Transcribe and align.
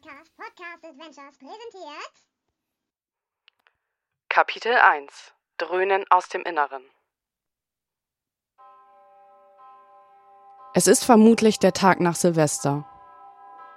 Podcast 0.00 0.30
Podcast 0.36 0.84
Adventures 0.84 1.36
präsentiert 1.38 2.12
Kapitel 4.30 4.72
1 4.72 5.32
Dröhnen 5.58 6.04
aus 6.08 6.28
dem 6.28 6.42
Inneren 6.42 6.82
Es 10.72 10.86
ist 10.86 11.04
vermutlich 11.04 11.58
der 11.58 11.72
Tag 11.72 12.00
nach 12.00 12.14
Silvester. 12.14 12.86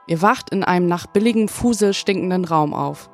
Ihr 0.08 0.22
wacht 0.22 0.52
in 0.52 0.64
einem 0.64 0.88
nach 0.88 1.08
billigem 1.08 1.50
Fusel 1.50 1.94
stinkenden 1.94 2.46
Raum 2.46 2.74
auf. 2.74 3.10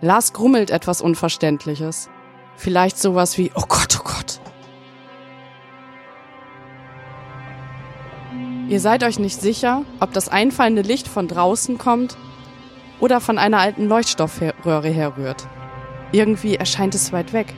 Lars 0.00 0.32
grummelt 0.32 0.70
etwas 0.70 1.00
Unverständliches. 1.00 2.10
Vielleicht 2.56 2.98
sowas 2.98 3.38
wie, 3.38 3.52
oh 3.54 3.64
Gott, 3.68 3.98
oh 4.00 4.04
Gott. 4.04 4.40
Ihr 8.68 8.80
seid 8.80 9.02
euch 9.02 9.18
nicht 9.18 9.40
sicher, 9.40 9.84
ob 9.98 10.12
das 10.12 10.28
einfallende 10.28 10.82
Licht 10.82 11.08
von 11.08 11.26
draußen 11.26 11.78
kommt 11.78 12.18
oder 13.00 13.18
von 13.20 13.38
einer 13.38 13.60
alten 13.60 13.86
Leuchtstoffröhre 13.86 14.90
herrührt. 14.90 15.48
Irgendwie 16.12 16.56
erscheint 16.56 16.94
es 16.94 17.10
weit 17.10 17.32
weg. 17.32 17.54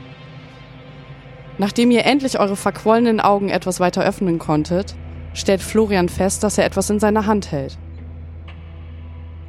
Nachdem 1.57 1.91
ihr 1.91 2.05
endlich 2.05 2.39
eure 2.39 2.55
verquollenen 2.55 3.19
Augen 3.19 3.49
etwas 3.49 3.81
weiter 3.81 4.03
öffnen 4.03 4.39
konntet, 4.39 4.95
stellt 5.33 5.61
Florian 5.61 6.07
fest, 6.07 6.43
dass 6.43 6.57
er 6.57 6.65
etwas 6.65 6.89
in 6.89 7.01
seiner 7.01 7.25
Hand 7.25 7.51
hält. 7.51 7.77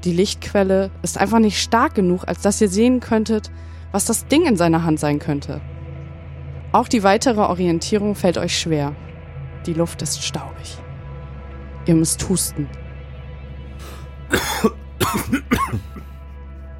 Die 0.02 0.12
Lichtquelle 0.12 0.90
ist 1.02 1.16
einfach 1.16 1.38
nicht 1.38 1.62
stark 1.62 1.94
genug, 1.94 2.24
als 2.26 2.42
dass 2.42 2.60
ihr 2.60 2.68
sehen 2.68 2.98
könntet, 2.98 3.52
was 3.92 4.04
das 4.04 4.26
Ding 4.26 4.46
in 4.46 4.56
seiner 4.56 4.82
Hand 4.82 4.98
sein 4.98 5.20
könnte. 5.20 5.60
Auch 6.72 6.88
die 6.88 7.04
weitere 7.04 7.40
Orientierung 7.40 8.16
fällt 8.16 8.36
euch 8.36 8.58
schwer. 8.58 8.96
Die 9.66 9.74
Luft 9.74 10.02
ist 10.02 10.24
staubig. 10.24 10.81
Ihr 11.86 11.94
müsst 11.94 12.28
husten. 12.28 12.68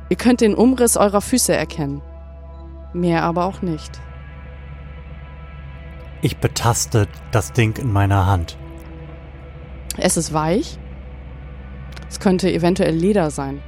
Ihr 0.08 0.17
könnt 0.17 0.41
den 0.41 0.55
Umriss 0.55 0.97
eurer 0.97 1.20
Füße 1.20 1.55
erkennen. 1.55 2.03
Mehr 2.92 3.23
aber 3.25 3.47
auch 3.47 3.62
nicht. 3.62 4.00
Ich 6.20 6.36
betaste 6.36 7.08
das 7.30 7.53
Ding 7.53 7.77
in 7.78 7.92
meiner 7.92 8.27
Hand. 8.27 8.56
Es 9.97 10.17
ist 10.17 10.33
weich. 10.33 10.78
Es 12.08 12.20
könnte 12.20 12.53
eventuell 12.53 12.95
Leder 12.95 13.30
sein. 13.30 13.62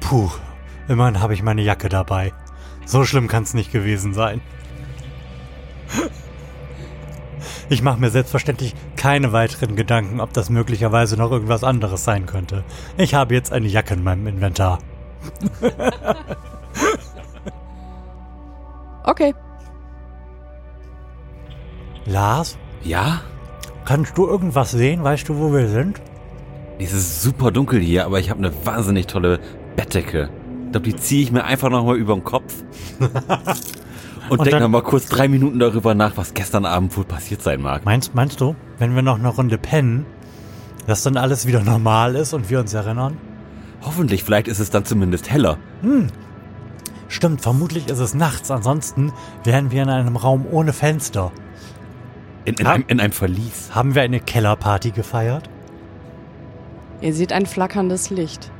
Puh, 0.00 0.30
immerhin 0.88 1.20
habe 1.20 1.34
ich 1.34 1.42
meine 1.42 1.62
Jacke 1.62 1.88
dabei. 1.88 2.32
So 2.86 3.04
schlimm 3.04 3.28
kann 3.28 3.42
es 3.42 3.54
nicht 3.54 3.72
gewesen 3.72 4.14
sein. 4.14 4.40
Ich 7.70 7.82
mache 7.82 8.00
mir 8.00 8.10
selbstverständlich 8.10 8.74
keine 8.96 9.32
weiteren 9.32 9.76
Gedanken, 9.76 10.20
ob 10.20 10.32
das 10.32 10.48
möglicherweise 10.50 11.16
noch 11.16 11.30
irgendwas 11.30 11.64
anderes 11.64 12.04
sein 12.04 12.26
könnte. 12.26 12.64
Ich 12.96 13.14
habe 13.14 13.34
jetzt 13.34 13.52
eine 13.52 13.66
Jacke 13.66 13.94
in 13.94 14.02
meinem 14.02 14.26
Inventar. 14.26 14.78
Okay. 19.04 19.34
Lars, 22.04 22.58
Ja? 22.84 23.22
kannst 23.86 24.18
du 24.18 24.26
irgendwas 24.26 24.70
sehen? 24.72 25.02
Weißt 25.02 25.26
du, 25.30 25.38
wo 25.38 25.50
wir 25.50 25.66
sind? 25.68 25.98
Es 26.78 26.92
ist 26.92 27.22
super 27.22 27.50
dunkel 27.50 27.80
hier, 27.80 28.04
aber 28.04 28.18
ich 28.20 28.28
habe 28.28 28.38
eine 28.40 28.52
wahnsinnig 28.66 29.06
tolle 29.06 29.40
Bettdecke. 29.76 30.28
Ich 30.66 30.72
glaube, 30.72 30.84
die 30.90 30.96
ziehe 30.96 31.22
ich 31.22 31.32
mir 31.32 31.44
einfach 31.44 31.70
nochmal 31.70 31.96
über 31.96 32.12
den 32.14 32.22
Kopf. 32.24 32.52
Und, 34.30 34.40
Und 34.40 34.52
dann- 34.52 34.62
nochmal 34.62 34.82
kurz 34.82 35.06
drei 35.06 35.28
Minuten 35.28 35.58
darüber 35.58 35.94
nach, 35.94 36.16
was 36.16 36.34
gestern 36.34 36.64
Abend 36.66 36.96
wohl 36.96 37.04
passiert 37.04 37.42
sein 37.42 37.60
mag. 37.60 37.84
Meinst, 37.84 38.14
meinst 38.14 38.40
du, 38.40 38.54
wenn 38.78 38.94
wir 38.94 39.02
noch 39.02 39.18
eine 39.18 39.28
Runde 39.28 39.58
pennen, 39.58 40.06
dass 40.86 41.02
dann 41.02 41.16
alles 41.16 41.46
wieder 41.46 41.62
normal 41.62 42.14
ist 42.16 42.32
und 42.34 42.50
wir 42.50 42.60
uns 42.60 42.74
erinnern? 42.74 43.16
Hoffentlich, 43.82 44.24
vielleicht 44.24 44.48
ist 44.48 44.58
es 44.58 44.70
dann 44.70 44.84
zumindest 44.84 45.30
heller. 45.30 45.56
Stimmt, 47.08 47.40
vermutlich 47.40 47.88
ist 47.88 48.00
es 48.00 48.14
nachts, 48.14 48.50
ansonsten 48.50 49.12
wären 49.44 49.70
wir 49.70 49.82
in 49.82 49.88
einem 49.88 50.16
Raum 50.16 50.46
ohne 50.50 50.72
Fenster. 50.72 51.32
In, 52.44 52.54
in, 52.54 52.66
einem, 52.66 52.84
in 52.88 53.00
einem 53.00 53.12
Verlies. 53.12 53.70
Haben 53.74 53.94
wir 53.94 54.02
eine 54.02 54.20
Kellerparty 54.20 54.90
gefeiert? 54.90 55.48
Ihr 57.00 57.14
seht 57.14 57.32
ein 57.32 57.46
flackerndes 57.46 58.10
Licht. 58.10 58.50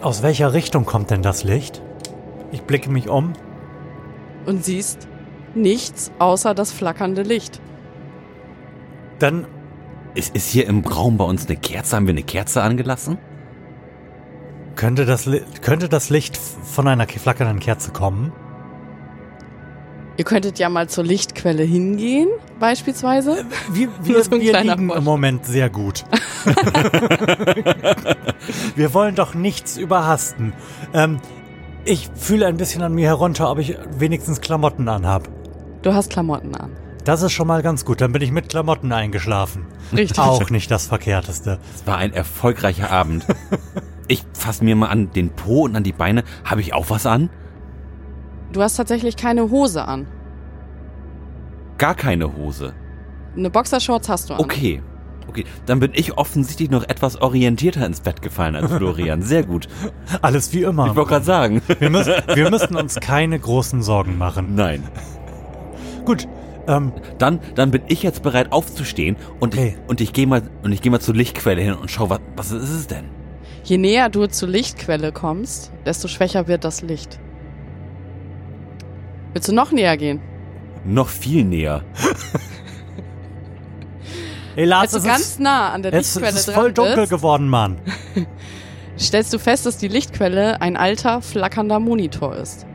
Aus 0.00 0.22
welcher 0.22 0.52
Richtung 0.52 0.84
kommt 0.86 1.10
denn 1.10 1.22
das 1.22 1.44
Licht? 1.44 1.82
Ich 2.52 2.62
blicke 2.62 2.90
mich 2.90 3.08
um. 3.08 3.32
Und 4.46 4.64
siehst 4.64 5.08
nichts 5.54 6.10
außer 6.18 6.54
das 6.54 6.72
flackernde 6.72 7.22
Licht. 7.22 7.60
Dann 9.18 9.46
Ist, 10.14 10.34
ist 10.34 10.48
hier 10.48 10.66
im 10.66 10.80
Raum 10.84 11.16
bei 11.18 11.24
uns 11.24 11.46
eine 11.46 11.56
Kerze? 11.56 11.96
Haben 11.96 12.06
wir 12.06 12.14
eine 12.14 12.22
Kerze 12.22 12.62
angelassen? 12.62 13.18
könnte 14.76 15.04
das, 15.06 15.28
könnte 15.60 15.88
das 15.88 16.08
Licht 16.08 16.36
von 16.36 16.86
einer 16.86 17.04
ke- 17.06 17.18
flackernden 17.18 17.58
Kerze 17.58 17.90
kommen. 17.90 18.32
Ihr 20.16 20.24
könntet 20.24 20.60
ja 20.60 20.68
mal 20.68 20.88
zur 20.88 21.02
Lichtquelle 21.04 21.64
hingehen, 21.64 22.28
beispielsweise. 22.60 23.44
Wir, 23.72 23.88
Nur 23.88 24.06
wir, 24.06 24.22
so 24.24 24.30
wir 24.30 24.38
liegen 24.38 24.52
Vorschlag. 24.86 24.96
im 24.98 25.04
Moment 25.04 25.46
sehr 25.46 25.68
gut. 25.68 26.04
wir 28.76 28.94
wollen 28.94 29.14
doch 29.14 29.34
nichts 29.34 29.76
überhasten. 29.76 30.52
Ähm, 30.94 31.18
ich 31.88 32.10
fühle 32.14 32.46
ein 32.46 32.56
bisschen 32.56 32.82
an 32.82 32.94
mir 32.94 33.08
herunter, 33.08 33.50
ob 33.50 33.58
ich 33.58 33.76
wenigstens 33.98 34.40
Klamotten 34.40 34.88
anhab. 34.88 35.28
Du 35.82 35.94
hast 35.94 36.10
Klamotten 36.10 36.54
an. 36.54 36.70
Das 37.04 37.22
ist 37.22 37.32
schon 37.32 37.46
mal 37.46 37.62
ganz 37.62 37.86
gut. 37.86 38.02
Dann 38.02 38.12
bin 38.12 38.20
ich 38.20 38.30
mit 38.30 38.50
Klamotten 38.50 38.92
eingeschlafen. 38.92 39.66
Richtig. 39.92 40.18
Auch 40.18 40.50
nicht 40.50 40.70
das 40.70 40.86
Verkehrteste. 40.86 41.58
Es 41.74 41.86
war 41.86 41.96
ein 41.96 42.12
erfolgreicher 42.12 42.90
Abend. 42.90 43.26
Ich 44.10 44.24
fasse 44.32 44.64
mir 44.64 44.74
mal 44.74 44.86
an 44.86 45.10
den 45.10 45.28
Po 45.28 45.64
und 45.64 45.76
an 45.76 45.82
die 45.82 45.92
Beine. 45.92 46.24
Habe 46.42 46.62
ich 46.62 46.72
auch 46.72 46.88
was 46.88 47.04
an? 47.04 47.28
Du 48.54 48.62
hast 48.62 48.76
tatsächlich 48.76 49.16
keine 49.16 49.50
Hose 49.50 49.84
an. 49.84 50.06
Gar 51.76 51.94
keine 51.94 52.34
Hose. 52.34 52.72
Eine 53.36 53.50
Boxershorts 53.50 54.08
hast 54.08 54.30
du 54.30 54.32
an. 54.34 54.40
Okay. 54.40 54.82
Okay, 55.28 55.44
dann 55.66 55.78
bin 55.80 55.92
ich 55.94 56.16
offensichtlich 56.16 56.70
noch 56.70 56.84
etwas 56.88 57.20
orientierter 57.20 57.84
ins 57.86 58.00
Bett 58.00 58.22
gefallen 58.22 58.56
als 58.56 58.72
Florian. 58.72 59.22
Sehr 59.22 59.44
gut. 59.44 59.68
Alles 60.22 60.52
wie 60.52 60.62
immer. 60.62 60.86
Ich 60.86 60.96
wollte 60.96 61.10
gerade 61.10 61.24
sagen. 61.24 61.62
Wir 61.78 61.90
müssen, 61.90 62.14
wir 62.34 62.50
müssen 62.50 62.76
uns 62.76 62.96
keine 62.96 63.38
großen 63.38 63.82
Sorgen 63.82 64.16
machen. 64.18 64.54
Nein. 64.54 64.84
Gut, 66.06 66.26
ähm, 66.66 66.92
Dann, 67.18 67.40
dann 67.54 67.70
bin 67.70 67.82
ich 67.88 68.02
jetzt 68.02 68.22
bereit 68.22 68.52
aufzustehen 68.52 69.16
und 69.40 69.54
Okay. 69.54 69.76
ich, 69.82 69.88
und 69.90 70.00
ich 70.00 70.12
gehe 70.12 70.26
mal 70.26 70.42
und 70.62 70.72
ich 70.72 70.80
gehe 70.82 70.90
mal 70.90 71.00
zur 71.00 71.14
Lichtquelle 71.14 71.60
hin 71.62 71.74
und 71.74 71.90
schau, 71.90 72.08
was, 72.10 72.20
was 72.36 72.50
ist 72.52 72.70
es 72.70 72.86
denn? 72.86 73.04
Je 73.64 73.76
näher 73.76 74.08
du 74.08 74.26
zur 74.28 74.48
Lichtquelle 74.48 75.12
kommst, 75.12 75.72
desto 75.84 76.08
schwächer 76.08 76.46
wird 76.48 76.64
das 76.64 76.80
Licht. 76.82 77.20
Willst 79.34 79.48
du 79.48 79.54
noch 79.54 79.72
näher 79.72 79.96
gehen? 79.98 80.20
Noch 80.84 81.08
viel 81.08 81.44
näher. 81.44 81.82
ey 84.58 84.64
Lars, 84.64 84.82
Als 84.82 84.92
du 84.92 84.98
es 84.98 85.04
ganz 85.04 85.20
ist, 85.20 85.40
nah 85.40 85.70
an 85.72 85.82
der 85.82 85.92
es 85.92 86.14
Lichtquelle 86.14 86.36
ist 86.38 86.48
dran 86.48 86.54
voll 86.54 86.72
dunkel 86.72 86.96
bist, 86.96 87.10
geworden, 87.10 87.48
Mann. 87.48 87.78
stellst 88.98 89.32
du 89.32 89.38
fest, 89.38 89.66
dass 89.66 89.76
die 89.78 89.86
Lichtquelle 89.88 90.60
ein 90.60 90.76
alter, 90.76 91.22
flackernder 91.22 91.78
Monitor 91.78 92.34
ist. 92.36 92.66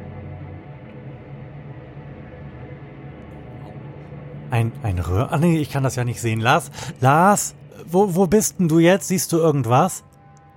Ein, 4.50 4.72
ein 4.84 5.00
Röhr? 5.00 5.32
Ah 5.32 5.38
nee, 5.38 5.58
ich 5.58 5.72
kann 5.72 5.84
das 5.84 5.96
ja 5.96 6.06
nicht 6.06 6.22
sehen. 6.22 6.40
Lars, 6.40 6.72
Lars, 7.02 7.56
wo, 7.86 8.16
wo 8.16 8.28
bist 8.28 8.60
denn 8.60 8.68
du 8.70 8.80
jetzt? 8.80 9.08
Siehst 9.10 9.32
du 9.34 9.38
irgendwas? 9.38 10.04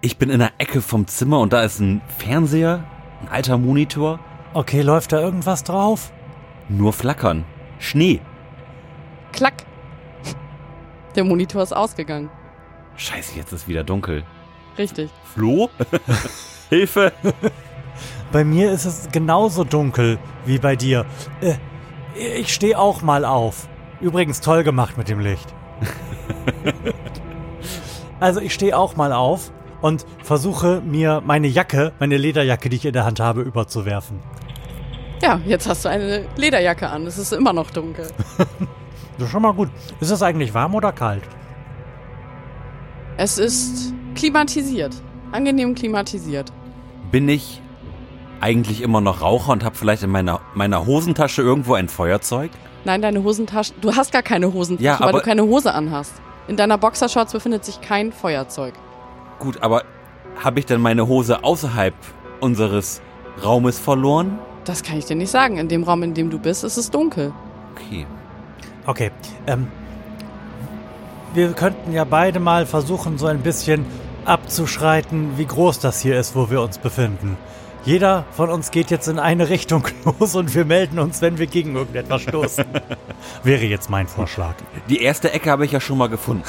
Ich 0.03 0.19
bin 0.19 0.31
in 0.31 0.39
der 0.39 0.53
Ecke 0.59 0.81
vom 0.83 1.07
Zimmer 1.09 1.41
und 1.41 1.53
da 1.53 1.63
ist 1.63 1.81
ein 1.81 2.03
Fernseher, 2.19 2.85
ein 3.23 3.29
alter 3.29 3.59
Monitor, 3.59 4.21
Okay, 4.55 4.81
läuft 4.81 5.13
da 5.13 5.21
irgendwas 5.21 5.65
drauf? 5.65 6.13
nur 6.69 6.93
flackern. 6.95 7.45
Schnee. 7.79 8.21
Klack! 9.33 9.66
Der 11.17 11.25
Monitor 11.25 11.63
ist 11.63 11.73
ausgegangen. 11.73 12.29
Scheiße, 12.97 13.37
jetzt 13.37 13.53
ist 13.53 13.67
wieder 13.67 13.85
dunkel. 13.85 14.23
Richtig. 14.77 15.11
Flo? 15.35 15.71
Hilfe! 16.69 17.13
Bei 18.33 18.45
mir 18.45 18.71
ist 18.71 18.85
es 18.85 19.09
genauso 19.11 19.65
dunkel 19.65 20.19
wie 20.45 20.59
bei 20.59 20.77
dir. 20.77 21.07
Äh, 21.41 21.55
ich 22.39 22.53
stehe 22.53 22.79
auch 22.79 23.01
mal 23.01 23.25
auf. 23.25 23.67
Übrigens 24.01 24.43
toll 24.43 24.63
gemacht 24.63 24.99
mit 24.99 25.09
dem 25.09 25.21
Licht. 25.21 25.55
also 28.21 28.41
ich 28.41 28.53
stehe 28.53 28.77
auch 28.77 28.97
mal 28.97 29.13
auf 29.13 29.53
und 29.81 30.05
versuche 30.23 30.83
mir 30.83 31.23
meine 31.25 31.47
Jacke, 31.47 31.93
meine 31.99 32.19
Lederjacke, 32.19 32.69
die 32.69 32.77
ich 32.77 32.85
in 32.85 32.93
der 32.93 33.07
Hand 33.07 33.21
habe, 33.21 33.41
überzuwerfen. 33.41 34.21
Ja, 35.23 35.41
jetzt 35.47 35.67
hast 35.67 35.87
du 35.87 35.89
eine 35.89 36.27
Lederjacke 36.37 36.91
an. 36.91 37.07
Es 37.07 37.17
ist 37.17 37.33
immer 37.33 37.55
noch 37.55 37.71
dunkel. 37.71 38.11
Das 39.19 39.27
ist 39.27 39.33
schon 39.33 39.43
mal 39.43 39.53
gut. 39.55 39.71
Ist 40.01 40.11
es 40.11 40.23
eigentlich 40.23 40.53
warm 40.55 40.75
oder 40.75 40.93
kalt? 40.93 41.23
Es 43.17 43.39
ist 43.39 43.93
klimatisiert. 44.15 44.95
Angenehm 45.33 45.75
klimatisiert. 45.75 46.53
Bin 47.11 47.29
ich 47.29 47.61
eigentlich 48.41 48.83
immer 48.83 49.01
noch 49.01 49.23
Raucher 49.23 49.53
und 49.53 49.65
habe 49.65 49.75
vielleicht 49.77 50.03
in 50.03 50.11
meiner, 50.11 50.41
meiner 50.55 50.85
Hosentasche 50.87 51.41
irgendwo 51.43 51.75
ein 51.75 51.89
Feuerzeug? 51.89 52.51
Nein, 52.85 53.01
deine 53.03 53.23
Hosentasche. 53.23 53.73
Du 53.81 53.95
hast 53.97 54.13
gar 54.13 54.23
keine 54.23 54.53
Hosentasche, 54.53 54.85
Ja, 54.85 55.01
weil 55.01 55.09
aber- 55.09 55.19
du 55.21 55.25
keine 55.25 55.43
Hose 55.45 55.73
anhast. 55.73 56.13
In 56.47 56.57
deiner 56.57 56.79
Boxershorts 56.79 57.33
befindet 57.33 57.65
sich 57.65 57.81
kein 57.81 58.13
Feuerzeug. 58.13 58.75
Gut, 59.41 59.63
aber 59.63 59.83
habe 60.45 60.61
ich 60.61 60.67
denn 60.67 60.81
meine 60.81 61.09
Hose 61.09 61.43
außerhalb 61.43 61.95
unseres 62.41 63.01
Raumes 63.43 63.79
verloren? 63.79 64.39
Das 64.65 64.83
kann 64.83 64.99
ich 64.99 65.07
dir 65.07 65.17
nicht 65.17 65.31
sagen. 65.31 65.57
In 65.57 65.69
dem 65.69 65.83
Raum, 65.83 66.03
in 66.03 66.15
dem 66.15 66.31
du 66.31 66.39
bist, 66.39 66.63
ist 66.63 66.77
es 66.77 66.91
dunkel. 66.91 67.33
Okay. 67.75 68.07
Okay, 68.87 69.11
ähm, 69.49 69.69
wir 71.35 71.53
könnten 71.53 71.93
ja 71.93 72.05
beide 72.05 72.39
mal 72.39 72.67
versuchen, 72.67 73.19
so 73.19 73.27
ein 73.27 73.41
bisschen 73.41 73.85
abzuschreiten, 74.25 75.37
wie 75.37 75.47
groß 75.47 75.81
das 75.81 76.01
hier 76.01 76.19
ist, 76.19 76.37
wo 76.37 76.51
wir 76.51 76.63
uns 76.63 76.79
befinden. 76.79 77.37
Jeder 77.85 78.25
von 78.33 78.51
uns 78.51 78.71
geht 78.71 78.91
jetzt 78.91 79.07
in 79.07 79.19
eine 79.19 79.49
Richtung 79.49 79.87
los 80.21 80.35
und 80.35 80.55
wir 80.55 80.65
melden 80.65 80.99
uns, 80.99 81.21
wenn 81.21 81.39
wir 81.39 81.47
gegen 81.47 81.75
irgendetwas 81.77 82.23
stoßen. 82.23 82.65
Wäre 83.43 83.65
jetzt 83.65 83.91
mein 83.91 84.09
Vorschlag. 84.09 84.55
Die 84.89 85.03
erste 85.03 85.33
Ecke 85.33 85.51
habe 85.51 85.65
ich 85.65 85.73
ja 85.73 85.81
schon 85.81 85.99
mal 85.99 86.09
gefunden. 86.09 86.45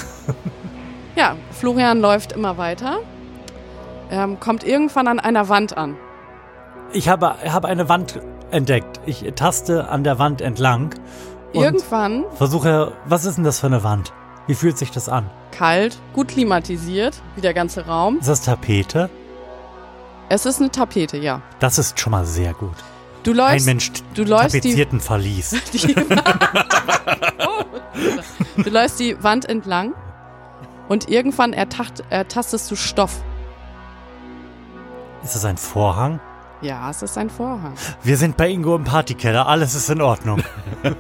Ja, 1.16 1.36
Florian 1.52 2.00
läuft 2.00 2.34
immer 2.34 2.58
weiter, 2.60 3.00
ähm, 4.12 4.40
kommt 4.40 4.64
irgendwann 4.64 5.08
an 5.08 5.20
einer 5.20 5.50
Wand 5.50 5.76
an. 5.76 5.96
Ich 6.94 7.10
habe, 7.10 7.36
habe 7.50 7.68
eine 7.68 7.90
Wand 7.90 8.22
entdeckt. 8.52 9.00
Ich 9.06 9.26
taste 9.36 9.90
an 9.90 10.04
der 10.04 10.20
Wand 10.20 10.42
entlang 10.42 10.94
Irgendwann 11.54 12.26
versuche, 12.36 12.92
was 13.06 13.26
ist 13.26 13.36
denn 13.38 13.44
das 13.44 13.60
für 13.60 13.68
eine 13.68 13.84
Wand? 13.84 14.14
Wie 14.48 14.56
fühlt 14.56 14.78
sich 14.78 14.92
das 14.92 15.10
an? 15.10 15.30
kalt, 15.52 15.98
gut 16.14 16.28
klimatisiert, 16.28 17.20
wie 17.36 17.42
der 17.42 17.54
ganze 17.56 17.88
Raum. 17.88 18.20
Ist 18.20 18.30
das 18.30 18.42
Tapete? 18.42 19.10
Es 20.30 20.46
ist 20.46 20.60
eine 20.62 20.70
Tapete, 20.70 21.18
ja. 21.18 21.42
Das 21.60 21.80
ist 21.80 22.00
schon 22.00 22.12
mal 22.12 22.26
sehr 22.28 22.54
gut. 22.54 22.76
Du 23.24 23.32
Ein 23.32 23.38
läufst, 23.38 23.66
Mensch 23.66 23.92
du 24.14 24.24
läufst 24.24 24.54
die- 24.54 24.60
tapezierten 24.62 25.00
Verlies. 25.00 25.56
die, 25.74 25.96
Oh. 27.40 27.64
du 28.62 28.70
läufst 28.70 29.00
die 29.00 29.22
Wand 29.24 29.50
entlang 29.50 29.94
und 30.90 31.10
irgendwann 31.10 31.54
ertacht, 31.54 32.04
ertastest 32.12 32.70
du 32.70 32.76
Stoff. 32.76 33.24
Ist 35.24 35.34
das 35.34 35.44
ein 35.46 35.58
Vorhang? 35.58 36.20
Ja, 36.62 36.90
es 36.90 37.04
ist 37.04 37.18
ein 37.18 37.30
Vorhang. 37.30 37.74
Wir 38.04 38.18
sind 38.18 38.36
bei 38.38 38.50
Ingo 38.50 38.76
im 38.76 38.84
Partykeller, 38.84 39.48
alles 39.48 39.76
ist 39.76 39.90
in 39.90 40.02
Ordnung. 40.02 40.42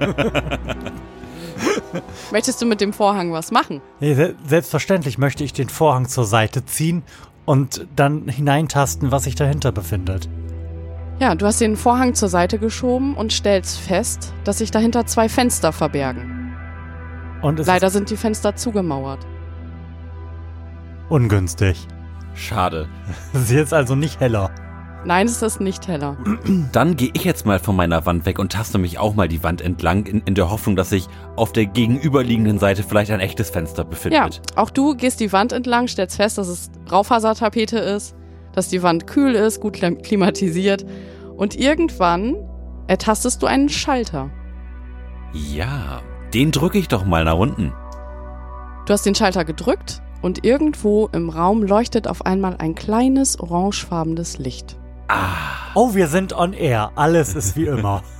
Möchtest 2.31 2.61
du 2.61 2.65
mit 2.65 2.81
dem 2.81 2.93
Vorhang 2.93 3.31
was 3.31 3.51
machen? 3.51 3.81
Nee, 3.99 4.13
se- 4.13 4.35
Selbstverständlich 4.45 5.17
möchte 5.17 5.43
ich 5.43 5.53
den 5.53 5.69
Vorhang 5.69 6.07
zur 6.07 6.25
Seite 6.25 6.63
ziehen 6.65 7.03
und 7.45 7.87
dann 7.95 8.27
hineintasten, 8.27 9.11
was 9.11 9.23
sich 9.23 9.35
dahinter 9.35 9.71
befindet. 9.71 10.29
Ja, 11.19 11.33
du 11.33 11.47
hast 11.47 11.59
den 11.61 11.75
Vorhang 11.77 12.13
zur 12.13 12.29
Seite 12.29 12.59
geschoben 12.59 13.15
und 13.15 13.33
stellst 13.33 13.79
fest, 13.79 14.33
dass 14.43 14.59
sich 14.59 14.69
dahinter 14.69 15.07
zwei 15.07 15.27
Fenster 15.29 15.71
verbergen. 15.73 16.55
Und 17.41 17.59
es 17.59 17.65
Leider 17.67 17.89
sind 17.89 18.09
die 18.11 18.17
Fenster 18.17 18.55
zugemauert. 18.55 19.25
ungünstig. 21.09 21.87
Schade. 22.35 22.87
Sie 23.33 23.57
ist 23.57 23.73
also 23.73 23.95
nicht 23.95 24.19
heller. 24.19 24.51
Nein, 25.07 25.25
es 25.27 25.41
ist 25.41 25.61
nicht 25.61 25.87
heller. 25.87 26.17
Dann 26.73 26.97
gehe 26.97 27.11
ich 27.13 27.23
jetzt 27.23 27.45
mal 27.45 27.59
von 27.59 27.77
meiner 27.77 28.05
Wand 28.05 28.25
weg 28.25 28.39
und 28.39 28.51
taste 28.51 28.77
mich 28.77 28.99
auch 28.99 29.15
mal 29.15 29.29
die 29.29 29.41
Wand 29.41 29.61
entlang, 29.61 30.05
in, 30.05 30.19
in 30.25 30.35
der 30.35 30.51
Hoffnung, 30.51 30.75
dass 30.75 30.89
sich 30.89 31.07
auf 31.37 31.53
der 31.53 31.65
gegenüberliegenden 31.65 32.59
Seite 32.59 32.83
vielleicht 32.83 33.11
ein 33.11 33.21
echtes 33.21 33.49
Fenster 33.49 33.83
Ja, 33.83 33.89
befindet. 33.89 34.41
auch 34.57 34.69
du 34.69 34.95
gehst 34.95 35.21
die 35.21 35.31
Wand 35.31 35.53
entlang, 35.53 35.87
stellst 35.87 36.17
fest, 36.17 36.37
dass 36.37 36.49
es 36.49 36.69
Raufasertapete 36.91 37.79
ist, 37.79 38.15
dass 38.51 38.67
die 38.67 38.83
Wand 38.83 39.07
kühl 39.07 39.33
ist, 39.33 39.61
gut 39.61 39.75
klim- 39.77 40.01
klimatisiert 40.01 40.85
und 41.37 41.55
irgendwann 41.55 42.35
ertastest 42.87 43.41
du 43.41 43.45
einen 43.47 43.69
Schalter. 43.69 44.29
Ja, 45.33 46.01
den 46.33 46.51
drücke 46.51 46.79
ich 46.79 46.89
doch 46.89 47.05
mal 47.05 47.23
nach 47.23 47.37
unten. 47.37 47.71
Du 48.85 48.93
hast 48.93 49.05
den 49.05 49.15
Schalter 49.15 49.45
gedrückt 49.45 50.01
und 50.21 50.43
irgendwo 50.43 51.07
im 51.13 51.29
Raum 51.29 51.63
leuchtet 51.63 52.09
auf 52.09 52.25
einmal 52.25 52.57
ein 52.57 52.75
kleines 52.75 53.39
orangefarbenes 53.39 54.37
Licht. 54.37 54.77
Ah, 55.07 55.71
Oh, 55.75 55.93
wir 55.93 56.07
sind 56.07 56.33
on 56.33 56.53
air. 56.53 56.91
Alles 56.95 57.35
ist 57.35 57.55
wie 57.55 57.65
immer. 57.67 58.01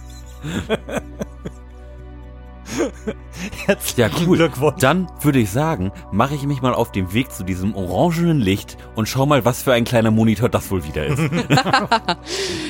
Herzlichen 3.65 3.99
ja 4.01 4.09
cool. 4.27 4.37
Glückwunsch. 4.37 4.79
Dann 4.81 5.07
würde 5.21 5.39
ich 5.39 5.49
sagen, 5.51 5.91
mache 6.11 6.35
ich 6.35 6.43
mich 6.43 6.61
mal 6.61 6.73
auf 6.73 6.91
den 6.91 7.13
Weg 7.13 7.31
zu 7.31 7.43
diesem 7.43 7.75
orangenen 7.75 8.39
Licht 8.39 8.77
und 8.95 9.07
schau 9.07 9.25
mal, 9.25 9.45
was 9.45 9.61
für 9.63 9.73
ein 9.73 9.85
kleiner 9.85 10.11
Monitor 10.11 10.49
das 10.49 10.69
wohl 10.69 10.83
wieder 10.83 11.05
ist. 11.05 11.19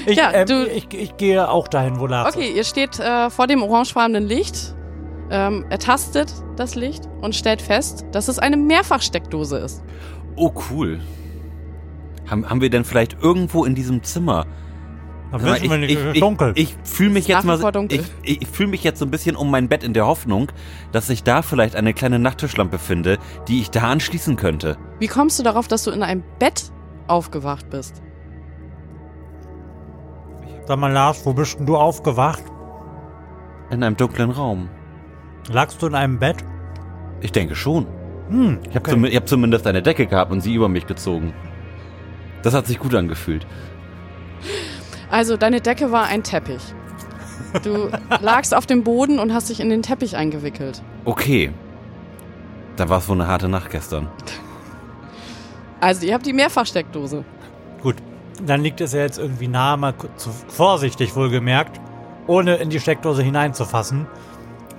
Ich, 0.05 0.15
Ja, 0.17 0.31
ähm, 0.31 0.45
du- 0.47 0.67
ich, 0.67 0.87
ich 0.93 1.17
gehe 1.17 1.49
auch 1.49 1.67
dahin, 1.67 1.99
wo 1.99 2.07
Lars 2.07 2.33
Okay, 2.35 2.51
ihr 2.55 2.63
steht 2.63 2.97
äh, 2.99 3.29
vor 3.29 3.47
dem 3.47 3.61
orangefarbenen 3.61 4.23
Licht, 4.25 4.73
ähm, 5.29 5.65
ertastet 5.69 6.31
das 6.55 6.75
Licht 6.75 7.09
und 7.21 7.35
stellt 7.35 7.61
fest, 7.61 8.05
dass 8.13 8.29
es 8.29 8.39
eine 8.39 8.55
Mehrfachsteckdose 8.55 9.57
ist. 9.57 9.83
Oh, 10.37 10.51
cool. 10.71 11.01
Haben, 12.29 12.49
haben 12.49 12.61
wir 12.61 12.69
denn 12.69 12.83
vielleicht 12.83 13.17
irgendwo 13.21 13.65
in 13.65 13.75
diesem 13.75 14.03
Zimmer. 14.03 14.45
Dann 15.31 15.43
wissen 15.43 15.69
wir 15.69 15.77
nicht, 15.77 15.91
ich, 15.91 15.97
ist 15.97 16.13
ich, 16.13 16.19
dunkel. 16.21 16.53
ich 16.55 16.75
fühle 16.83 17.09
mich 17.09 17.27
jetzt 17.27 17.43
mal, 17.43 17.57
dunkel. 17.71 17.99
ich, 18.23 18.41
ich 18.41 18.47
fühle 18.47 18.69
mich 18.69 18.83
jetzt 18.83 18.99
so 18.99 19.05
ein 19.05 19.11
bisschen 19.11 19.35
um 19.35 19.51
mein 19.51 19.67
Bett 19.67 19.83
in 19.83 19.93
der 19.93 20.05
Hoffnung, 20.07 20.51
dass 20.93 21.09
ich 21.09 21.23
da 21.23 21.41
vielleicht 21.41 21.75
eine 21.75 21.93
kleine 21.93 22.17
Nachttischlampe 22.17 22.77
finde, 22.77 23.17
die 23.49 23.59
ich 23.59 23.69
da 23.69 23.81
anschließen 23.89 24.37
könnte. 24.37 24.77
Wie 24.99 25.07
kommst 25.07 25.37
du 25.37 25.43
darauf, 25.43 25.67
dass 25.67 25.83
du 25.83 25.91
in 25.91 26.01
einem 26.01 26.23
Bett 26.39 26.71
aufgewacht 27.07 27.69
bist? 27.69 28.01
Sag 30.65 30.79
mal, 30.79 30.91
Lars, 30.91 31.25
wo 31.25 31.33
bist 31.33 31.59
denn 31.59 31.65
du 31.65 31.75
aufgewacht? 31.77 32.43
In 33.69 33.83
einem 33.83 33.97
dunklen 33.97 34.31
Raum. 34.31 34.69
Lagst 35.49 35.81
du 35.81 35.87
in 35.87 35.95
einem 35.95 36.19
Bett? 36.19 36.37
Ich 37.21 37.31
denke 37.31 37.55
schon. 37.55 37.85
Hm, 38.29 38.59
Ich 38.69 38.75
habe 38.75 38.89
zum, 38.89 39.05
ich 39.05 39.15
hab 39.15 39.27
zumindest 39.27 39.65
eine 39.67 39.81
Decke 39.81 40.05
gehabt 40.07 40.31
und 40.31 40.41
sie 40.41 40.53
über 40.53 40.67
mich 40.69 40.85
gezogen. 40.85 41.33
Das 42.47 42.53
hat 42.53 42.65
sich 42.65 42.79
gut 42.79 42.95
angefühlt. 42.95 43.45
Also, 45.11 45.35
deine 45.35 45.59
Decke 45.59 45.91
war 45.91 46.05
ein 46.05 46.23
Teppich. 46.23 46.61
Du 47.61 47.89
lagst 48.21 48.55
auf 48.55 48.65
dem 48.65 48.85
Boden 48.85 49.19
und 49.19 49.33
hast 49.33 49.49
dich 49.49 49.59
in 49.59 49.69
den 49.69 49.81
Teppich 49.81 50.15
eingewickelt. 50.15 50.81
Okay. 51.03 51.51
Da 52.77 52.87
war 52.87 52.99
es 52.99 53.09
wohl 53.09 53.19
eine 53.19 53.27
harte 53.27 53.49
Nacht 53.49 53.69
gestern. 53.69 54.07
Also, 55.81 56.05
ihr 56.07 56.13
habt 56.13 56.25
die 56.25 56.31
Mehrfachsteckdose. 56.31 57.25
Gut, 57.81 57.97
dann 58.41 58.63
liegt 58.63 58.79
es 58.79 58.93
ja 58.93 59.01
jetzt 59.01 59.19
irgendwie 59.19 59.49
nahe, 59.49 59.75
mal 59.75 59.93
zu, 60.15 60.29
vorsichtig 60.47 61.17
wohlgemerkt, 61.17 61.81
ohne 62.27 62.55
in 62.55 62.69
die 62.69 62.79
Steckdose 62.79 63.23
hineinzufassen, 63.23 64.07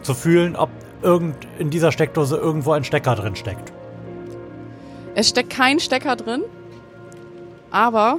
zu 0.00 0.14
fühlen, 0.14 0.56
ob 0.56 0.70
irgend 1.02 1.46
in 1.58 1.68
dieser 1.68 1.92
Steckdose 1.92 2.38
irgendwo 2.38 2.72
ein 2.72 2.84
Stecker 2.84 3.14
drin 3.14 3.36
steckt. 3.36 3.74
Es 5.14 5.28
steckt 5.28 5.50
kein 5.50 5.80
Stecker 5.80 6.16
drin, 6.16 6.44
aber 7.70 8.18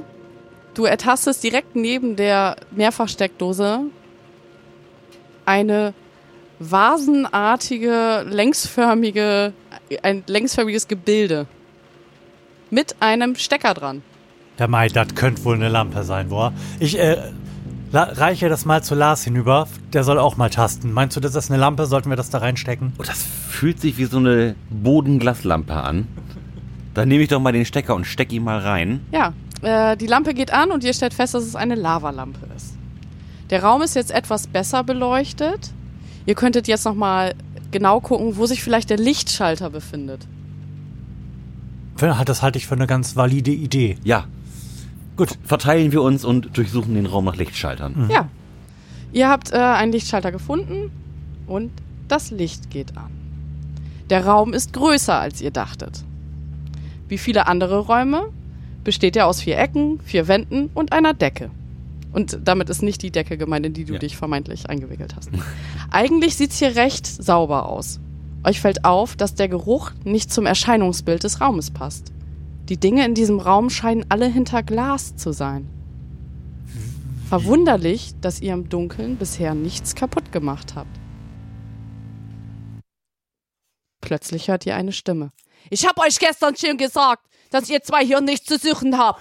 du 0.74 0.84
ertastest 0.84 1.42
direkt 1.42 1.76
neben 1.76 2.16
der 2.16 2.56
Mehrfachsteckdose 2.70 3.80
eine 5.46 5.94
vasenartige, 6.58 8.24
längsförmige, 8.28 9.52
ein 10.02 10.22
längsförmiges 10.26 10.88
Gebilde 10.88 11.46
mit 12.70 12.96
einem 13.00 13.34
Stecker 13.34 13.74
dran. 13.74 14.02
Der 14.58 14.68
Mai, 14.68 14.88
das 14.88 15.14
könnte 15.14 15.44
wohl 15.44 15.54
eine 15.54 15.68
Lampe 15.68 16.04
sein, 16.04 16.28
boah. 16.28 16.52
Ich 16.78 16.98
äh, 16.98 17.16
la- 17.92 18.12
reiche 18.12 18.48
das 18.50 18.66
mal 18.66 18.82
zu 18.84 18.94
Lars 18.94 19.24
hinüber, 19.24 19.66
der 19.94 20.04
soll 20.04 20.18
auch 20.18 20.36
mal 20.36 20.50
tasten. 20.50 20.92
Meinst 20.92 21.16
du, 21.16 21.20
das 21.20 21.34
ist 21.34 21.50
eine 21.50 21.58
Lampe? 21.58 21.86
Sollten 21.86 22.10
wir 22.10 22.16
das 22.16 22.28
da 22.30 22.38
reinstecken? 22.38 22.92
Oh, 22.98 23.02
das 23.02 23.24
fühlt 23.48 23.80
sich 23.80 23.96
wie 23.96 24.04
so 24.04 24.18
eine 24.18 24.54
Bodenglaslampe 24.68 25.72
an. 25.74 26.06
Dann 26.94 27.08
nehme 27.08 27.22
ich 27.22 27.28
doch 27.28 27.40
mal 27.40 27.52
den 27.52 27.64
Stecker 27.64 27.94
und 27.94 28.04
steck 28.04 28.32
ihn 28.32 28.42
mal 28.44 28.58
rein. 28.58 29.00
Ja, 29.12 29.32
äh, 29.62 29.96
die 29.96 30.06
Lampe 30.06 30.34
geht 30.34 30.52
an 30.52 30.70
und 30.70 30.84
ihr 30.84 30.92
stellt 30.92 31.14
fest, 31.14 31.34
dass 31.34 31.44
es 31.44 31.56
eine 31.56 31.74
Lavalampe 31.74 32.46
ist. 32.56 32.74
Der 33.50 33.62
Raum 33.62 33.82
ist 33.82 33.94
jetzt 33.94 34.10
etwas 34.10 34.46
besser 34.46 34.84
beleuchtet. 34.84 35.70
Ihr 36.26 36.34
könntet 36.34 36.68
jetzt 36.68 36.84
nochmal 36.84 37.34
genau 37.70 38.00
gucken, 38.00 38.36
wo 38.36 38.46
sich 38.46 38.62
vielleicht 38.62 38.90
der 38.90 38.98
Lichtschalter 38.98 39.70
befindet. 39.70 40.26
Das 42.24 42.42
halte 42.42 42.58
ich 42.58 42.66
für 42.66 42.74
eine 42.74 42.86
ganz 42.86 43.14
valide 43.14 43.50
Idee. 43.50 43.98
Ja, 44.04 44.24
Gut, 45.20 45.36
verteilen 45.44 45.92
wir 45.92 46.00
uns 46.00 46.24
und 46.24 46.56
durchsuchen 46.56 46.94
den 46.94 47.04
Raum 47.04 47.26
nach 47.26 47.36
Lichtschaltern. 47.36 48.08
Ja. 48.10 48.30
Ihr 49.12 49.28
habt 49.28 49.52
äh, 49.52 49.56
einen 49.56 49.92
Lichtschalter 49.92 50.32
gefunden 50.32 50.90
und 51.46 51.70
das 52.08 52.30
Licht 52.30 52.70
geht 52.70 52.96
an. 52.96 53.10
Der 54.08 54.24
Raum 54.24 54.54
ist 54.54 54.72
größer, 54.72 55.20
als 55.20 55.42
ihr 55.42 55.50
dachtet. 55.50 56.04
Wie 57.10 57.18
viele 57.18 57.46
andere 57.48 57.80
Räume 57.80 58.30
besteht 58.84 59.16
er 59.16 59.26
aus 59.26 59.42
vier 59.42 59.58
Ecken, 59.58 60.00
vier 60.04 60.28
Wänden 60.28 60.70
und 60.74 60.92
einer 60.92 61.12
Decke. 61.12 61.50
Und 62.12 62.38
damit 62.44 62.70
ist 62.70 62.82
nicht 62.82 63.02
die 63.02 63.10
Decke 63.10 63.36
gemeint, 63.36 63.66
in 63.66 63.72
die 63.74 63.84
du 63.84 63.94
Ja. 63.94 63.98
dich 63.98 64.16
vermeintlich 64.16 64.70
eingewickelt 64.70 65.14
hast. 65.16 65.28
Eigentlich 65.90 66.36
sieht's 66.36 66.58
hier 66.58 66.76
recht 66.76 67.06
sauber 67.06 67.68
aus. 67.68 68.00
Euch 68.44 68.60
fällt 68.60 68.84
auf, 68.84 69.16
dass 69.16 69.34
der 69.34 69.48
Geruch 69.48 69.90
nicht 70.04 70.32
zum 70.32 70.46
Erscheinungsbild 70.46 71.22
des 71.24 71.40
Raumes 71.40 71.70
passt. 71.70 72.12
Die 72.68 72.78
Dinge 72.78 73.04
in 73.04 73.14
diesem 73.14 73.38
Raum 73.40 73.70
scheinen 73.70 74.06
alle 74.08 74.26
hinter 74.26 74.62
Glas 74.62 75.16
zu 75.16 75.32
sein. 75.32 75.68
Verwunderlich, 77.28 78.14
dass 78.20 78.40
ihr 78.40 78.54
im 78.54 78.68
Dunkeln 78.68 79.16
bisher 79.16 79.54
nichts 79.54 79.94
kaputt 79.94 80.32
gemacht 80.32 80.74
habt. 80.74 80.96
Plötzlich 84.00 84.48
hört 84.48 84.64
ihr 84.66 84.74
eine 84.74 84.92
Stimme. 84.92 85.30
Ich 85.68 85.86
hab 85.86 85.98
euch 85.98 86.18
gestern 86.18 86.56
schon 86.56 86.76
gesagt, 86.76 87.24
dass 87.50 87.68
ihr 87.68 87.82
zwei 87.82 88.04
hier 88.04 88.20
nichts 88.20 88.46
zu 88.46 88.58
suchen 88.58 88.96
habt. 88.96 89.20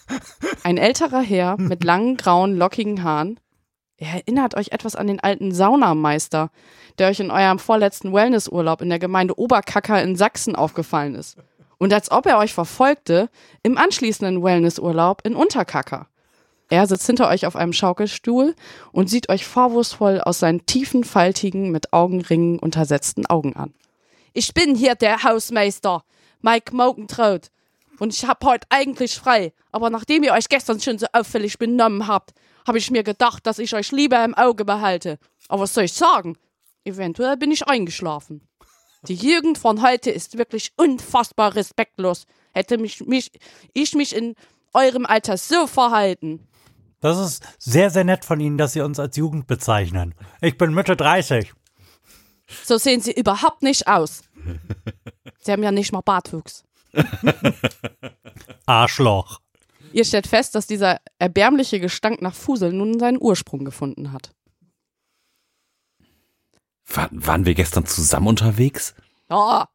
Ein 0.64 0.76
älterer 0.76 1.22
Herr 1.22 1.56
mit 1.58 1.84
langen, 1.84 2.16
grauen, 2.16 2.56
lockigen 2.56 3.02
Haaren. 3.02 3.38
Er 3.96 4.14
erinnert 4.14 4.56
euch 4.56 4.72
etwas 4.72 4.96
an 4.96 5.06
den 5.06 5.20
alten 5.20 5.52
Saunameister, 5.52 6.50
der 6.98 7.08
euch 7.08 7.20
in 7.20 7.30
eurem 7.30 7.60
vorletzten 7.60 8.12
Wellnessurlaub 8.12 8.82
in 8.82 8.88
der 8.88 8.98
Gemeinde 8.98 9.38
Oberkacker 9.38 10.02
in 10.02 10.16
Sachsen 10.16 10.56
aufgefallen 10.56 11.14
ist. 11.14 11.36
Und 11.78 11.92
als 11.92 12.10
ob 12.10 12.26
er 12.26 12.38
euch 12.38 12.52
verfolgte, 12.52 13.30
im 13.62 13.78
anschließenden 13.78 14.42
Wellnessurlaub 14.42 15.22
in 15.24 15.36
Unterkacker. 15.36 16.08
Er 16.68 16.86
sitzt 16.86 17.06
hinter 17.06 17.28
euch 17.28 17.46
auf 17.46 17.54
einem 17.54 17.72
Schaukelstuhl 17.72 18.54
und 18.92 19.10
sieht 19.10 19.28
euch 19.28 19.46
vorwurfsvoll 19.46 20.20
aus 20.20 20.38
seinen 20.38 20.64
tiefen, 20.64 21.04
faltigen, 21.04 21.70
mit 21.70 21.92
Augenringen 21.92 22.58
untersetzten 22.58 23.26
Augen 23.26 23.54
an. 23.56 23.74
Ich 24.34 24.54
bin 24.54 24.74
hier 24.74 24.94
der 24.94 25.22
Hausmeister, 25.22 26.04
Mike 26.40 26.74
Mogentraut. 26.74 27.50
Und 27.98 28.14
ich 28.14 28.26
hab 28.26 28.44
heute 28.44 28.66
eigentlich 28.70 29.14
frei. 29.14 29.52
Aber 29.70 29.90
nachdem 29.90 30.22
ihr 30.22 30.32
euch 30.32 30.48
gestern 30.48 30.80
schon 30.80 30.98
so 30.98 31.06
auffällig 31.12 31.58
benommen 31.58 32.06
habt, 32.08 32.32
habe 32.66 32.78
ich 32.78 32.90
mir 32.90 33.02
gedacht, 33.02 33.46
dass 33.46 33.58
ich 33.58 33.74
euch 33.74 33.92
lieber 33.92 34.24
im 34.24 34.34
Auge 34.34 34.64
behalte. 34.64 35.18
Aber 35.48 35.62
was 35.62 35.74
soll 35.74 35.84
ich 35.84 35.92
sagen? 35.92 36.36
Eventuell 36.84 37.36
bin 37.36 37.50
ich 37.50 37.66
eingeschlafen. 37.68 38.48
Die 39.06 39.14
Jugend 39.14 39.58
von 39.58 39.82
heute 39.82 40.10
ist 40.10 40.38
wirklich 40.38 40.72
unfassbar 40.76 41.54
respektlos. 41.54 42.24
Hätte 42.52 42.78
mich, 42.78 43.04
mich, 43.04 43.30
ich 43.74 43.94
mich 43.94 44.14
in 44.14 44.34
eurem 44.72 45.06
Alter 45.06 45.36
so 45.36 45.66
verhalten. 45.66 46.48
Das 47.00 47.18
ist 47.18 47.42
sehr, 47.58 47.90
sehr 47.90 48.04
nett 48.04 48.24
von 48.24 48.40
Ihnen, 48.40 48.58
dass 48.58 48.72
Sie 48.72 48.80
uns 48.80 48.98
als 49.00 49.16
Jugend 49.16 49.46
bezeichnen. 49.46 50.14
Ich 50.40 50.56
bin 50.56 50.72
Mitte 50.72 50.96
30. 50.96 51.52
So 52.46 52.78
sehen 52.78 53.00
sie 53.00 53.12
überhaupt 53.12 53.62
nicht 53.62 53.86
aus. 53.86 54.22
Sie 55.40 55.50
haben 55.50 55.62
ja 55.62 55.72
nicht 55.72 55.92
mal 55.92 56.02
Bartwuchs. 56.02 56.64
Arschloch. 58.66 59.40
Ihr 59.92 60.04
stellt 60.04 60.26
fest, 60.26 60.54
dass 60.54 60.66
dieser 60.66 61.00
erbärmliche 61.18 61.80
Gestank 61.80 62.22
nach 62.22 62.34
Fusel 62.34 62.72
nun 62.72 62.98
seinen 62.98 63.20
Ursprung 63.20 63.64
gefunden 63.64 64.12
hat. 64.12 64.32
War, 66.86 67.08
waren 67.10 67.44
wir 67.44 67.54
gestern 67.54 67.86
zusammen 67.86 68.28
unterwegs? 68.28 68.94
Ja, 69.28 69.68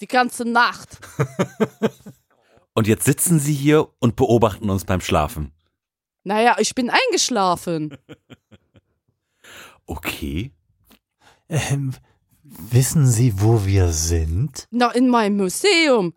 die 0.00 0.06
ganze 0.06 0.44
Nacht. 0.44 0.98
Und 2.74 2.88
jetzt 2.88 3.04
sitzen 3.04 3.38
Sie 3.38 3.54
hier 3.54 3.88
und 4.00 4.16
beobachten 4.16 4.68
uns 4.68 4.84
beim 4.84 5.00
Schlafen. 5.00 5.52
Naja, 6.24 6.56
ich 6.58 6.74
bin 6.74 6.90
eingeschlafen. 6.90 7.96
Okay. 9.86 10.50
Ähm, 11.48 11.94
wissen 12.44 13.06
Sie, 13.06 13.40
wo 13.40 13.64
wir 13.64 13.88
sind? 13.88 14.68
Na, 14.70 14.90
in 14.90 15.08
meinem 15.08 15.36
Museum. 15.38 16.14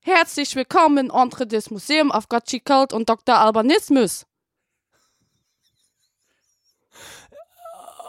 Herzlich 0.00 0.54
willkommen 0.56 1.06
in 1.06 1.10
Entre 1.10 1.46
des 1.46 1.70
Museum 1.70 2.10
of 2.10 2.28
Gotchicult 2.28 2.92
und 2.92 3.08
Dr. 3.08 3.38
Albanismus. 3.38 4.26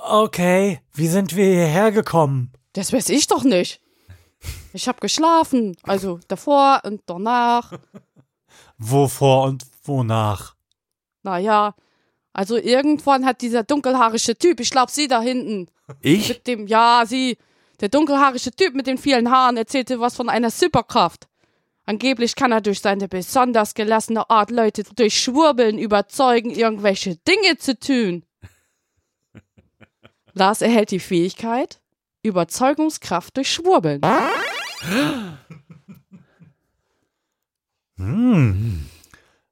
Okay, 0.06 0.82
wie 0.94 1.08
sind 1.08 1.36
wir 1.36 1.46
hierher 1.46 1.92
gekommen? 1.92 2.52
Das 2.74 2.92
weiß 2.92 3.10
ich 3.10 3.28
doch 3.28 3.44
nicht. 3.44 3.80
Ich 4.74 4.88
hab 4.88 5.00
geschlafen, 5.00 5.78
also 5.84 6.20
davor 6.28 6.82
und 6.84 7.02
danach. 7.06 7.72
Wovor 8.78 9.46
und 9.46 9.64
wonach? 9.84 10.56
Naja, 11.22 11.76
also 12.34 12.58
irgendwann 12.58 13.26
hat 13.26 13.42
dieser 13.42 13.64
dunkelhaarige 13.64 14.38
Typ, 14.38 14.60
ich 14.60 14.72
glaub 14.72 14.90
sie 14.90 15.08
da 15.08 15.22
hinten, 15.22 15.68
Ich? 16.02 16.30
mit 16.30 16.48
dem, 16.48 16.68
ja, 16.68 17.04
sie, 17.06 17.38
der 17.80 17.90
dunkelhaarige 17.90 18.52
Typ 18.52 18.74
mit 18.74 18.88
den 18.88 18.98
vielen 18.98 19.30
Haaren 19.30 19.56
erzählte 19.56 20.00
was 20.00 20.16
von 20.16 20.30
einer 20.30 20.50
Superkraft. 20.50 21.28
Angeblich 21.86 22.36
kann 22.36 22.52
er 22.52 22.62
durch 22.62 22.80
seine 22.80 23.08
besonders 23.08 23.74
gelassene 23.76 24.30
Art 24.30 24.52
Leute 24.52 24.84
durch 24.96 25.20
Schwurbeln 25.20 25.78
überzeugen, 25.78 26.50
irgendwelche 26.50 27.18
Dinge 27.18 27.58
zu 27.58 27.78
tun. 27.78 28.26
Lars 30.34 30.62
erhält 30.62 30.92
die 30.92 31.00
Fähigkeit 31.00 31.82
Überzeugungskraft 32.24 33.36
durch 33.38 33.52
Schwurbeln. 33.52 34.02
Hm. 37.98 38.90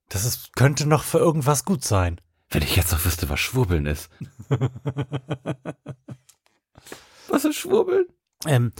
Das 0.09 0.25
ist, 0.25 0.55
könnte 0.55 0.87
noch 0.87 1.03
für 1.03 1.19
irgendwas 1.19 1.65
gut 1.65 1.83
sein. 1.83 2.19
Wenn 2.51 2.63
ich 2.63 2.75
jetzt 2.75 2.91
noch 2.91 3.03
wüsste, 3.05 3.29
was 3.29 3.39
Schwurbeln 3.39 3.85
ist. 3.85 4.09
was 7.29 7.45
ist 7.45 7.55
Schwurbeln? 7.55 8.05
Ähm, 8.45 8.73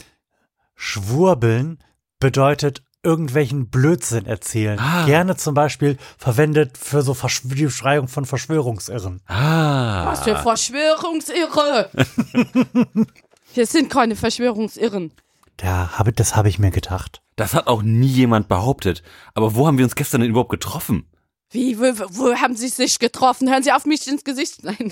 Schwurbeln 0.76 1.80
bedeutet 2.20 2.84
irgendwelchen 3.02 3.70
Blödsinn 3.70 4.26
erzählen. 4.26 4.78
Ah. 4.78 5.06
Gerne 5.06 5.38
zum 5.38 5.54
Beispiel 5.56 5.98
verwendet 6.18 6.78
für 6.78 7.02
so 7.02 7.14
Verschw 7.14 7.56
die 7.56 7.66
Beschreibung 7.66 8.10
von 8.10 8.26
Verschwörungsirren. 8.26 9.22
Ah. 9.26 10.06
Was 10.06 10.24
für 10.24 10.36
Verschwörungsirre! 10.36 11.90
Wir 13.54 13.66
sind 13.66 13.90
keine 13.90 14.16
Verschwörungsirren. 14.16 15.14
Da 15.58 15.98
habe, 15.98 16.14
das 16.14 16.36
habe 16.36 16.50
ich 16.50 16.60
mir 16.60 16.72
gedacht. 16.72 17.22
Das 17.36 17.54
hat 17.54 17.68
auch 17.68 17.82
nie 17.82 18.08
jemand 18.08 18.48
behauptet. 18.48 19.04
Aber 19.34 19.56
wo 19.56 19.68
haben 19.68 19.78
wir 19.78 19.86
uns 19.86 19.96
gestern 19.96 20.22
denn 20.22 20.30
überhaupt 20.30 20.50
getroffen? 20.50 21.11
Wie, 21.52 21.78
wo, 21.78 21.84
wo 21.84 22.34
haben 22.36 22.56
Sie 22.56 22.70
sich 22.70 22.98
getroffen? 22.98 23.50
Hören 23.50 23.62
Sie 23.64 23.74
auf 23.74 23.86
mich 23.86 24.08
ins 24.08 24.24
Gesicht. 24.24 24.64
Nein. 24.64 24.78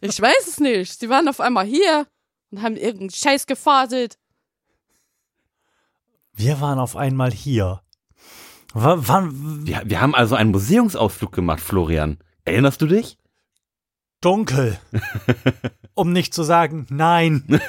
ich 0.00 0.20
weiß 0.20 0.46
es 0.46 0.60
nicht. 0.60 1.00
Sie 1.00 1.08
waren 1.08 1.26
auf 1.28 1.40
einmal 1.40 1.66
hier 1.66 2.06
und 2.50 2.62
haben 2.62 2.76
irgendeinen 2.76 3.10
Scheiß 3.10 3.46
gefaselt. 3.46 4.16
Wir 6.34 6.60
waren 6.60 6.78
auf 6.78 6.94
einmal 6.94 7.32
hier. 7.32 7.82
W 8.74 8.94
wann 8.96 9.66
Wir, 9.66 9.82
wir 9.84 10.00
haben 10.00 10.14
also 10.14 10.36
einen 10.36 10.52
Museumsausflug 10.52 11.32
gemacht, 11.32 11.60
Florian. 11.60 12.18
Erinnerst 12.44 12.80
du 12.80 12.86
dich? 12.86 13.18
dunkel. 14.20 14.78
um 15.94 16.12
nicht 16.12 16.34
zu 16.34 16.42
sagen, 16.42 16.86
nein. 16.90 17.44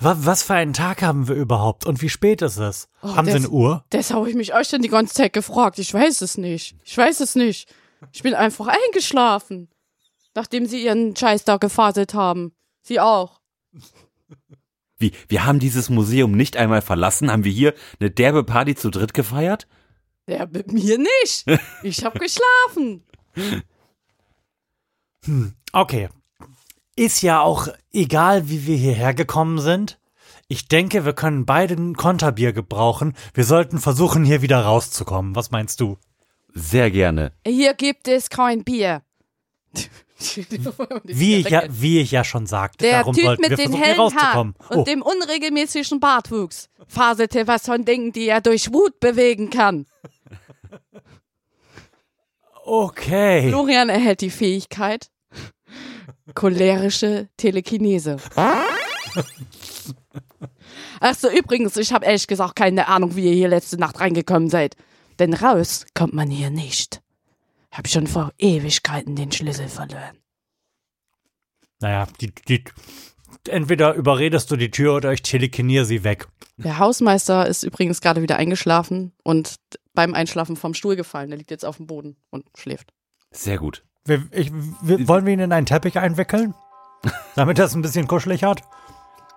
Wa- 0.00 0.16
Was 0.20 0.42
für 0.42 0.54
einen 0.54 0.72
Tag 0.72 1.02
haben 1.02 1.28
wir 1.28 1.34
überhaupt 1.34 1.84
und 1.86 2.00
wie 2.02 2.08
spät 2.08 2.42
ist 2.42 2.56
es? 2.58 2.88
Oh, 3.02 3.14
haben 3.16 3.26
Sie 3.26 3.32
das- 3.32 3.42
eine 3.44 3.50
Uhr? 3.50 3.84
Das 3.90 4.12
habe 4.12 4.28
ich 4.30 4.34
mich 4.36 4.54
auch 4.54 4.64
schon 4.64 4.82
die 4.82 4.88
ganze 4.88 5.14
Zeit 5.14 5.32
gefragt. 5.32 5.78
Ich 5.78 5.92
weiß 5.92 6.22
es 6.22 6.38
nicht. 6.38 6.74
Ich 6.84 6.96
weiß 6.96 7.20
es 7.20 7.34
nicht. 7.34 7.72
Ich 8.12 8.22
bin 8.22 8.34
einfach 8.34 8.66
eingeschlafen. 8.68 9.68
Nachdem 10.34 10.66
Sie 10.66 10.84
Ihren 10.84 11.14
Scheiß 11.16 11.44
da 11.44 11.56
gefaselt 11.58 12.14
haben. 12.14 12.52
Sie 12.82 12.98
auch. 13.00 13.40
Wie, 14.96 15.12
wir 15.28 15.44
haben 15.44 15.58
dieses 15.58 15.90
Museum 15.90 16.32
nicht 16.32 16.56
einmal 16.56 16.82
verlassen? 16.82 17.30
Haben 17.30 17.44
wir 17.44 17.52
hier 17.52 17.74
eine 18.00 18.10
derbe 18.10 18.44
Party 18.44 18.74
zu 18.74 18.90
dritt 18.90 19.12
gefeiert? 19.14 19.66
Ja, 20.26 20.46
mit 20.46 20.72
mir 20.72 20.98
nicht. 20.98 21.44
Ich 21.82 22.04
habe 22.04 22.18
geschlafen. 22.20 23.04
Okay. 25.72 26.08
Ist 27.00 27.22
ja 27.22 27.40
auch 27.40 27.68
egal, 27.94 28.50
wie 28.50 28.66
wir 28.66 28.76
hierher 28.76 29.14
gekommen 29.14 29.58
sind. 29.58 29.98
Ich 30.48 30.68
denke, 30.68 31.06
wir 31.06 31.14
können 31.14 31.46
beide 31.46 31.72
ein 31.72 31.96
Konterbier 31.96 32.52
gebrauchen. 32.52 33.14
Wir 33.32 33.44
sollten 33.44 33.78
versuchen, 33.78 34.22
hier 34.22 34.42
wieder 34.42 34.60
rauszukommen. 34.60 35.34
Was 35.34 35.50
meinst 35.50 35.80
du? 35.80 35.96
Sehr 36.52 36.90
gerne. 36.90 37.32
Hier 37.46 37.72
gibt 37.72 38.06
es 38.06 38.28
kein 38.28 38.64
Bier. 38.64 39.00
Wie 41.04 41.36
ich 41.36 41.48
ja, 41.48 41.62
wie 41.70 42.00
ich 42.00 42.10
ja 42.10 42.22
schon 42.22 42.46
sagte, 42.46 42.84
Der 42.84 42.98
darum 42.98 43.14
Typ 43.14 43.24
sollten 43.24 43.40
mit 43.40 43.50
wir 43.52 43.56
den 43.56 43.70
versuchen, 43.70 43.82
hier 43.82 43.94
hellen 43.94 44.16
Haaren 44.18 44.54
rauszukommen. 44.54 44.54
und 44.68 44.76
Oh, 44.76 44.84
dem 44.84 45.00
unregelmäßigen 45.00 46.00
Bartwuchs 46.00 46.68
faselte 46.86 47.46
was 47.46 47.64
von 47.64 47.86
Dingen, 47.86 48.12
die 48.12 48.28
er 48.28 48.42
durch 48.42 48.74
Wut 48.74 49.00
bewegen 49.00 49.48
kann. 49.48 49.86
okay. 52.66 53.48
Florian 53.48 53.88
erhält 53.88 54.20
die 54.20 54.28
Fähigkeit 54.28 55.10
cholerische 56.34 57.28
Telekinese. 57.36 58.18
Ach 61.00 61.14
so, 61.14 61.30
übrigens, 61.30 61.76
ich 61.76 61.92
habe 61.92 62.06
ehrlich 62.06 62.26
gesagt 62.26 62.56
keine 62.56 62.88
Ahnung, 62.88 63.16
wie 63.16 63.26
ihr 63.26 63.34
hier 63.34 63.48
letzte 63.48 63.78
Nacht 63.78 64.00
reingekommen 64.00 64.50
seid. 64.50 64.76
Denn 65.18 65.34
raus 65.34 65.86
kommt 65.94 66.14
man 66.14 66.30
hier 66.30 66.50
nicht. 66.50 67.02
Hab 67.70 67.88
schon 67.88 68.06
vor 68.06 68.32
Ewigkeiten 68.38 69.16
den 69.16 69.32
Schlüssel 69.32 69.68
verloren. 69.68 70.18
Naja, 71.80 72.06
die, 72.20 72.32
die, 72.48 72.64
entweder 73.48 73.94
überredest 73.94 74.50
du 74.50 74.56
die 74.56 74.70
Tür 74.70 74.96
oder 74.96 75.12
ich 75.12 75.22
telekiniere 75.22 75.84
sie 75.84 76.04
weg. 76.04 76.26
Der 76.56 76.78
Hausmeister 76.78 77.46
ist 77.46 77.62
übrigens 77.62 78.00
gerade 78.00 78.22
wieder 78.22 78.36
eingeschlafen 78.36 79.12
und 79.22 79.56
beim 79.94 80.14
Einschlafen 80.14 80.56
vom 80.56 80.74
Stuhl 80.74 80.96
gefallen. 80.96 81.30
Der 81.30 81.38
liegt 81.38 81.50
jetzt 81.50 81.64
auf 81.64 81.78
dem 81.78 81.86
Boden 81.86 82.16
und 82.30 82.44
schläft. 82.54 82.92
Sehr 83.30 83.58
gut. 83.58 83.84
Wir, 84.10 84.24
ich, 84.32 84.50
wir, 84.82 85.06
wollen 85.06 85.24
wir 85.24 85.32
ihn 85.32 85.38
in 85.38 85.52
einen 85.52 85.66
Teppich 85.66 85.96
einwickeln? 85.96 86.54
Damit 87.36 87.60
er 87.60 87.66
es 87.66 87.76
ein 87.76 87.82
bisschen 87.82 88.08
kuschelig 88.08 88.42
hat? 88.42 88.62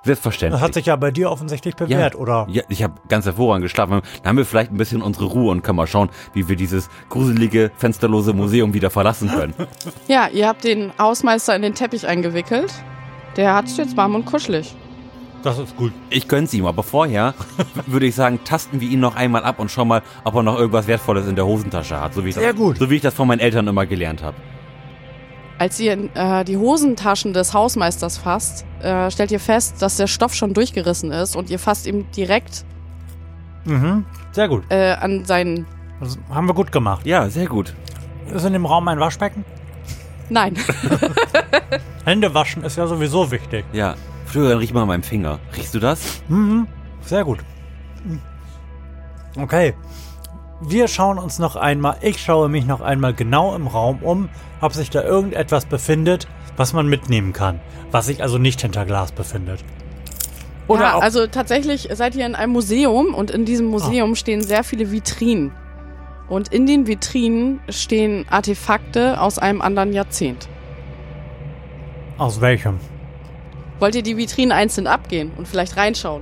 Selbstverständlich. 0.04 0.60
Das 0.60 0.68
hat 0.68 0.74
sich 0.74 0.88
ja 0.88 0.96
bei 0.96 1.12
dir 1.12 1.30
offensichtlich 1.30 1.76
bewährt, 1.76 2.16
oder? 2.16 2.48
Ja, 2.50 2.64
ich 2.70 2.82
habe 2.82 2.96
ganz 3.08 3.26
hervorragend 3.26 3.64
geschlafen. 3.64 4.02
Dann 4.24 4.30
haben 4.30 4.38
wir 4.38 4.46
vielleicht 4.48 4.72
ein 4.72 4.78
bisschen 4.78 5.04
unsere 5.04 5.26
Ruhe 5.26 5.52
und 5.52 5.62
können 5.62 5.76
mal 5.76 5.86
schauen, 5.86 6.10
wie 6.34 6.50
wir 6.50 6.56
dieses 6.56 6.90
gruselige, 7.10 7.70
fensterlose 7.78 8.34
Museum 8.34 8.74
wieder 8.74 8.90
verlassen 8.90 9.30
können. 9.30 9.54
Ja, 10.08 10.28
ihr 10.28 10.48
habt 10.48 10.64
den 10.64 10.92
Hausmeister 10.98 11.56
in 11.56 11.62
den 11.62 11.76
Teppich 11.76 12.08
eingewickelt 12.08 12.74
Der 13.38 13.54
hat's 13.54 13.78
jetzt 13.78 13.96
warm 13.96 14.16
und 14.16 14.26
kuschelig. 14.26 14.76
Das 15.44 15.60
ist 15.60 15.78
gut. 15.78 15.94
Ich 16.10 16.28
gönn's 16.28 16.54
ihm, 16.54 16.66
aber 16.66 16.82
vorher 16.82 17.36
würde 17.86 18.08
ich 18.08 18.16
sagen, 18.16 18.40
tasten 18.44 18.82
wir 18.82 18.90
ihn 18.90 19.00
noch 19.00 19.16
einmal 19.16 19.44
ab 19.44 19.60
und 19.60 19.70
schauen 19.70 19.88
mal, 19.88 20.02
ob 20.24 20.34
er 20.34 20.42
noch 20.44 20.58
irgendwas 20.58 20.88
Wertvolles 20.88 21.28
in 21.28 21.36
der 21.36 21.46
Hosentasche 21.46 22.02
hat. 22.02 22.16
So 22.16 22.26
wie 22.26 22.30
ich 22.30 22.36
Sehr 22.36 22.54
das, 22.54 22.56
gut. 22.56 22.78
So 22.80 22.90
wie 22.90 22.96
ich 22.96 23.02
das 23.02 23.14
von 23.14 23.28
meinen 23.28 23.40
Eltern 23.40 23.68
immer 23.68 23.86
gelernt 23.86 24.24
habe. 24.24 24.36
Als 25.60 25.80
ihr 25.80 26.10
äh, 26.16 26.44
die 26.44 26.58
Hosentaschen 26.58 27.34
des 27.34 27.54
Hausmeisters 27.54 28.18
fasst, 28.18 28.66
äh, 28.82 29.10
stellt 29.12 29.32
ihr 29.32 29.40
fest, 29.40 29.82
dass 29.82 29.98
der 29.98 30.08
Stoff 30.08 30.34
schon 30.34 30.54
durchgerissen 30.54 31.12
ist 31.12 31.36
und 31.36 31.50
ihr 31.50 31.60
fasst 31.60 31.86
ihm 31.88 32.10
direkt 32.12 32.66
Mhm. 33.66 34.06
Sehr 34.34 34.50
gut. 34.50 34.64
äh, 34.70 34.92
an 34.94 35.24
seinen. 35.24 35.66
Das 36.02 36.18
haben 36.30 36.48
wir 36.48 36.54
gut 36.54 36.72
gemacht. 36.74 37.06
Ja, 37.06 37.30
sehr 37.30 37.46
gut. 37.48 37.74
Ist 38.34 38.44
in 38.46 38.52
dem 38.54 38.66
Raum 38.66 38.88
ein 38.90 39.00
Waschbecken? 39.00 39.46
Nein. 40.30 40.56
Hände 42.06 42.34
waschen 42.34 42.64
ist 42.64 42.76
ja 42.78 42.88
sowieso 42.88 43.32
wichtig. 43.32 43.64
Ja. 43.72 43.96
Florian, 44.26 44.58
riech 44.58 44.74
mal 44.74 44.82
an 44.82 44.88
meinem 44.90 45.04
Finger. 45.04 45.40
Riechst 45.56 45.74
du 45.76 45.80
das? 45.80 46.22
Mhm. 46.28 46.68
Sehr 47.06 47.24
gut. 47.24 47.40
Okay. 49.38 49.74
Wir 50.66 50.88
schauen 50.88 51.18
uns 51.20 51.40
noch 51.40 51.56
einmal, 51.56 51.98
ich 52.02 52.22
schaue 52.22 52.48
mich 52.50 52.66
noch 52.66 52.82
einmal 52.82 53.14
genau 53.14 53.54
im 53.56 53.68
Raum 53.68 54.00
um, 54.02 54.30
ob 54.62 54.74
sich 54.74 54.90
da 54.90 55.04
irgendetwas 55.04 55.66
befindet, 55.66 56.28
was 56.56 56.74
man 56.74 56.88
mitnehmen 56.88 57.34
kann. 57.34 57.60
Was 57.92 58.06
sich 58.06 58.22
also 58.24 58.38
nicht 58.38 58.62
hinter 58.62 58.86
Glas 58.86 59.12
befindet. 59.12 59.64
Oder 60.68 60.82
ja, 60.82 61.00
also 61.00 61.28
tatsächlich 61.28 61.90
seid 61.94 62.16
ihr 62.16 62.26
in 62.26 62.36
einem 62.36 62.54
Museum 62.54 63.14
und 63.14 63.30
in 63.30 63.44
diesem 63.46 63.68
Museum 63.68 64.16
stehen 64.16 64.42
sehr 64.42 64.64
viele 64.64 64.92
Vitrinen. 64.92 65.52
Und 66.30 66.54
in 66.54 66.66
den 66.66 66.88
Vitrinen 66.88 67.60
stehen 67.70 68.26
Artefakte 68.30 69.20
aus 69.20 69.38
einem 69.40 69.62
anderen 69.62 69.92
Jahrzehnt. 69.92 70.48
aus 72.18 72.40
welchem? 72.40 72.80
Wollt 73.80 73.96
ihr 73.96 74.04
die 74.04 74.16
Vitrinen 74.16 74.54
einzeln 74.54 74.88
abgehen 74.88 75.32
und 75.36 75.48
vielleicht 75.48 75.76
reinschauen? 75.76 76.22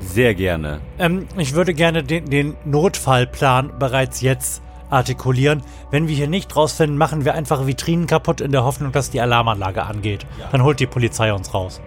Sehr 0.00 0.34
gerne. 0.34 0.80
Ähm, 0.98 1.26
ich 1.36 1.54
würde 1.54 1.74
gerne 1.74 2.02
den, 2.02 2.28
den 2.30 2.56
Notfallplan 2.64 3.72
bereits 3.78 4.20
jetzt 4.20 4.62
artikulieren. 4.90 5.62
Wenn 5.90 6.08
wir 6.08 6.14
hier 6.14 6.28
nicht 6.28 6.54
rausfinden, 6.54 6.98
machen 6.98 7.24
wir 7.24 7.34
einfach 7.34 7.66
Vitrinen 7.66 8.06
kaputt 8.06 8.40
in 8.40 8.52
der 8.52 8.64
Hoffnung, 8.64 8.92
dass 8.92 9.10
die 9.10 9.20
Alarmanlage 9.20 9.82
angeht. 9.82 10.26
Dann 10.52 10.62
holt 10.62 10.80
die 10.80 10.86
Polizei 10.86 11.32
uns 11.32 11.52
raus. 11.54 11.80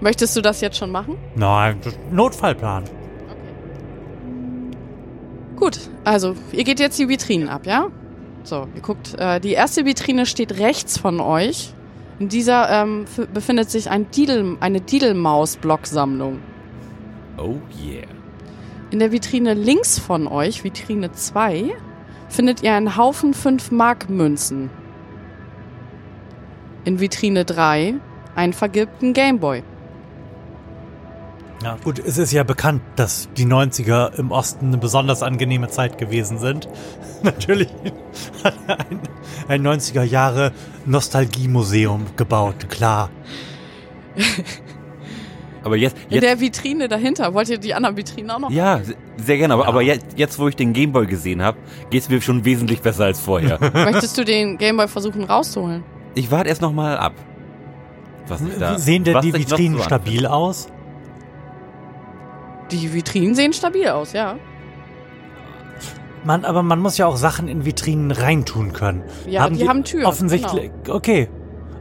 Möchtest 0.00 0.36
du 0.36 0.40
das 0.40 0.60
jetzt 0.60 0.76
schon 0.76 0.90
machen? 0.90 1.16
Nein, 1.34 1.80
Notfallplan. 2.10 2.84
Gut, 5.56 5.78
also 6.04 6.34
ihr 6.50 6.64
geht 6.64 6.80
jetzt 6.80 6.98
die 6.98 7.08
Vitrinen 7.08 7.48
ab, 7.48 7.66
ja? 7.66 7.86
So, 8.42 8.66
ihr 8.74 8.82
guckt, 8.82 9.14
äh, 9.18 9.38
die 9.38 9.52
erste 9.52 9.84
Vitrine 9.84 10.26
steht 10.26 10.58
rechts 10.58 10.98
von 10.98 11.20
euch. 11.20 11.72
In 12.22 12.28
dieser 12.28 12.70
ähm, 12.70 13.04
befindet 13.34 13.68
sich 13.68 13.90
ein 13.90 14.08
Didel, 14.12 14.56
eine 14.60 14.80
Didelmaus-Blocksammlung. 14.80 16.38
Oh 17.36 17.56
yeah. 17.84 18.06
In 18.92 19.00
der 19.00 19.10
Vitrine 19.10 19.54
links 19.54 19.98
von 19.98 20.28
euch, 20.28 20.62
Vitrine 20.62 21.10
2, 21.10 21.72
findet 22.28 22.62
ihr 22.62 22.74
einen 22.74 22.96
Haufen 22.96 23.34
5-Mark-Münzen. 23.34 24.70
In 26.84 27.00
Vitrine 27.00 27.44
3 27.44 27.94
einen 28.36 28.52
vergilbten 28.52 29.14
Gameboy. 29.14 29.64
Ja, 31.62 31.76
gut, 31.84 31.98
es 32.00 32.18
ist 32.18 32.32
ja 32.32 32.42
bekannt, 32.42 32.82
dass 32.96 33.28
die 33.36 33.46
90er 33.46 34.14
im 34.18 34.30
Osten 34.32 34.68
eine 34.68 34.78
besonders 34.78 35.22
angenehme 35.22 35.68
Zeit 35.68 35.96
gewesen 35.98 36.38
sind. 36.38 36.68
Natürlich 37.22 37.68
hat 38.42 38.54
er 38.66 38.78
ein, 38.80 39.00
ein 39.48 39.66
90er 39.66 40.02
Jahre 40.02 40.52
Nostalgiemuseum 40.86 42.06
gebaut, 42.16 42.68
klar. 42.68 43.10
Aber 45.64 45.76
jetzt, 45.76 45.96
In 46.08 46.14
jetzt 46.14 46.22
der 46.24 46.40
Vitrine 46.40 46.88
dahinter, 46.88 47.32
wollt 47.34 47.48
ihr 47.48 47.58
die 47.58 47.72
anderen 47.72 47.96
Vitrinen 47.96 48.30
auch 48.32 48.40
noch? 48.40 48.50
ja, 48.50 48.80
se- 48.82 48.96
sehr 49.16 49.36
gerne. 49.38 49.54
Aber, 49.54 49.68
aber 49.68 49.80
jetzt, 49.82 50.06
jetzt, 50.16 50.36
wo 50.40 50.48
ich 50.48 50.56
den 50.56 50.72
Gameboy 50.72 51.06
gesehen 51.06 51.40
habe, 51.40 51.56
geht's 51.90 52.08
mir 52.08 52.20
schon 52.20 52.44
wesentlich 52.44 52.80
besser 52.80 53.04
als 53.04 53.20
vorher. 53.20 53.60
Möchtest 53.72 54.18
du 54.18 54.24
den 54.24 54.58
Gameboy 54.58 54.88
versuchen 54.88 55.22
rauszuholen? 55.24 55.84
ich 56.16 56.30
warte 56.32 56.48
erst 56.48 56.60
noch 56.62 56.72
mal 56.72 56.96
ab. 56.98 57.12
Was 58.26 58.40
sich 58.40 58.58
da, 58.58 58.76
Sehen 58.78 59.04
denn 59.04 59.14
was 59.14 59.24
die 59.24 59.32
Vitrinen 59.34 59.78
so 59.78 59.84
stabil 59.84 60.26
aus? 60.26 60.66
Die 62.72 62.92
Vitrinen 62.94 63.34
sehen 63.34 63.52
stabil 63.52 63.88
aus, 63.88 64.12
ja. 64.14 64.36
Man, 66.24 66.44
aber 66.44 66.62
man 66.62 66.78
muss 66.80 66.98
ja 66.98 67.06
auch 67.06 67.16
Sachen 67.16 67.48
in 67.48 67.64
Vitrinen 67.64 68.10
reintun 68.10 68.72
können. 68.72 69.02
Ja, 69.28 69.48
die 69.50 69.68
haben 69.68 69.84
Türen, 69.84 70.06
Offensichtlich. 70.06 70.70
Okay. 70.88 71.28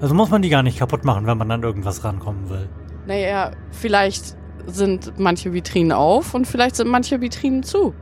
Also 0.02 0.16
muss 0.16 0.30
man 0.30 0.42
die 0.42 0.50
gar 0.50 0.64
nicht 0.64 0.80
kaputt 0.80 1.06
machen, 1.06 1.28
wenn 1.28 1.38
man 1.38 1.50
an 1.52 1.64
irgendwas 1.64 2.04
rankommen 2.04 2.50
will. 2.50 2.68
Naja, 3.06 3.52
vielleicht 3.72 4.36
sind 4.66 5.14
manche 5.18 5.54
Vitrinen 5.54 5.92
auf 5.92 6.34
und 6.34 6.46
vielleicht 6.46 6.76
sind 6.76 6.90
manche 6.90 7.22
Vitrinen 7.22 7.64
zu. 7.64 7.94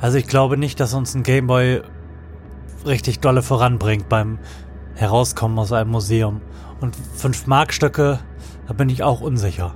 Also 0.00 0.18
ich 0.18 0.26
glaube 0.26 0.58
nicht, 0.58 0.80
dass 0.80 0.92
uns 0.94 1.14
ein 1.14 1.22
Gameboy 1.22 1.82
richtig 2.86 3.20
dolle 3.20 3.42
voranbringt 3.42 4.08
beim 4.08 4.38
Herauskommen 4.94 5.58
aus 5.58 5.72
einem 5.72 5.90
Museum. 5.90 6.42
Und 6.80 6.94
5 7.16 7.46
Markstücke, 7.46 8.18
da 8.68 8.74
bin 8.74 8.88
ich 8.90 9.02
auch 9.02 9.20
unsicher. 9.22 9.74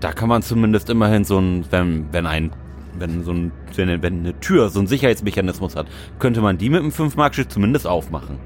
Da 0.00 0.12
kann 0.12 0.28
man 0.28 0.42
zumindest 0.42 0.90
immerhin 0.90 1.24
so 1.24 1.38
ein, 1.38 1.64
wenn, 1.70 2.12
wenn 2.12 2.26
ein, 2.26 2.50
wenn 2.98 3.22
so 3.22 3.32
ein, 3.32 3.52
wenn, 3.76 4.02
wenn 4.02 4.20
eine 4.20 4.40
Tür 4.40 4.70
so 4.70 4.78
einen 4.78 4.88
Sicherheitsmechanismus 4.88 5.76
hat, 5.76 5.86
könnte 6.18 6.40
man 6.40 6.58
die 6.58 6.70
mit 6.70 6.80
einem 6.80 6.90
5-Mark-Stück 6.90 7.52
zumindest 7.52 7.86
aufmachen. 7.86 8.38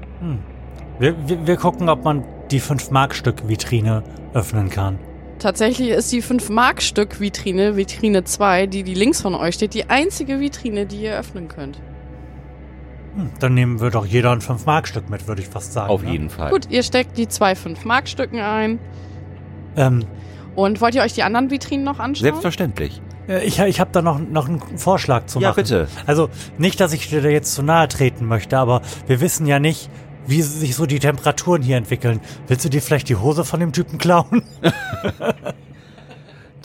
Wir, 0.99 1.15
wir, 1.27 1.47
wir 1.47 1.55
gucken, 1.57 1.89
ob 1.89 2.03
man 2.03 2.23
die 2.51 2.59
5 2.59 2.91
Markstück 2.91 3.47
Vitrine 3.47 4.03
öffnen 4.33 4.69
kann. 4.69 4.99
Tatsächlich 5.39 5.89
ist 5.89 6.11
die 6.11 6.23
5-Mark-Stück-Vitrine, 6.23 7.75
Vitrine 7.75 8.23
2, 8.23 8.67
die, 8.67 8.83
die 8.83 8.93
links 8.93 9.21
von 9.21 9.35
euch 9.35 9.55
steht, 9.55 9.73
die 9.73 9.89
einzige 9.89 10.39
Vitrine, 10.39 10.85
die 10.85 11.01
ihr 11.01 11.17
öffnen 11.17 11.47
könnt. 11.47 11.79
Hm, 13.15 13.31
dann 13.39 13.53
nehmen 13.53 13.81
wir 13.81 13.89
doch 13.89 14.05
jeder 14.05 14.31
ein 14.31 14.41
5 14.41 14.65
Markstück 14.65 15.09
mit, 15.09 15.27
würde 15.27 15.41
ich 15.41 15.47
fast 15.47 15.73
sagen. 15.73 15.89
Auf 15.89 16.03
ne? 16.03 16.11
jeden 16.11 16.29
Fall. 16.29 16.51
Gut, 16.51 16.69
ihr 16.69 16.83
steckt 16.83 17.17
die 17.17 17.27
zwei 17.27 17.53
5-Mark-Stücken 17.53 18.39
ein. 18.39 18.79
Ähm, 19.75 20.05
Und 20.55 20.79
wollt 20.81 20.95
ihr 20.95 21.01
euch 21.03 21.13
die 21.13 21.23
anderen 21.23 21.51
Vitrinen 21.51 21.83
noch 21.85 21.99
anschauen? 21.99 22.23
Selbstverständlich. 22.23 23.01
äh, 23.27 23.43
ich 23.45 23.59
ich 23.59 23.79
habe 23.79 23.91
da 23.91 24.01
noch, 24.01 24.19
noch 24.19 24.47
einen 24.47 24.61
Vorschlag 24.77 25.25
zu 25.25 25.39
Ja, 25.39 25.49
machen. 25.49 25.57
bitte. 25.63 25.87
Also 26.05 26.29
nicht, 26.57 26.79
dass 26.79 26.93
ich 26.93 27.09
dir 27.09 27.21
da 27.21 27.29
jetzt 27.29 27.53
zu 27.53 27.61
nahe 27.63 27.87
treten 27.87 28.25
möchte, 28.25 28.57
aber 28.57 28.81
wir 29.07 29.19
wissen 29.21 29.45
ja 29.45 29.59
nicht, 29.59 29.89
wie 30.27 30.41
sich 30.41 30.75
so 30.75 30.85
die 30.85 30.99
Temperaturen 30.99 31.61
hier 31.61 31.77
entwickeln. 31.77 32.19
Willst 32.47 32.65
du 32.65 32.69
dir 32.69 32.81
vielleicht 32.81 33.09
die 33.09 33.15
Hose 33.17 33.43
von 33.45 33.59
dem 33.59 33.73
Typen 33.73 33.97
klauen? 33.99 34.43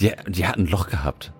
Die, 0.01 0.13
die 0.29 0.47
hat 0.47 0.57
ein 0.57 0.67
Loch 0.67 0.89
gehabt. 0.89 1.33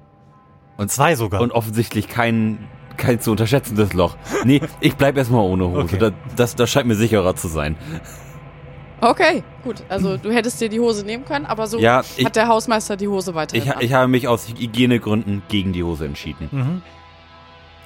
Und 0.77 0.91
zwei 0.91 1.15
sogar. 1.15 1.41
Und 1.41 1.53
offensichtlich 1.53 2.09
kein, 2.09 2.59
kein 2.99 3.19
zu 3.21 3.31
unterschätzendes 3.31 3.95
Loch. 3.95 4.17
Nee, 4.45 4.61
ich 4.81 4.97
bleib 4.97 5.17
erstmal 5.17 5.41
ohne 5.47 5.67
Hose. 5.67 5.81
Okay. 5.81 5.99
Das, 5.99 6.13
das, 6.37 6.57
das 6.57 6.71
scheint 6.71 6.87
mir 6.87 6.95
sicherer 6.95 7.35
zu 7.37 7.49
sein. 7.49 7.77
Okay, 9.03 9.43
gut. 9.65 9.83
Also 9.89 10.17
du 10.19 10.31
hättest 10.31 10.61
dir 10.61 10.69
die 10.69 10.79
Hose 10.81 11.05
nehmen 11.07 11.25
können, 11.25 11.47
aber 11.47 11.67
so 11.67 11.79
Ja, 11.79 12.03
ich- 12.17 12.25
hat 12.25 12.37
der 12.37 12.49
Hausmeister 12.49 12.97
die 12.97 13.09
Hose 13.09 13.35
weiterhin 13.35 13.65
Ich, 13.67 13.75
an. 13.75 13.81
ich 13.81 13.93
habe 13.95 14.09
mich 14.09 14.29
aus 14.29 14.49
Hygienegründen 14.49 15.43
gegen 15.49 15.73
die 15.73 15.83
Hose 15.83 16.05
entschieden. 16.05 16.49
mhm. 16.51 16.83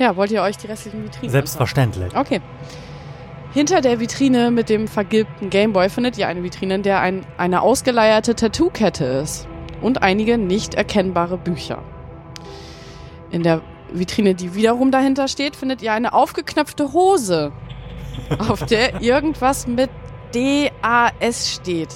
Ja, 0.00 0.16
wollt 0.16 0.32
ihr 0.32 0.42
euch 0.42 0.56
die 0.56 0.66
restlichen 0.66 1.04
Vitrinen 1.04 1.30
Selbstverständlich. 1.30 2.06
anschauen? 2.16 2.20
Okay. 2.26 2.40
Hinter 3.52 3.80
der 3.80 4.00
Vitrine 4.00 4.50
mit 4.50 4.68
dem 4.68 4.88
vergilbten 4.88 5.50
Gameboy 5.50 5.88
findet 5.88 6.18
ihr 6.18 6.26
eine 6.26 6.42
Vitrine, 6.42 6.74
in 6.74 6.82
der 6.82 6.98
ein, 7.00 7.24
eine 7.38 7.62
ausgeleierte 7.62 8.34
Tattoo-Kette 8.34 9.04
ist 9.04 9.46
und 9.80 10.02
einige 10.02 10.36
nicht 10.36 10.74
erkennbare 10.74 11.38
Bücher. 11.38 11.78
In 13.30 13.44
der 13.44 13.60
Vitrine, 13.92 14.34
die 14.34 14.56
wiederum 14.56 14.90
dahinter 14.90 15.28
steht, 15.28 15.54
findet 15.54 15.80
ihr 15.82 15.92
eine 15.92 16.12
aufgeknöpfte 16.12 16.92
Hose, 16.92 17.52
auf 18.48 18.66
der 18.66 19.00
irgendwas 19.00 19.68
mit 19.68 19.90
DAS 20.34 21.52
steht. 21.54 21.88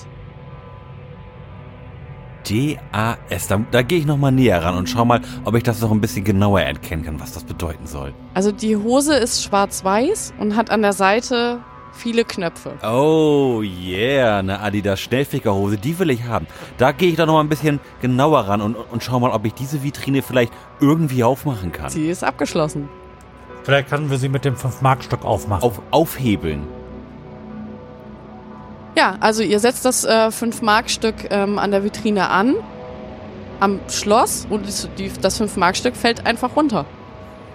DAS, 2.48 3.48
da, 3.48 3.60
da 3.70 3.82
gehe 3.82 3.98
ich 3.98 4.06
nochmal 4.06 4.32
näher 4.32 4.62
ran 4.62 4.76
und 4.76 4.88
schau 4.88 5.04
mal, 5.04 5.20
ob 5.44 5.54
ich 5.54 5.62
das 5.62 5.80
noch 5.80 5.90
ein 5.90 6.00
bisschen 6.00 6.24
genauer 6.24 6.60
erkennen 6.60 7.04
kann, 7.04 7.20
was 7.20 7.32
das 7.32 7.44
bedeuten 7.44 7.86
soll. 7.86 8.14
Also 8.34 8.52
die 8.52 8.76
Hose 8.76 9.14
ist 9.16 9.42
schwarz-weiß 9.42 10.34
und 10.38 10.56
hat 10.56 10.70
an 10.70 10.80
der 10.82 10.92
Seite 10.94 11.60
viele 11.92 12.24
Knöpfe. 12.24 12.78
Oh 12.82 13.60
yeah, 13.62 14.38
eine 14.38 14.60
Adidas 14.60 15.00
Schnellfickerhose, 15.00 15.76
die 15.76 15.98
will 15.98 16.10
ich 16.10 16.24
haben. 16.24 16.46
Da 16.78 16.92
gehe 16.92 17.10
ich 17.10 17.16
da 17.16 17.26
nochmal 17.26 17.44
ein 17.44 17.48
bisschen 17.48 17.80
genauer 18.00 18.40
ran 18.40 18.62
und, 18.62 18.76
und 18.76 19.02
schau 19.02 19.20
mal, 19.20 19.30
ob 19.32 19.44
ich 19.44 19.54
diese 19.54 19.82
Vitrine 19.82 20.22
vielleicht 20.22 20.52
irgendwie 20.80 21.24
aufmachen 21.24 21.72
kann. 21.72 21.90
Sie 21.90 22.08
ist 22.08 22.24
abgeschlossen. 22.24 22.88
Vielleicht 23.64 23.90
können 23.90 24.10
wir 24.10 24.16
sie 24.16 24.30
mit 24.30 24.44
dem 24.46 24.56
5 24.56 24.80
Markstück 24.80 25.24
aufmachen. 25.24 25.64
Auf, 25.64 25.82
aufhebeln. 25.90 26.77
Ja, 28.98 29.16
also 29.20 29.44
ihr 29.44 29.60
setzt 29.60 29.84
das 29.84 30.04
äh, 30.04 30.08
5-Mark-Stück 30.08 31.30
ähm, 31.30 31.60
an 31.60 31.70
der 31.70 31.84
Vitrine 31.84 32.30
an, 32.30 32.56
am 33.60 33.78
Schloss 33.88 34.44
und 34.50 34.66
die, 34.98 35.12
das 35.22 35.40
5-Mark-Stück 35.40 35.94
fällt 35.94 36.26
einfach 36.26 36.56
runter. 36.56 36.84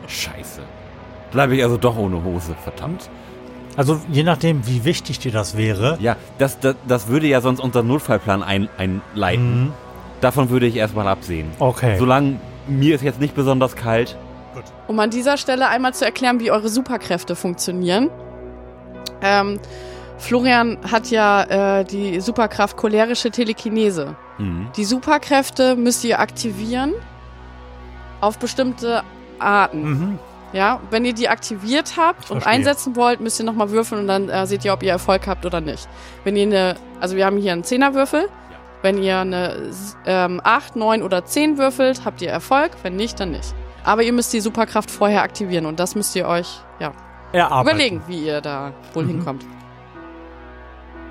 Scheiße. 0.08 0.62
Bleibe 1.34 1.58
ich 1.58 1.63
also 1.63 1.75
doch 1.75 1.97
ohne 1.97 2.23
Hose, 2.23 2.56
verdammt. 2.63 3.10
Also 3.75 3.99
je 4.10 4.23
nachdem, 4.23 4.65
wie 4.67 4.86
wichtig 4.86 5.19
dir 5.19 5.34
das 5.34 5.58
wäre. 5.58 5.97
Ja, 5.99 6.15
das, 6.38 6.62
das, 6.62 6.77
das 6.88 7.10
würde 7.10 7.27
ja 7.27 7.41
sonst 7.41 7.60
unseren 7.60 7.88
Notfallplan 7.88 8.41
ein, 8.41 8.69
einleiten. 8.77 9.73
Davon 10.21 10.49
würde 10.49 10.65
ich 10.65 10.77
erstmal 10.77 11.10
absehen. 11.10 11.51
Okay. 11.60 11.97
Solange 11.99 12.39
mir 12.67 12.95
ist 12.95 13.03
jetzt 13.03 13.19
nicht 13.19 13.36
besonders 13.36 13.75
kalt. 13.75 14.15
Um 14.88 14.97
an 14.97 15.10
dieser 15.10 15.36
Stelle 15.36 15.67
einmal 15.67 15.93
zu 15.93 16.06
erklären, 16.06 16.39
wie 16.39 16.51
eure 16.51 16.69
Superkräfte 16.69 17.36
funktionieren. 17.36 18.10
Ähm, 19.21 19.60
Florian 20.23 20.77
hat 20.89 21.09
ja 21.12 21.79
äh, 21.79 21.86
die 21.86 22.19
Superkraft 22.21 22.77
cholerische 22.77 23.29
Telekinese. 23.31 24.15
Mhm. 24.38 24.69
Die 24.75 24.86
Superkräfte 24.86 25.75
müsst 25.75 26.03
ihr 26.03 26.19
aktivieren 26.19 26.93
auf 28.21 28.39
bestimmte 28.39 29.03
Arten. 29.39 29.81
Mhm. 29.83 30.19
Ja, 30.53 30.79
wenn 30.91 31.03
ihr 31.03 31.13
die 31.13 31.29
aktiviert 31.29 31.95
habt 31.97 32.29
und 32.29 32.45
einsetzen 32.45 32.95
wollt, 32.95 33.19
müsst 33.19 33.39
ihr 33.39 33.45
nochmal 33.45 33.71
würfeln 33.71 34.01
und 34.01 34.07
dann 34.07 34.29
äh, 34.29 34.45
seht 34.45 34.63
ihr, 34.63 34.71
ob 34.73 34.83
ihr 34.83 34.91
Erfolg 34.91 35.27
habt 35.27 35.45
oder 35.45 35.62
nicht. 35.62 35.88
Wenn 36.23 36.36
ihr 36.36 36.43
eine, 36.43 36.75
also 37.01 37.15
wir 37.15 37.25
haben 37.25 37.38
hier 37.38 37.51
einen 37.53 37.63
Zehnerwürfel. 37.63 38.29
Wenn 38.83 39.01
ihr 39.01 39.17
eine 39.19 39.71
ähm, 40.05 40.41
8, 40.43 40.75
9 40.75 41.03
oder 41.03 41.25
10 41.25 41.57
würfelt, 41.57 42.05
habt 42.05 42.21
ihr 42.21 42.29
Erfolg. 42.29 42.71
Wenn 42.83 42.95
nicht, 42.95 43.19
dann 43.19 43.31
nicht. 43.31 43.53
Aber 43.83 44.03
ihr 44.03 44.13
müsst 44.13 44.31
die 44.33 44.41
Superkraft 44.41 44.91
vorher 44.91 45.23
aktivieren 45.23 45.65
und 45.65 45.79
das 45.79 45.95
müsst 45.95 46.15
ihr 46.15 46.27
euch 46.27 46.47
ja, 46.79 46.91
Erarbeiten. 47.31 47.67
überlegen, 47.77 48.01
wie 48.07 48.25
ihr 48.25 48.39
da 48.41 48.73
wohl 48.93 49.03
Mhm. 49.05 49.09
hinkommt. 49.09 49.45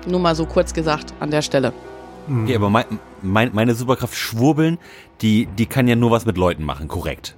Nur 0.07 0.19
mal 0.19 0.35
so 0.35 0.45
kurz 0.45 0.73
gesagt 0.73 1.13
an 1.19 1.31
der 1.31 1.41
Stelle. 1.41 1.73
Mhm. 2.27 2.43
Okay, 2.43 2.55
aber 2.55 2.69
mein, 2.69 2.85
mein, 3.21 3.51
meine 3.53 3.75
Superkraft 3.75 4.15
Schwurbeln, 4.15 4.77
die, 5.21 5.47
die 5.57 5.65
kann 5.65 5.87
ja 5.87 5.95
nur 5.95 6.11
was 6.11 6.25
mit 6.25 6.37
Leuten 6.37 6.63
machen, 6.63 6.87
korrekt. 6.87 7.35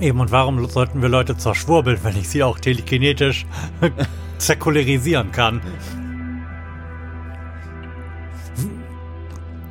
Eben, 0.00 0.20
und 0.20 0.32
warum 0.32 0.66
sollten 0.66 1.02
wir 1.02 1.08
Leute 1.08 1.36
zerschwurbeln, 1.36 1.98
wenn 2.02 2.16
ich 2.16 2.28
sie 2.28 2.42
auch 2.42 2.58
telekinetisch 2.58 3.46
zirkularisieren 4.38 5.30
kann? 5.30 5.60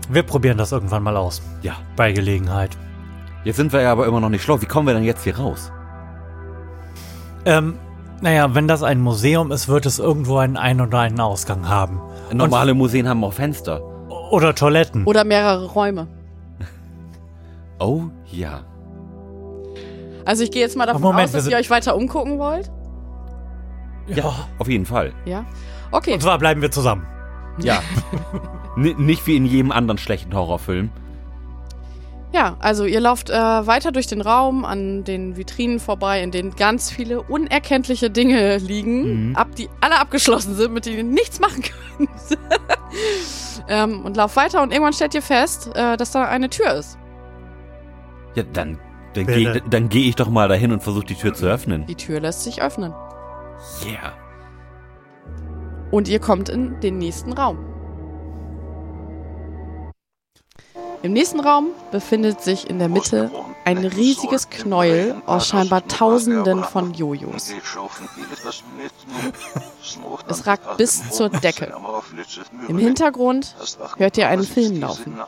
Wir 0.10 0.24
probieren 0.24 0.58
das 0.58 0.72
irgendwann 0.72 1.04
mal 1.04 1.18
aus. 1.18 1.42
Ja. 1.62 1.78
Bei 1.96 2.12
Gelegenheit. 2.14 2.72
Jetzt 3.44 3.58
sind 3.58 3.74
wir 3.74 3.82
ja 3.82 3.92
aber 3.92 4.06
immer 4.06 4.22
noch 4.22 4.30
nicht 4.30 4.44
schlau. 4.44 4.62
Wie 4.62 4.66
kommen 4.66 4.88
wir 4.88 4.94
denn 4.94 5.04
jetzt 5.04 5.24
hier 5.24 5.38
raus? 5.38 5.72
Ähm, 7.46 7.78
naja, 8.24 8.56
wenn 8.56 8.70
das 8.70 8.84
ein 8.84 9.02
Museum 9.02 9.52
ist, 9.52 9.68
wird 9.68 9.86
es 9.86 10.00
irgendwo 10.00 10.38
einen 10.38 10.56
Ein- 10.56 10.80
oder 10.80 11.00
einen 11.00 11.20
Ausgang 11.20 11.68
haben. 11.68 12.00
Normale 12.32 12.74
Museen 12.74 13.08
haben 13.08 13.22
auch 13.24 13.34
Fenster. 13.34 13.82
Oder 14.32 14.56
Toiletten. 14.56 15.04
Oder 15.06 15.26
mehrere 15.26 15.68
Räume. 15.68 16.08
Oh 17.80 18.04
ja. 18.32 18.62
Also 20.24 20.44
ich 20.44 20.52
gehe 20.52 20.62
jetzt 20.62 20.78
mal 20.78 20.86
davon 20.86 21.02
Moment, 21.02 21.26
aus, 21.26 21.32
dass 21.34 21.48
ihr 21.48 21.58
euch 21.58 21.70
weiter 21.70 21.98
umgucken 21.98 22.40
wollt. 22.40 22.72
Ja, 24.08 24.34
auf 24.58 24.70
jeden 24.70 24.86
Fall. 24.86 25.12
Ja. 25.26 25.44
Okay. 25.92 26.14
Und 26.14 26.22
zwar 26.22 26.38
bleiben 26.38 26.62
wir 26.62 26.72
zusammen. 26.72 27.06
Ja. 27.58 27.82
Nicht 28.78 29.28
wie 29.28 29.36
in 29.36 29.46
jedem 29.46 29.72
anderen 29.74 29.98
schlechten 29.98 30.34
Horrorfilm. 30.34 30.92
Ja, 32.34 32.56
also 32.60 32.86
ihr 32.86 33.00
lauft 33.00 33.30
äh, 33.30 33.34
weiter 33.36 33.92
durch 33.92 34.08
den 34.08 34.20
Raum 34.22 34.66
an 34.66 35.04
den 35.04 35.38
Vitrinen 35.38 35.80
vorbei, 35.80 36.24
in 36.24 36.32
denen 36.32 36.56
ganz 36.56 36.90
viele 36.90 37.22
unerkenntliche 37.22 38.10
Dinge 38.10 38.58
liegen, 38.58 39.30
Mhm. 39.30 39.36
ab, 39.36 39.50
die 39.56 39.70
alle 39.82 40.00
abgeschlossen 40.00 40.56
sind, 40.56 40.74
mit 40.74 40.88
denen 40.88 40.98
ihr 40.98 41.04
nichts 41.04 41.40
machen 41.40 41.62
könnt. 41.98 42.10
ähm, 43.68 44.04
und 44.04 44.18
lauft 44.18 44.36
weiter 44.36 44.64
und 44.64 44.72
irgendwann 44.72 44.94
stellt 44.94 45.14
ihr 45.14 45.22
fest, 45.22 45.70
äh, 45.76 45.96
dass 45.96 46.12
da 46.12 46.26
eine 46.26 46.50
Tür 46.50 46.74
ist. 46.74 46.98
Ja, 48.36 48.42
dann, 48.52 48.80
dann 49.14 49.28
gehe 49.28 49.62
dann 49.70 49.90
geh 49.90 50.10
ich 50.10 50.16
doch 50.16 50.30
mal 50.30 50.48
dahin 50.48 50.72
und 50.72 50.82
versuche 50.82 51.06
die 51.06 51.16
Tür 51.16 51.36
zu 51.36 51.46
öffnen. 51.46 51.86
Die 51.86 51.94
Tür 51.96 52.20
lässt 52.20 52.44
sich 52.44 52.64
öffnen. 52.64 52.94
Yeah. 53.86 54.14
Und 55.92 56.08
ihr 56.08 56.18
kommt 56.20 56.50
in 56.50 56.80
den 56.80 56.98
nächsten 56.98 57.34
Raum. 57.34 57.60
Im 61.04 61.12
nächsten 61.12 61.42
Raum 61.42 61.68
befindet 61.92 62.42
sich 62.42 62.70
in 62.70 62.80
der 62.80 62.88
Mitte 62.88 63.30
ein 63.66 63.78
riesiges 63.80 64.50
Knäuel 64.50 65.22
aus 65.26 65.50
scheinbar 65.50 65.86
Tausenden 65.86 66.64
von 66.64 66.94
Jojos. 66.94 67.54
Es 70.30 70.48
ragt 70.48 70.78
bis 70.78 71.12
zur 71.12 71.28
Decke. 71.28 71.74
Im 72.70 72.78
Hintergrund 72.78 73.54
hört 73.98 74.18
ihr 74.18 74.30
einen 74.30 74.44
Film 74.44 74.80
laufen. 74.80 75.20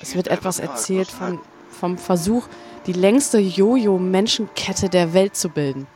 Es 0.00 0.14
wird 0.14 0.28
etwas 0.28 0.60
erzählt 0.60 1.08
von, 1.08 1.40
vom 1.68 1.98
Versuch, 1.98 2.46
die 2.86 2.92
längste 2.92 3.38
Jojo-Menschenkette 3.38 4.88
der 4.88 5.12
Welt 5.12 5.34
zu 5.34 5.48
bilden. 5.48 5.88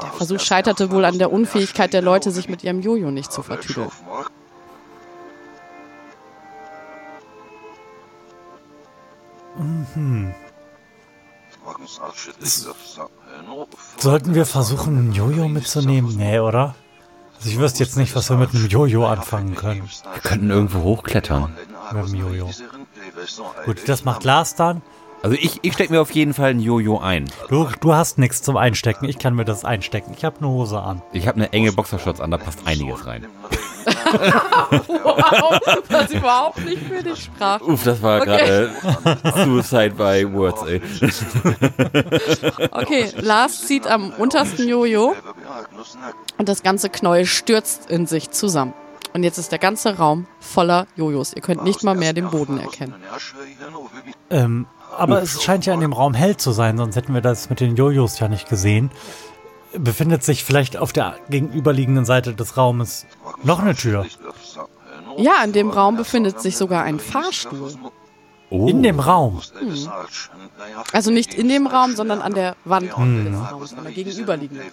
Der 0.00 0.12
Versuch 0.12 0.40
scheiterte 0.40 0.90
wohl 0.92 1.04
an 1.04 1.18
der 1.18 1.30
Unfähigkeit 1.30 1.92
der 1.92 2.00
Leute, 2.00 2.30
sich 2.30 2.48
mit 2.48 2.64
ihrem 2.64 2.80
Jojo 2.80 3.10
nicht 3.10 3.32
zu 3.32 3.42
vertüdeln. 3.42 3.90
Sollten 13.98 14.34
wir 14.34 14.46
versuchen, 14.46 15.08
ein 15.08 15.12
Jojo 15.12 15.48
mitzunehmen? 15.48 16.16
Nee, 16.16 16.38
oder? 16.38 16.74
Also 17.36 17.50
ich 17.50 17.58
wüsste 17.58 17.84
jetzt 17.84 17.96
nicht, 17.96 18.14
was 18.16 18.30
wir 18.30 18.36
mit 18.36 18.54
einem 18.54 18.66
Jojo 18.66 19.06
anfangen 19.06 19.54
können. 19.54 19.88
Wir 20.12 20.20
könnten 20.22 20.50
irgendwo 20.50 20.82
hochklettern. 20.82 21.54
Mit 21.92 22.08
dem 22.08 22.14
Jojo. 22.14 22.50
Gut, 23.64 23.88
das 23.88 24.04
macht 24.04 24.24
Lars 24.24 24.54
dann. 24.54 24.82
Also 25.22 25.36
ich, 25.36 25.58
ich 25.62 25.72
stecke 25.72 25.92
mir 25.92 26.00
auf 26.00 26.12
jeden 26.12 26.32
Fall 26.32 26.50
ein 26.50 26.60
Jojo 26.60 26.98
ein. 26.98 27.28
Du, 27.48 27.68
du 27.80 27.94
hast 27.94 28.18
nichts 28.18 28.42
zum 28.42 28.56
Einstecken. 28.56 29.06
Ich 29.06 29.18
kann 29.18 29.34
mir 29.34 29.44
das 29.44 29.64
einstecken. 29.64 30.12
Ich 30.16 30.24
habe 30.24 30.38
eine 30.38 30.48
Hose 30.48 30.80
an. 30.80 31.02
Ich 31.12 31.26
habe 31.26 31.36
eine 31.36 31.52
enge 31.52 31.72
Boxershorts 31.72 32.20
an, 32.20 32.30
da 32.30 32.38
passt 32.38 32.60
einiges 32.66 33.04
rein. 33.06 33.26
Wow, 34.12 35.60
was 35.88 36.10
überhaupt 36.10 36.64
nicht 36.64 36.82
für 36.82 37.02
dich 37.02 37.24
sprach. 37.24 37.60
Uff, 37.60 37.82
das 37.84 38.02
war 38.02 38.20
Okay. 38.22 38.68
gerade 38.84 39.44
Suicide 39.44 39.90
by 39.90 40.26
Words, 40.32 40.62
ey. 40.66 40.80
Okay, 42.70 43.10
Lars 43.16 43.66
zieht 43.66 43.86
am 43.86 44.10
untersten 44.12 44.68
Jojo 44.68 45.14
und 46.38 46.48
das 46.48 46.62
ganze 46.62 46.88
Knäuel 46.90 47.26
stürzt 47.26 47.90
in 47.90 48.06
sich 48.06 48.30
zusammen. 48.30 48.74
Und 49.14 49.22
jetzt 49.22 49.38
ist 49.38 49.50
der 49.52 49.58
ganze 49.58 49.96
Raum 49.96 50.26
voller 50.38 50.86
Jojos. 50.94 51.32
Ihr 51.34 51.40
könnt 51.42 51.64
nicht 51.64 51.82
mal 51.82 51.94
mehr 51.94 52.12
den 52.12 52.28
Boden 52.30 52.60
erkennen. 52.60 52.94
Ähm, 54.30 54.66
aber 54.96 55.22
es 55.22 55.42
scheint 55.42 55.64
ja 55.66 55.72
in 55.74 55.80
dem 55.80 55.92
Raum 55.92 56.12
hell 56.14 56.36
zu 56.36 56.52
sein, 56.52 56.76
sonst 56.76 56.94
hätten 56.96 57.14
wir 57.14 57.20
das 57.22 57.48
mit 57.50 57.60
den 57.60 57.76
Jojos 57.76 58.18
ja 58.20 58.28
nicht 58.28 58.48
gesehen. 58.48 58.90
Befindet 59.76 60.22
sich 60.24 60.44
vielleicht 60.44 60.76
auf 60.76 60.92
der 60.92 61.16
gegenüberliegenden 61.28 62.04
Seite 62.04 62.34
des 62.34 62.56
Raumes 62.56 63.06
noch 63.42 63.60
eine 63.60 63.74
Tür? 63.74 64.06
Ja, 65.18 65.42
in 65.44 65.52
dem 65.52 65.70
Raum 65.70 65.96
befindet 65.96 66.40
sich 66.40 66.56
sogar 66.56 66.84
ein 66.84 66.98
Fahrstuhl. 67.00 67.74
Oh. 68.50 68.66
In 68.66 68.82
dem 68.82 68.98
Raum. 68.98 69.42
Also 70.92 71.10
nicht 71.10 71.34
in 71.34 71.48
dem 71.48 71.66
Raum, 71.66 71.96
sondern 71.96 72.22
an 72.22 72.32
der 72.32 72.56
Wand 72.64 72.86
des 72.88 72.96
Raumes, 72.96 73.74
an 73.74 73.84
der 73.84 73.92
gegenüberliegenden. 73.92 74.66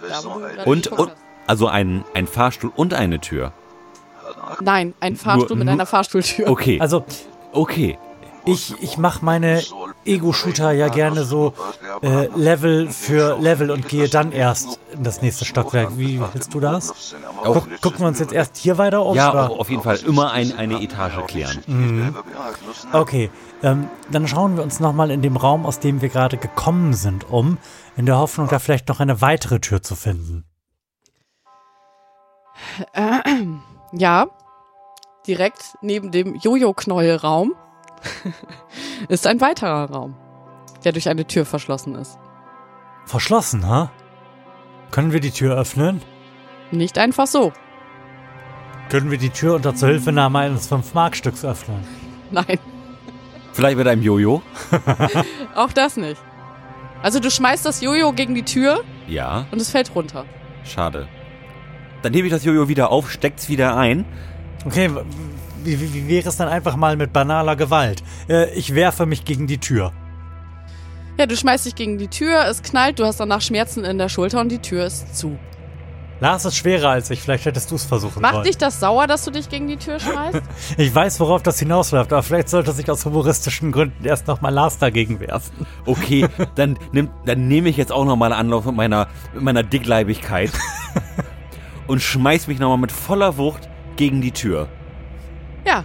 Da, 0.55 0.63
Und, 0.63 0.87
und 0.87 1.11
also 1.45 1.67
ein, 1.67 2.05
ein 2.13 2.25
Fahrstuhl 2.27 2.71
und 2.75 2.93
eine 2.93 3.19
Tür. 3.19 3.51
Nein, 4.61 4.93
ein 5.01 5.15
Fahrstuhl 5.17 5.57
mit 5.57 5.65
nur- 5.65 5.73
einer 5.73 5.85
Fahrstuhltür. 5.85 6.47
Okay, 6.49 6.79
Also 6.79 7.03
okay. 7.51 7.97
Ich, 8.45 8.81
ich 8.81 8.97
mache 8.97 9.23
meine 9.23 9.61
Ego-Shooter 10.05 10.71
ja 10.71 10.87
gerne 10.87 11.23
so 11.23 11.53
äh, 12.01 12.27
Level 12.35 12.89
für 12.89 13.37
Level 13.39 13.71
und 13.71 13.87
gehe 13.87 14.07
dann 14.07 14.31
erst 14.31 14.79
in 14.91 15.03
das 15.03 15.21
nächste 15.21 15.45
Stockwerk. 15.45 15.97
Wie 15.97 16.19
hältst 16.19 16.53
du 16.53 16.59
das? 16.59 17.15
Guck, 17.43 17.81
gucken 17.81 17.99
wir 17.99 18.07
uns 18.07 18.19
jetzt 18.19 18.33
erst 18.33 18.57
hier 18.57 18.77
weiter 18.77 19.05
um? 19.05 19.15
Ja, 19.15 19.31
oder? 19.31 19.51
auf 19.51 19.69
jeden 19.69 19.81
Fall 19.81 19.97
immer 20.05 20.31
ein, 20.31 20.55
eine 20.57 20.81
Etage 20.81 21.25
klären. 21.27 22.15
Okay, 22.91 23.29
ähm, 23.63 23.89
dann 24.11 24.27
schauen 24.27 24.57
wir 24.57 24.63
uns 24.63 24.79
nochmal 24.79 25.11
in 25.11 25.21
dem 25.21 25.37
Raum, 25.37 25.65
aus 25.65 25.79
dem 25.79 26.01
wir 26.01 26.09
gerade 26.09 26.37
gekommen 26.37 26.93
sind, 26.93 27.29
um, 27.29 27.57
in 27.97 28.05
der 28.05 28.17
Hoffnung, 28.17 28.47
da 28.47 28.59
vielleicht 28.59 28.89
noch 28.89 28.99
eine 28.99 29.21
weitere 29.21 29.59
Tür 29.59 29.81
zu 29.81 29.95
finden. 29.95 30.45
Ja, 33.97 34.27
direkt 35.25 35.77
neben 35.81 36.11
dem 36.11 36.35
Jojo-Knäuelraum 36.35 37.53
ist 39.09 39.27
ein 39.27 39.41
weiterer 39.41 39.89
Raum, 39.91 40.15
der 40.83 40.91
durch 40.91 41.09
eine 41.09 41.25
Tür 41.25 41.45
verschlossen 41.45 41.95
ist. 41.95 42.17
Verschlossen, 43.05 43.67
ha? 43.67 43.91
Können 44.91 45.11
wir 45.11 45.19
die 45.19 45.31
Tür 45.31 45.55
öffnen? 45.57 46.01
Nicht 46.71 46.97
einfach 46.97 47.27
so. 47.27 47.51
Können 48.89 49.11
wir 49.11 49.17
die 49.17 49.29
Tür 49.29 49.55
unter 49.55 49.75
Zuhilfenahme 49.75 50.39
eines 50.39 50.71
5-Mark-Stücks 50.71 51.43
öffnen? 51.45 51.83
Nein, 52.31 52.59
Vielleicht 53.53 53.77
mit 53.77 53.87
einem 53.87 54.01
Jojo? 54.01 54.41
auch 55.55 55.71
das 55.71 55.95
nicht. 55.95 56.21
Also 57.01 57.19
du 57.19 57.31
schmeißt 57.31 57.65
das 57.65 57.79
Jojo 57.81 58.11
gegen 58.11 58.35
die 58.35 58.43
Tür 58.43 58.83
Ja, 59.07 59.45
und 59.51 59.61
es 59.61 59.69
fällt 59.69 59.95
runter. 59.95 60.25
schade. 60.65 61.07
Dann 62.01 62.13
hebe 62.13 62.27
ich 62.27 62.33
das 62.33 62.43
Jojo 62.43 62.67
wieder 62.67 62.91
auf, 62.91 63.09
steck's 63.09 63.47
wieder 63.49 63.77
ein. 63.77 64.05
Okay, 64.65 64.89
wie, 65.65 65.79
wie, 65.79 65.93
wie 65.93 66.07
wäre 66.07 66.29
es 66.29 66.37
dann 66.37 66.47
einfach 66.47 66.75
mal 66.75 66.95
mit 66.95 67.11
banaler 67.13 67.55
Gewalt? 67.55 68.03
Äh, 68.29 68.53
ich 68.53 68.75
werfe 68.75 69.05
mich 69.05 69.25
gegen 69.25 69.47
die 69.47 69.57
Tür. 69.57 69.91
Ja, 71.17 71.25
du 71.25 71.35
schmeißt 71.35 71.65
dich 71.65 71.75
gegen 71.75 71.97
die 71.97 72.09
Tür, 72.09 72.45
es 72.47 72.61
knallt, 72.61 72.99
du 72.99 73.05
hast 73.05 73.19
danach 73.19 73.41
Schmerzen 73.41 73.85
in 73.85 73.97
der 73.97 74.09
Schulter 74.09 74.41
und 74.41 74.51
die 74.51 74.59
Tür 74.59 74.85
ist 74.85 75.15
zu. 75.15 75.37
Lars 76.21 76.45
ist 76.45 76.55
schwerer 76.55 76.89
als 76.89 77.09
ich, 77.09 77.21
vielleicht 77.21 77.45
hättest 77.45 77.71
du 77.71 77.75
es 77.75 77.83
versuchen 77.83 78.21
Macht 78.21 78.33
sollen. 78.33 78.45
dich 78.45 78.57
das 78.57 78.79
sauer, 78.79 79.05
dass 79.05 79.25
du 79.25 79.31
dich 79.31 79.49
gegen 79.49 79.67
die 79.67 79.77
Tür 79.77 79.99
schmeißt? 79.99 80.41
Ich 80.77 80.93
weiß, 80.93 81.19
worauf 81.19 81.43
das 81.43 81.59
hinausläuft, 81.59 82.13
aber 82.13 82.23
vielleicht 82.23 82.49
sollte 82.49 82.71
sich 82.71 82.89
aus 82.89 83.05
humoristischen 83.05 83.71
Gründen 83.71 84.05
erst 84.05 84.27
nochmal 84.27 84.53
Lars 84.53 84.77
dagegen 84.77 85.19
werfen. 85.19 85.65
Okay, 85.85 86.27
dann, 86.55 86.77
nimm, 86.93 87.09
dann 87.25 87.47
nehme 87.47 87.69
ich 87.69 87.77
jetzt 87.77 87.91
auch 87.91 88.05
nochmal 88.05 88.31
Anlauf 88.31 88.65
mit 88.65 88.75
meiner, 88.75 89.07
mit 89.33 89.43
meiner 89.43 89.63
Dickleibigkeit 89.63 90.51
und 91.87 92.01
schmeiß 92.01 92.47
mich 92.47 92.59
nochmal 92.59 92.77
mit 92.77 92.93
voller 92.93 93.37
Wucht 93.37 93.69
gegen 93.97 94.21
die 94.21 94.31
Tür. 94.31 94.69
Ja. 95.65 95.83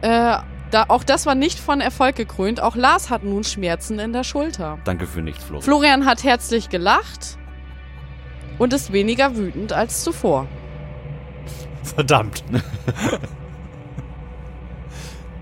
Äh, 0.00 0.42
da, 0.70 0.84
auch 0.88 1.02
das 1.02 1.24
war 1.26 1.34
nicht 1.34 1.58
von 1.58 1.80
Erfolg 1.80 2.16
gekrönt. 2.16 2.60
Auch 2.60 2.76
Lars 2.76 3.10
hat 3.10 3.24
nun 3.24 3.42
Schmerzen 3.42 3.98
in 3.98 4.12
der 4.12 4.24
Schulter. 4.24 4.78
Danke 4.84 5.06
für 5.06 5.22
nichts, 5.22 5.44
Flo. 5.44 5.60
Florian 5.60 6.04
hat 6.04 6.24
herzlich 6.24 6.68
gelacht 6.68 7.38
und 8.58 8.72
ist 8.72 8.92
weniger 8.92 9.36
wütend 9.36 9.72
als 9.72 10.04
zuvor. 10.04 10.46
Verdammt. 11.82 12.44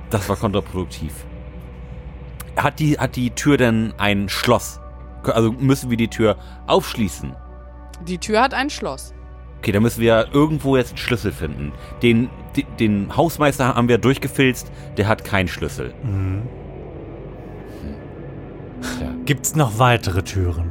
Das 0.08 0.28
war 0.28 0.36
kontraproduktiv. 0.36 1.12
Hat 2.56 2.78
die, 2.78 2.96
hat 2.96 3.16
die 3.16 3.30
Tür 3.30 3.56
denn 3.56 3.92
ein 3.98 4.28
Schloss? 4.28 4.80
Also 5.24 5.50
müssen 5.50 5.90
wir 5.90 5.96
die 5.96 6.08
Tür 6.08 6.36
aufschließen? 6.68 7.34
Die 8.06 8.18
Tür 8.18 8.40
hat 8.40 8.54
ein 8.54 8.70
Schloss. 8.70 9.12
Okay, 9.58 9.72
dann 9.72 9.82
müssen 9.82 10.00
wir 10.00 10.28
irgendwo 10.32 10.76
jetzt 10.76 10.90
einen 10.90 10.98
Schlüssel 10.98 11.32
finden. 11.32 11.72
Den, 12.02 12.30
den, 12.56 12.66
den 12.78 13.16
Hausmeister 13.16 13.74
haben 13.74 13.88
wir 13.88 13.98
durchgefilzt, 13.98 14.70
der 14.96 15.08
hat 15.08 15.24
keinen 15.24 15.48
Schlüssel. 15.48 15.92
Mhm. 16.02 16.42
Ja. 19.00 19.12
Gibt's 19.24 19.56
noch 19.56 19.78
weitere 19.78 20.22
Türen? 20.22 20.70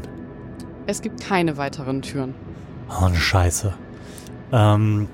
Es 0.88 1.02
gibt 1.02 1.22
keine 1.22 1.58
weiteren 1.58 2.02
Türen. 2.02 2.36
Oh, 2.90 3.06
eine 3.06 3.16
Scheiße. 3.16 3.74
Ähm, 4.52 5.08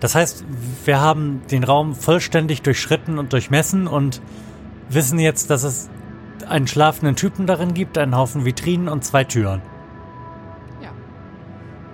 das 0.00 0.14
heißt, 0.14 0.44
wir 0.84 1.00
haben 1.00 1.42
den 1.50 1.64
Raum 1.64 1.94
vollständig 1.94 2.62
durchschritten 2.62 3.18
und 3.18 3.32
durchmessen 3.32 3.86
und 3.86 4.20
wissen 4.90 5.18
jetzt, 5.18 5.50
dass 5.50 5.62
es 5.62 5.88
einen 6.48 6.66
schlafenden 6.66 7.16
Typen 7.16 7.46
darin 7.46 7.72
gibt, 7.74 7.96
einen 7.96 8.16
Haufen 8.16 8.44
Vitrinen 8.44 8.88
und 8.88 9.04
zwei 9.04 9.24
Türen. 9.24 9.62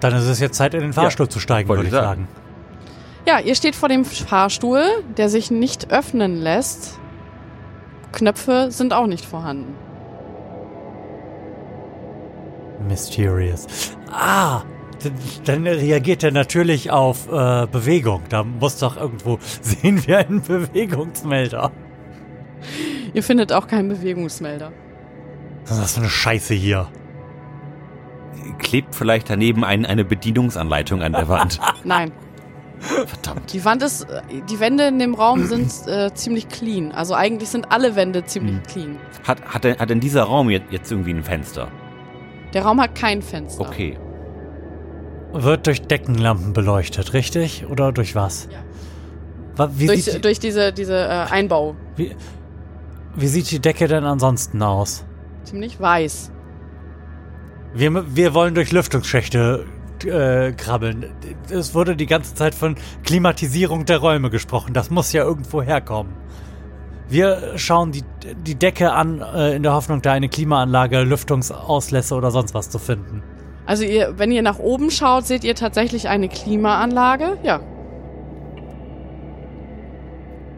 Ja. 0.03 0.11
Dann 0.11 0.19
ist 0.19 0.27
es 0.27 0.41
jetzt 0.41 0.57
Zeit, 0.57 0.75
in 0.75 0.81
den 0.81 0.93
Fahrstuhl 0.93 1.29
zu 1.29 1.41
steigen, 1.41 1.69
würde 1.69 1.83
ich 1.83 1.89
ich 1.89 1.95
sagen. 1.95 2.29
Ja, 3.27 3.39
ihr 3.39 3.55
steht 3.55 3.77
vor 3.77 3.89
dem 3.89 4.05
Fahrstuhl, 4.05 4.83
der 5.17 5.29
sich 5.29 5.51
nicht 5.51 5.93
öffnen 5.93 6.41
lässt. 6.41 6.99
Knöpfe 8.13 8.71
sind 8.71 8.93
auch 8.93 9.07
nicht 9.07 9.25
vorhanden. 9.25 9.75
Mysterious. 12.89 13.67
Ah, 14.11 14.63
dann 15.45 15.67
reagiert 15.67 16.25
er 16.25 16.33
natürlich 16.33 16.91
auf 16.91 17.29
äh, 17.31 17.67
Bewegung. 17.67 18.23
Da 18.29 18.43
muss 18.43 18.79
doch 18.79 18.97
irgendwo 18.97 19.39
sehen 19.61 20.07
wir 20.07 20.19
einen 20.19 20.43
Bewegungsmelder. 20.43 21.71
Ihr 23.13 23.23
findet 23.23 23.53
auch 23.53 23.67
keinen 23.67 23.89
Bewegungsmelder. 23.89 24.73
Was 25.65 25.73
ist 25.73 25.83
das 25.83 25.93
für 25.95 26.01
eine 26.01 26.11
Scheiße 26.11 26.55
hier? 26.55 26.89
Klebt 28.59 28.95
vielleicht 28.95 29.31
daneben 29.31 29.65
ein, 29.65 29.85
eine 29.87 30.05
Bedienungsanleitung 30.05 31.03
an 31.03 31.13
der 31.13 31.29
Wand. 31.29 31.61
Nein, 31.85 32.13
Verdammt. 32.79 33.53
die 33.53 33.65
Wand 33.65 33.83
ist, 33.83 34.07
die 34.49 34.59
Wände 34.61 34.89
in 34.89 34.99
dem 34.99 35.15
Raum 35.15 35.45
sind 35.47 35.71
äh, 35.87 36.13
ziemlich 36.15 36.49
clean. 36.49 36.93
Also 36.93 37.15
eigentlich 37.15 37.49
sind 37.51 37.71
alle 37.71 37.95
Wände 37.97 38.25
ziemlich 38.25 38.55
Hm. 38.57 38.63
clean. 38.63 38.97
Hat, 39.27 39.43
hat, 39.45 39.65
denn, 39.65 39.79
hat 39.79 39.91
denn 39.91 40.01
dieser 40.01 40.23
Raum 40.25 40.49
jetzt, 40.51 40.73
jetzt 40.73 40.91
irgendwie 40.91 41.13
ein 41.13 41.23
Fenster? 41.23 41.69
Der 42.55 42.63
Raum 42.65 42.81
hat 42.81 42.95
kein 42.95 43.21
Fenster. 43.23 43.61
Okay. 43.61 43.99
Wird 45.33 45.67
durch 45.67 45.83
Deckenlampen 45.83 46.53
beleuchtet, 46.53 47.13
richtig? 47.13 47.65
Oder 47.71 47.93
durch 47.93 48.15
was? 48.15 48.49
Ja. 48.51 49.69
Wie, 49.73 49.87
Durch, 49.87 50.05
sieht, 50.07 50.25
durch 50.25 50.39
diese, 50.39 50.73
diese 50.73 50.95
äh, 50.97 51.27
Einbau. 51.31 51.77
wie, 51.97 52.17
wie 53.15 53.27
sieht 53.27 53.51
die 53.51 53.61
Decke 53.61 53.89
denn 53.89 54.05
ansonsten 54.05 54.63
aus? 54.63 55.05
Ziemlich 55.45 55.79
weiß. 55.79 56.33
Wir, 57.75 58.17
wir 58.17 58.35
wollen 58.35 58.55
durch 58.55 58.73
Lüftungsschächte 58.73 59.65
äh, 60.05 60.53
krabbeln. 60.53 61.07
Es 61.51 61.75
wurde 61.75 61.95
die 61.97 62.07
ganze 62.07 62.35
Zeit 62.35 62.55
von 62.55 62.75
Klimatisierung 63.05 63.85
der 63.85 63.99
Räume 63.99 64.31
gesprochen. 64.31 64.73
Das 64.75 64.91
muss 64.91 65.13
ja 65.13 65.23
irgendwo 65.23 65.63
herkommen. 65.63 66.13
Wir 67.09 67.53
schauen 67.57 67.93
die, 67.93 68.05
die 68.47 68.55
Decke 68.55 68.93
an, 68.93 69.21
äh, 69.21 69.55
in 69.57 69.63
der 69.63 69.75
Hoffnung, 69.75 70.01
da 70.03 70.13
eine 70.13 70.29
Klimaanlage, 70.29 71.03
Lüftungsauslässe 71.03 72.15
oder 72.15 72.31
sonst 72.31 72.55
was 72.55 72.71
zu 72.71 72.79
finden. 72.79 73.23
Also 73.67 73.85
ihr, 73.85 74.15
wenn 74.19 74.33
ihr 74.33 74.43
nach 74.43 74.59
oben 74.59 74.91
schaut, 74.91 75.27
seht 75.27 75.45
ihr 75.45 75.55
tatsächlich 75.55 76.09
eine 76.09 76.29
Klimaanlage. 76.29 77.39
Ja. 77.43 77.61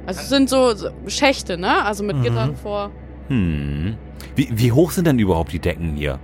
Also 0.07 0.21
es 0.21 0.29
sind 0.29 0.49
so 0.49 0.75
so 0.75 0.89
Schächte, 1.07 1.59
ne? 1.59 1.85
Also 1.85 2.05
mit 2.05 2.17
Mhm. 2.17 2.23
Gittern 2.23 2.57
vor. 2.57 2.91
Hm. 3.29 3.97
Wie, 4.35 4.49
wie 4.53 4.73
hoch 4.73 4.91
sind 4.91 5.07
denn 5.07 5.19
überhaupt 5.19 5.53
die 5.53 5.59
Decken 5.59 5.95
hier? 5.95 6.19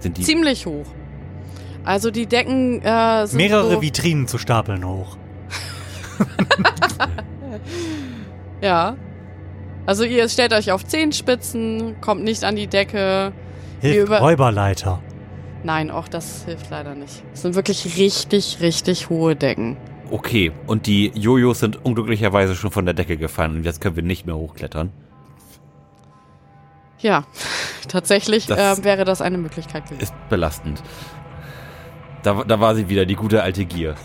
Sind 0.00 0.18
die. 0.18 0.22
Ziemlich 0.22 0.66
hoch. 0.66 0.86
Also 1.84 2.10
die 2.10 2.26
Decken 2.26 2.82
äh, 2.82 3.26
sind 3.26 3.36
Mehrere 3.38 3.70
so, 3.72 3.82
Vitrinen 3.82 4.26
zu 4.26 4.36
stapeln 4.38 4.84
hoch. 4.84 5.16
Ja. 8.62 8.96
Also 9.86 10.04
ihr 10.04 10.28
stellt 10.28 10.52
euch 10.52 10.70
auf 10.72 10.84
Zehenspitzen, 10.84 12.00
kommt 12.00 12.22
nicht 12.22 12.44
an 12.44 12.56
die 12.56 12.66
Decke. 12.66 13.32
Hilft 13.80 14.06
über- 14.08 14.18
Räuberleiter. 14.20 15.00
Nein, 15.64 15.90
auch 15.90 16.08
das 16.08 16.44
hilft 16.44 16.70
leider 16.70 16.94
nicht. 16.94 17.22
Es 17.32 17.42
sind 17.42 17.54
wirklich 17.54 17.96
richtig, 17.98 18.58
richtig 18.60 19.08
hohe 19.10 19.36
Decken. 19.36 19.76
Okay, 20.10 20.52
und 20.66 20.86
die 20.86 21.10
Jojos 21.14 21.60
sind 21.60 21.84
unglücklicherweise 21.84 22.54
schon 22.54 22.70
von 22.70 22.84
der 22.84 22.94
Decke 22.94 23.16
gefallen 23.16 23.56
und 23.56 23.64
jetzt 23.64 23.80
können 23.80 23.96
wir 23.96 24.02
nicht 24.02 24.26
mehr 24.26 24.36
hochklettern. 24.36 24.90
Ja, 27.00 27.24
tatsächlich 27.88 28.46
Das- 28.46 28.78
äh, 28.80 28.84
wäre 28.84 29.04
das 29.04 29.22
eine 29.22 29.38
Möglichkeit 29.38 29.84
gewesen. 29.86 30.00
Ist 30.02 30.14
belastend. 30.28 30.82
Da, 32.22 32.44
da 32.44 32.60
war 32.60 32.74
sie 32.74 32.88
wieder, 32.88 33.06
die 33.06 33.14
gute 33.16 33.42
alte 33.42 33.64
Gier. 33.64 33.94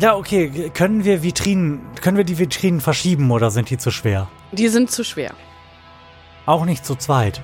Ja, 0.00 0.16
okay. 0.16 0.70
Können 0.74 1.04
wir 1.04 1.22
Vitrinen, 1.22 1.80
können 2.00 2.16
wir 2.16 2.24
die 2.24 2.38
Vitrinen 2.38 2.80
verschieben 2.80 3.30
oder 3.30 3.50
sind 3.52 3.70
die 3.70 3.78
zu 3.78 3.90
schwer? 3.92 4.28
Die 4.52 4.66
sind 4.68 4.90
zu 4.90 5.04
schwer. 5.04 5.34
Auch 6.46 6.64
nicht 6.64 6.84
zu 6.84 6.96
zweit. 6.96 7.42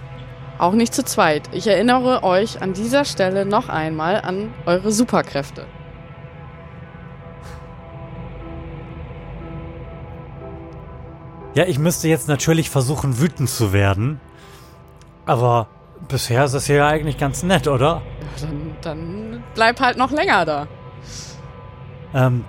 Auch 0.59 0.73
nicht 0.73 0.93
zu 0.93 1.05
zweit. 1.05 1.49
Ich 1.53 1.69
erinnere 1.69 2.23
euch 2.25 2.61
an 2.61 2.73
dieser 2.73 3.05
Stelle 3.05 3.47
noch 3.47 3.69
einmal 3.69 4.21
an 4.21 4.53
eure 4.67 4.91
Superkräfte. 4.93 5.65
Ja, 11.55 11.65
ich 11.65 11.79
müsste 11.79 12.09
jetzt 12.09 12.29
natürlich 12.29 12.71
versuchen, 12.71 13.19
wütend 13.21 13.51
zu 13.51 13.73
werden. 13.73 14.21
Aber 15.27 15.67
bisher 16.09 16.45
ist 16.45 16.55
es 16.55 16.69
ja 16.69 16.87
eigentlich 16.87 17.19
ganz 17.19 17.43
nett, 17.43 17.67
oder? 17.67 18.03
Ja, 18.41 18.47
dann, 18.47 18.77
dann 18.83 19.45
bleib 19.55 19.81
halt 19.81 19.97
noch 19.99 20.11
länger 20.13 20.45
da. 20.45 20.69
Ähm, 22.15 22.45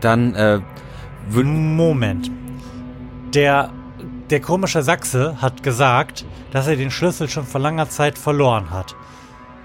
Dann, 0.00 0.34
äh, 0.34 0.60
Moment. 1.30 2.30
Der, 3.34 3.70
der 4.30 4.40
komische 4.40 4.82
Sachse 4.82 5.40
hat 5.40 5.62
gesagt, 5.62 6.26
dass 6.50 6.66
er 6.66 6.76
den 6.76 6.90
Schlüssel 6.90 7.28
schon 7.28 7.44
vor 7.44 7.60
langer 7.60 7.88
Zeit 7.88 8.18
verloren 8.18 8.70
hat. 8.70 8.94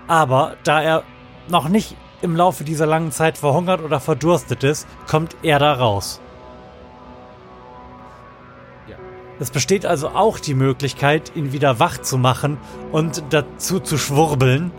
Aber 0.08 0.56
da 0.64 0.82
er 0.82 1.04
noch 1.50 1.68
nicht 1.68 1.98
im 2.22 2.36
Laufe 2.36 2.64
dieser 2.64 2.86
langen 2.86 3.12
Zeit 3.12 3.38
verhungert 3.38 3.82
oder 3.82 4.00
verdurstet 4.00 4.64
ist, 4.64 4.88
kommt 5.08 5.36
er 5.44 5.60
da 5.60 5.74
raus. 5.74 6.22
Es 9.40 9.52
besteht 9.52 9.86
also 9.86 10.10
auch 10.10 10.40
die 10.40 10.56
Möglichkeit, 10.56 11.32
ihn 11.36 11.52
wieder 11.52 11.80
wach 11.80 12.00
zu 12.00 12.18
machen 12.18 12.58
und 12.92 13.24
dazu 13.30 13.80
zu 13.80 13.98
schwurbeln, 13.98 14.72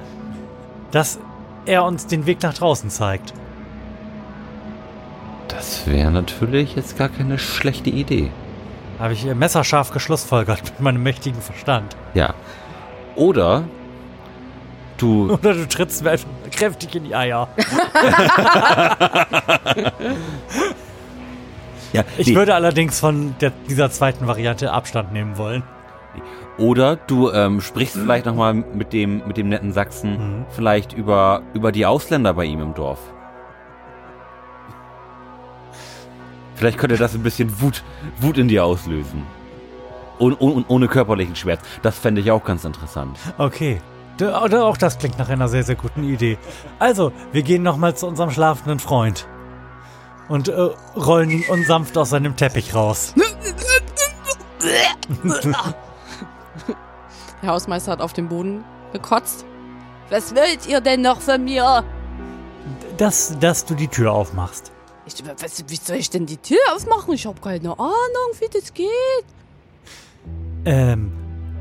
dass 0.91 1.19
er 1.65 1.85
uns 1.85 2.07
den 2.07 2.27
Weg 2.27 2.43
nach 2.43 2.55
draußen 2.55 2.91
zeigt. 2.91 3.33
das 5.49 5.87
wäre 5.87 6.11
natürlich 6.11 6.75
jetzt 6.77 6.97
gar 6.99 7.09
keine 7.09 7.39
schlechte 7.39 7.91
Idee. 7.91 8.31
Habe 8.99 9.13
ich 9.13 9.27
äh, 9.27 9.35
messerscharf 9.35 9.91
geschlussfolgert 9.93 10.65
mit 10.65 10.81
meinem 10.81 11.03
mächtigen 11.03 11.41
Verstand. 11.41 11.97
Ja. 12.15 12.35
Oder 13.15 13.65
du, 14.97 15.33
Oder 15.35 15.55
du 15.55 15.69
trittst 15.69 16.03
mir 16.03 16.11
einfach 16.11 16.29
kräftig 16.51 16.95
in 16.95 17.05
die 17.05 17.15
Eier. 17.15 17.49
ja, 21.93 22.05
Ich 22.19 22.29
nee, 22.29 22.35
würde 22.35 22.55
allerdings 22.55 23.01
von 23.01 23.35
der, 23.41 23.53
dieser 23.69 23.91
zweiten 23.91 24.27
Variante 24.27 24.73
Abstand 24.73 25.13
nehmen 25.13 25.37
wollen. 25.39 25.63
oder 26.59 26.97
du 26.97 27.31
ähm, 27.31 27.61
sprichst 27.61 27.97
vielleicht 27.97 28.27
nochmal 28.27 28.55
mit 28.55 28.93
dem, 28.93 29.23
mit 29.27 29.37
dem 29.37 29.49
netten 29.49 29.73
Sachsen 29.73 30.13
Mhm. 30.41 30.47
vielleicht 30.51 30.93
über, 30.93 31.43
über 31.55 31.71
die 31.73 31.87
Ausländer 31.87 32.35
bei 32.35 32.45
ihm 32.45 32.61
im 32.61 32.75
Dorf. 32.75 32.99
Vielleicht 36.55 36.79
könnte 36.79 36.97
das 36.97 37.15
ein 37.15 37.23
bisschen 37.23 37.61
Wut, 37.61 37.85
Wut 38.21 38.37
in 38.39 38.49
dir 38.49 38.65
auslösen. 38.65 39.23
ohne, 40.19 40.37
ohne, 40.39 40.65
ohne 40.67 40.89
körperlichen 40.89 41.37
Schmerz. 41.37 41.61
Das 41.83 41.97
fände 41.99 42.21
ich 42.21 42.31
auch 42.33 42.43
ganz 42.45 42.65
interessant. 42.65 43.17
Okay. 43.39 43.81
Auch 44.21 44.77
das 44.77 44.99
klingt 44.99 45.17
nach 45.21 45.29
einer 45.29 45.47
sehr, 45.47 45.63
sehr 45.63 45.77
guten 45.77 46.03
Idee. 46.03 46.39
Also, 46.81 47.13
wir 47.31 47.43
gehen 47.43 47.63
nochmal 47.63 47.95
zu 47.97 48.09
unserem 48.09 48.33
schlafenden 48.33 48.81
Freund. 48.81 49.29
Und 50.29 50.49
äh, 50.49 50.53
rollen 50.97 51.31
ihn 51.31 51.45
unsanft 51.49 51.97
aus 51.97 52.11
seinem 52.11 52.37
Teppich 52.37 52.75
raus. 52.75 53.15
Der 57.43 57.51
Hausmeister 57.51 57.93
hat 57.93 58.01
auf 58.01 58.13
den 58.13 58.29
Boden 58.29 58.65
gekotzt. 58.93 59.45
Was 60.11 60.35
wollt 60.35 60.67
ihr 60.67 60.81
denn 60.81 61.03
noch 61.03 61.21
von 61.21 61.45
mir? 61.45 61.85
Dass, 62.97 63.39
dass 63.39 63.65
du 63.65 63.75
die 63.75 63.89
Tür 63.89 64.13
aufmachst. 64.13 64.73
Ich, 65.07 65.15
was, 65.41 65.65
wie 65.69 65.77
soll 65.77 65.97
ich 65.97 66.11
denn 66.11 66.27
die 66.27 66.37
Tür 66.37 66.59
aufmachen? 66.75 67.15
Ich 67.15 67.27
habe 67.27 67.41
keine 67.41 67.79
Ahnung, 67.79 68.33
wie 68.41 68.49
das 68.53 68.75
geht. 68.75 68.89
Ähm, 70.65 71.13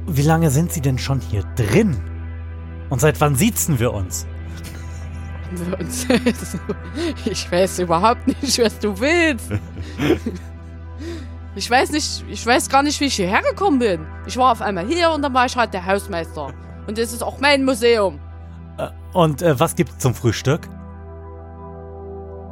wie 0.08 0.24
lange 0.24 0.50
sind 0.50 0.72
sie 0.72 0.82
denn 0.82 0.98
schon 0.98 1.22
hier 1.22 1.44
drin? 1.56 1.98
Und 2.90 3.00
seit 3.00 3.22
wann 3.22 3.36
siezen 3.36 3.80
wir 3.80 3.94
uns? 3.94 4.26
Ich 7.26 7.52
weiß 7.52 7.80
überhaupt 7.80 8.28
nicht, 8.28 8.60
was 8.60 8.80
du 8.80 9.00
willst. 9.00 9.52
Ich 11.56 11.70
weiß 11.70 11.92
nicht, 11.92 12.24
ich 12.30 12.46
weiß 12.46 12.70
gar 12.70 12.84
nicht, 12.84 13.00
wie 13.00 13.06
ich 13.06 13.16
hierher 13.16 13.42
gekommen 13.42 13.80
bin. 13.80 14.06
Ich 14.26 14.38
war 14.38 14.52
auf 14.52 14.62
einmal 14.62 14.86
hier 14.86 15.10
und 15.12 15.22
dann 15.22 15.34
war 15.34 15.46
ich 15.46 15.56
halt 15.56 15.74
der 15.74 15.86
Hausmeister. 15.86 16.54
Und 16.88 16.98
das 16.98 17.12
ist 17.14 17.24
auch 17.24 17.40
mein 17.40 17.66
Museum. 17.66 18.20
Äh, 18.78 18.90
Und 19.14 19.42
äh, 19.42 19.60
was 19.60 19.76
gibt's 19.76 19.98
zum 19.98 20.14
Frühstück? 20.14 20.68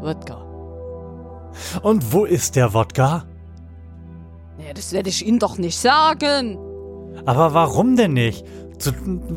Wodka. 0.02 0.42
Und 1.82 2.12
wo 2.12 2.26
ist 2.26 2.56
der 2.56 2.74
Wodka? 2.74 3.26
Naja, 4.58 4.74
das 4.74 4.92
werde 4.92 5.10
ich 5.10 5.26
Ihnen 5.26 5.40
doch 5.40 5.58
nicht 5.58 5.78
sagen. 5.80 6.58
Aber 7.26 7.54
warum 7.54 7.96
denn 7.96 8.14
nicht? 8.14 8.46
Zu, 8.78 8.92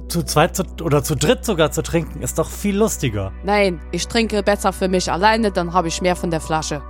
zu 0.09 0.25
zweit 0.25 0.57
zu, 0.57 0.65
oder 0.83 1.05
zu 1.05 1.15
dritt 1.15 1.45
sogar 1.45 1.71
zu 1.71 1.83
trinken 1.83 2.23
ist 2.23 2.39
doch 2.39 2.49
viel 2.51 2.77
lustiger. 2.77 3.33
Nein, 3.45 3.81
ich 3.93 4.09
trinke 4.09 4.43
besser 4.43 4.73
für 4.73 4.89
mich 4.89 5.13
alleine, 5.13 5.53
dann 5.53 5.73
habe 5.73 5.89
ich 5.89 6.03
mehr 6.03 6.17
von 6.17 6.31
der 6.31 6.41
Flasche. 6.41 6.83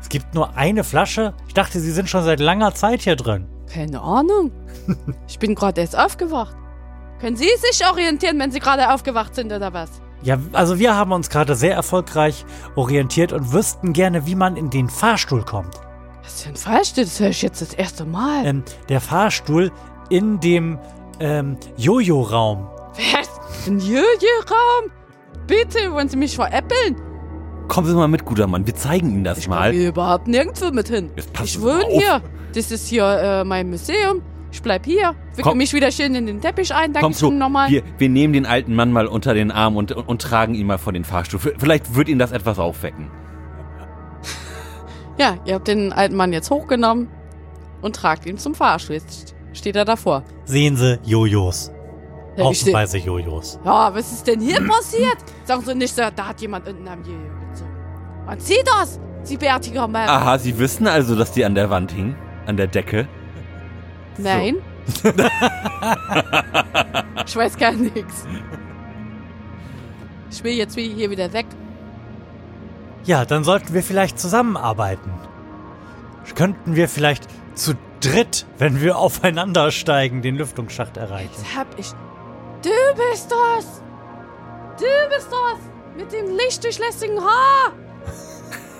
Es 0.00 0.08
gibt 0.08 0.34
nur 0.34 0.56
eine 0.56 0.82
Flasche? 0.82 1.34
Ich 1.46 1.54
dachte, 1.54 1.78
sie 1.78 1.92
sind 1.92 2.08
schon 2.08 2.24
seit 2.24 2.40
langer 2.40 2.74
Zeit 2.74 3.02
hier 3.02 3.16
drin. 3.16 3.46
Keine 3.72 4.00
Ahnung. 4.00 4.50
Ich 5.28 5.38
bin 5.38 5.54
gerade 5.54 5.80
erst 5.80 5.96
aufgewacht. 5.96 6.56
Können 7.20 7.36
Sie 7.36 7.48
sich 7.58 7.86
orientieren, 7.86 8.38
wenn 8.40 8.50
Sie 8.50 8.58
gerade 8.58 8.92
aufgewacht 8.92 9.34
sind 9.34 9.52
oder 9.52 9.72
was? 9.72 9.90
Ja, 10.22 10.38
also 10.52 10.78
wir 10.78 10.96
haben 10.96 11.12
uns 11.12 11.30
gerade 11.30 11.54
sehr 11.54 11.74
erfolgreich 11.74 12.44
orientiert 12.76 13.32
und 13.32 13.52
wüssten 13.52 13.92
gerne, 13.92 14.26
wie 14.26 14.34
man 14.34 14.56
in 14.56 14.70
den 14.70 14.88
Fahrstuhl 14.88 15.44
kommt. 15.44 15.74
Was 16.22 16.42
für 16.42 16.48
ein 16.50 16.56
Fahrstuhl? 16.56 17.04
Das 17.04 17.20
höre 17.20 17.28
ich 17.28 17.42
jetzt 17.42 17.62
das 17.62 17.74
erste 17.74 18.04
Mal. 18.04 18.44
Ähm, 18.46 18.64
der 18.88 19.00
Fahrstuhl 19.00 19.70
in 20.10 20.38
dem 20.40 20.78
ähm, 21.20 21.56
Jojo-Raum. 21.76 22.68
Was? 22.94 23.66
Ein 23.66 23.78
Jojo-Raum? 23.78 24.90
Bitte, 25.46 25.92
wollen 25.92 26.08
Sie 26.08 26.16
mich 26.16 26.34
veräppeln? 26.36 26.96
Kommen 27.68 27.86
Sie 27.86 27.94
mal 27.94 28.08
mit, 28.08 28.24
guter 28.24 28.46
Mann. 28.46 28.66
Wir 28.66 28.74
zeigen 28.74 29.10
Ihnen 29.10 29.24
das 29.24 29.38
Ich 29.38 29.48
mal. 29.48 29.72
gehe 29.72 29.88
überhaupt 29.88 30.28
nirgendwo 30.28 30.70
mit 30.72 30.88
hin. 30.88 31.10
Ich 31.42 31.60
wohne 31.60 31.86
hier. 31.88 32.20
Das 32.54 32.70
ist 32.70 32.88
hier 32.88 33.04
äh, 33.04 33.44
mein 33.44 33.70
Museum. 33.70 34.22
Ich 34.52 34.60
bleib 34.60 34.84
hier. 34.84 35.14
Wickel 35.36 35.54
mich 35.54 35.72
wieder 35.72 35.92
schön 35.92 36.14
in 36.16 36.26
den 36.26 36.40
Teppich 36.40 36.74
ein. 36.74 36.92
Komm 36.92 37.02
Danke 37.02 37.18
schön 37.18 37.38
nochmal. 37.38 37.70
wir, 37.70 37.82
wir 37.98 38.08
nehmen 38.08 38.32
den 38.32 38.46
alten 38.46 38.74
Mann 38.74 38.90
mal 38.90 39.06
unter 39.06 39.34
den 39.34 39.52
Arm 39.52 39.76
und, 39.76 39.92
und, 39.92 40.08
und 40.08 40.20
tragen 40.20 40.54
ihn 40.54 40.66
mal 40.66 40.78
vor 40.78 40.92
den 40.92 41.04
Fahrstuhl. 41.04 41.38
Vielleicht 41.38 41.94
wird 41.94 42.08
ihn 42.08 42.18
das 42.18 42.32
etwas 42.32 42.58
aufwecken. 42.58 43.08
Ja, 45.18 45.36
ihr 45.44 45.54
habt 45.54 45.68
den 45.68 45.92
alten 45.92 46.16
Mann 46.16 46.32
jetzt 46.32 46.50
hochgenommen 46.50 47.08
und 47.82 47.94
tragt 47.94 48.26
ihn 48.26 48.38
zum 48.38 48.54
Fahrstuhl. 48.54 48.96
Jetzt 48.96 49.29
steht 49.52 49.76
er 49.76 49.84
davor. 49.84 50.22
Sehen 50.44 50.76
Sie 50.76 50.98
Jojos. 51.04 51.70
Ja, 52.36 52.44
Haufenweise 52.44 52.98
Jojos. 52.98 53.58
Ja, 53.64 53.94
was 53.94 54.12
ist 54.12 54.26
denn 54.26 54.40
hier 54.40 54.60
passiert? 54.66 55.18
Sagen 55.44 55.62
Sie 55.64 55.74
nicht 55.74 55.94
so, 55.94 56.02
da 56.14 56.28
hat 56.28 56.40
jemand 56.40 56.68
unten 56.68 56.86
am 56.86 57.02
Jojo 57.02 57.18
gezogen. 57.50 57.70
Man 58.26 58.40
sieht 58.40 58.66
das, 58.66 59.00
Sie 59.22 59.36
bärtiger 59.36 59.86
Mann. 59.88 60.08
Aha, 60.08 60.38
Sie 60.38 60.58
wissen 60.58 60.86
also, 60.86 61.14
dass 61.16 61.32
die 61.32 61.44
an 61.44 61.54
der 61.54 61.70
Wand 61.70 61.92
hingen? 61.92 62.16
An 62.46 62.56
der 62.56 62.68
Decke? 62.68 63.08
Nein. 64.16 64.56
ich 67.26 67.36
weiß 67.36 67.56
gar 67.56 67.72
nichts. 67.72 68.26
Ich 70.30 70.44
will 70.44 70.52
jetzt 70.52 70.78
hier 70.78 71.10
wieder 71.10 71.32
weg. 71.32 71.46
Ja, 73.04 73.24
dann 73.24 73.44
sollten 73.44 73.74
wir 73.74 73.82
vielleicht 73.82 74.18
zusammenarbeiten. 74.18 75.12
Könnten 76.34 76.76
wir 76.76 76.88
vielleicht 76.88 77.26
zu 77.54 77.74
dritt, 78.00 78.46
wenn 78.58 78.80
wir 78.80 78.98
aufeinander 78.98 79.70
steigen, 79.70 80.22
den 80.22 80.36
Lüftungsschacht 80.36 80.96
erreichen. 80.96 81.30
Jetzt 81.36 81.56
hab 81.56 81.78
ich. 81.78 81.90
Du 82.62 82.70
bist 83.10 83.30
das! 83.30 83.82
Du 84.78 85.14
bist 85.14 85.28
das! 85.30 85.58
Mit 85.96 86.12
dem 86.12 86.36
lichtdurchlässigen 86.36 87.20
Haar! 87.20 87.72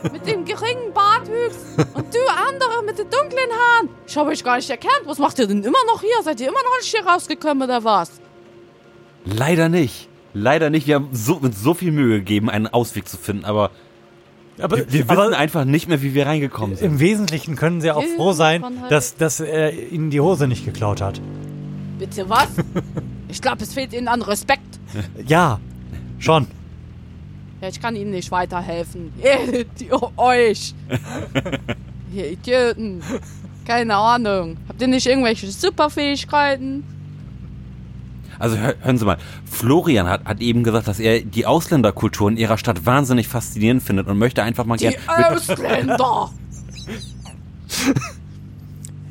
mit 0.12 0.26
dem 0.26 0.44
geringen 0.44 0.92
Bartwuchs! 0.92 1.59
Und 1.94 2.14
du 2.14 2.18
andere 2.28 2.83
mit 2.85 2.98
den 2.98 3.09
dunklen 3.11 3.50
Haaren! 3.50 3.88
Ich 4.06 4.16
habe 4.16 4.30
euch 4.30 4.42
gar 4.42 4.56
nicht 4.56 4.70
erkannt. 4.70 5.02
Was 5.04 5.18
macht 5.18 5.38
ihr 5.38 5.46
denn 5.46 5.62
immer 5.62 5.85
noch 5.87 6.00
hier? 6.00 6.22
Seid 6.22 6.40
ihr 6.40 6.48
immer 6.48 6.62
noch 6.62 6.78
nicht 6.78 6.90
hier 6.90 7.06
rausgekommen 7.06 7.62
oder 7.62 7.85
was? 7.85 8.20
Leider 9.24 9.68
nicht. 9.68 10.09
Leider 10.33 10.70
nicht. 10.70 10.87
Wir 10.87 10.96
haben 10.96 11.09
so, 11.12 11.35
uns 11.35 11.61
so 11.61 11.74
viel 11.74 11.92
Mühe 11.92 12.18
gegeben, 12.18 12.50
einen 12.50 12.66
Ausweg 12.66 13.09
zu 13.09 13.16
finden, 13.16 13.44
aber 13.44 13.70
Aber, 14.62 14.76
wir, 14.76 14.92
wir 14.92 15.08
wissen 15.08 15.34
einfach 15.34 15.64
nicht 15.64 15.88
mehr, 15.88 16.02
wie 16.02 16.14
wir 16.14 16.26
reingekommen 16.26 16.76
sind. 16.76 16.86
im 16.86 17.00
Wesentlichen 17.00 17.56
können 17.56 17.80
Sie 17.80 17.90
auch 17.90 18.04
froh 18.16 18.32
sein, 18.32 18.62
halt. 18.62 18.90
dass, 18.90 19.16
dass 19.16 19.40
er 19.40 19.72
Ihnen 19.72 20.10
die 20.10 20.20
Hose 20.20 20.46
nicht 20.46 20.64
geklaut 20.64 21.00
hat. 21.00 21.20
Bitte 21.98 22.28
was? 22.28 22.48
Ich 23.32 23.40
glaube, 23.40 23.62
es 23.62 23.72
fehlt 23.72 23.92
Ihnen 23.92 24.08
an 24.08 24.22
Respekt. 24.22 24.80
Ja, 25.24 25.60
schon. 26.18 26.48
Ja, 27.60 27.68
ich 27.68 27.80
kann 27.80 27.94
Ihnen 27.94 28.10
nicht 28.10 28.32
weiterhelfen. 28.32 29.12
Ihr, 29.22 29.64
die, 29.64 29.90
euch. 30.16 30.74
Ihr 32.12 32.32
Idioten. 32.32 33.02
Keine 33.66 33.94
Ahnung. 33.94 34.56
Habt 34.68 34.82
ihr 34.82 34.88
nicht 34.88 35.06
irgendwelche 35.06 35.48
Superfähigkeiten? 35.48 36.82
Also 38.40 38.57
hör, 38.57 38.74
hören 38.81 38.98
Sie 38.98 39.05
mal, 39.05 39.18
Florian 39.44 40.09
hat, 40.09 40.24
hat 40.24 40.40
eben 40.40 40.64
gesagt, 40.64 40.88
dass 40.88 40.98
er 40.98 41.20
die 41.20 41.46
Ausländerkultur 41.46 42.31
in 42.31 42.37
ihrer 42.38 42.59
Stadt 42.59 42.87
wahnsinnig 42.87 43.29
faszinierend 43.29 43.83
findet 43.83 44.09
und 44.09 44.18
möchte 44.18 44.42
einfach 44.42 44.64
mal 44.64 44.79
Die 44.79 44.88
gerne 44.88 44.96
mit, 45.18 45.26
Ausländer! 45.26 46.31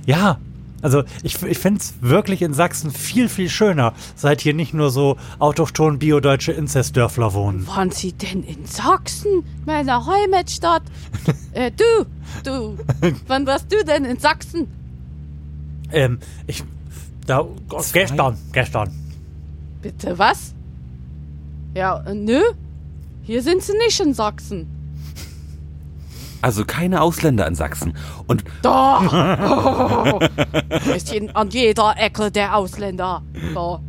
Ja, 0.06 0.39
also 0.82 1.04
ich, 1.22 1.42
ich 1.44 1.60
finde 1.60 1.82
es 1.82 1.94
wirklich 2.02 2.42
in 2.42 2.56
Sachsen 2.56 2.89
viel, 2.89 3.30
viel 3.30 3.48
schöner, 3.48 3.94
seit 4.15 4.42
hier 4.42 4.56
nicht 4.56 4.74
nur 4.74 4.89
so 4.89 5.18
autochton 5.38 6.00
biodeutsche 6.00 6.52
Inzestdörfler 6.52 7.34
wohnen. 7.34 7.68
Waren 7.68 7.92
Sie 7.92 8.13
denn 8.13 8.44
in 8.44 8.65
Sachsen, 8.65 9.44
meiner 9.68 10.08
Heimatstadt? 10.08 10.82
äh, 11.52 11.70
du, 11.70 12.06
du, 12.44 12.78
wann 13.28 13.46
warst 13.46 13.72
du 13.72 13.86
denn 13.86 14.04
in 14.04 14.18
Sachsen? 14.18 14.68
Ähm, 15.92 16.18
ich. 16.48 16.63
Da, 17.28 17.46
gestern, 17.94 18.36
gestern. 18.52 19.09
Bitte 19.82 20.18
was? 20.20 20.54
Ja, 21.74 22.00
äh, 22.02 22.13
nö. 22.13 22.42
Hier 23.24 23.42
sind 23.44 23.62
sie 23.63 23.78
nicht 23.78 24.00
in 24.00 24.13
Sachsen. 24.13 24.68
also 26.42 26.65
keine 26.65 27.02
Ausländer 27.02 27.46
in 27.48 27.56
Sachsen. 27.56 27.94
Und 28.27 28.44
Doch! 28.62 29.13
Oh, 30.82 30.92
ist 30.96 31.12
jeden, 31.12 31.36
an 31.36 31.50
jeder 31.50 31.96
Ecke 31.98 32.32
der 32.32 32.56
Ausländer. 32.56 33.21
Da. 33.54 33.80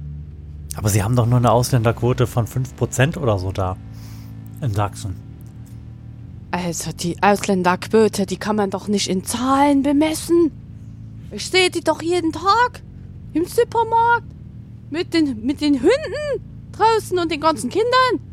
Aber 0.76 0.88
sie 0.88 1.02
haben 1.02 1.16
doch 1.16 1.26
nur 1.26 1.38
eine 1.38 1.50
Ausländerquote 1.50 2.26
von 2.26 2.46
5% 2.46 3.16
oder 3.18 3.38
so 3.38 3.50
da. 3.52 3.76
In 4.60 4.72
Sachsen. 4.72 5.16
Also 6.50 6.90
die 6.92 7.16
Ausländerquote, 7.22 8.26
die 8.26 8.36
kann 8.36 8.56
man 8.56 8.70
doch 8.70 8.88
nicht 8.88 9.08
in 9.08 9.24
Zahlen 9.24 9.82
bemessen. 9.82 10.50
Ich 11.30 11.48
sehe 11.48 11.70
die 11.70 11.82
doch 11.82 12.02
jeden 12.02 12.32
Tag 12.32 12.82
im 13.32 13.46
Supermarkt 13.46 14.26
mit 14.90 15.12
den, 15.14 15.44
mit 15.44 15.60
den 15.60 15.74
Hunden 15.74 16.44
draußen 16.72 17.18
und 17.18 17.30
den 17.30 17.40
ganzen 17.40 17.70
Kindern. 17.70 18.26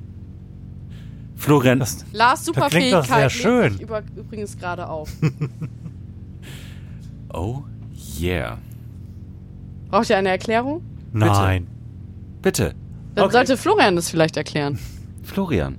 Florian, 1.36 1.80
Das, 1.80 2.06
Lars 2.14 2.40
Das 2.40 2.46
Superfähigkeit 2.46 3.04
doch 3.04 3.16
sehr 3.16 3.30
schön. 3.30 3.80
über, 3.80 4.02
übrigens 4.16 4.58
gerade 4.58 4.90
auf. 4.90 5.12
oh 7.34 7.64
yeah. 8.20 8.58
Braucht 9.90 10.10
ihr 10.10 10.18
eine 10.18 10.30
Erklärung? 10.30 10.82
nein. 11.14 11.68
Bitte, 12.42 12.76
Dann 13.16 13.26
Okay. 13.26 13.34
sollte 13.34 13.58
Florian 13.58 13.96
das 13.96 14.10
vielleicht 14.10 14.38
erklären. 14.38 14.80
Florian. 15.24 15.78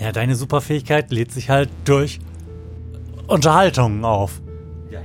Ja, 0.00 0.12
deine 0.12 0.36
Superfähigkeit 0.36 1.10
lädt 1.10 1.32
sich 1.32 1.48
halt 1.50 1.68
durch 1.84 2.20
Unterhaltungen 3.26 4.04
auf. 4.04 4.40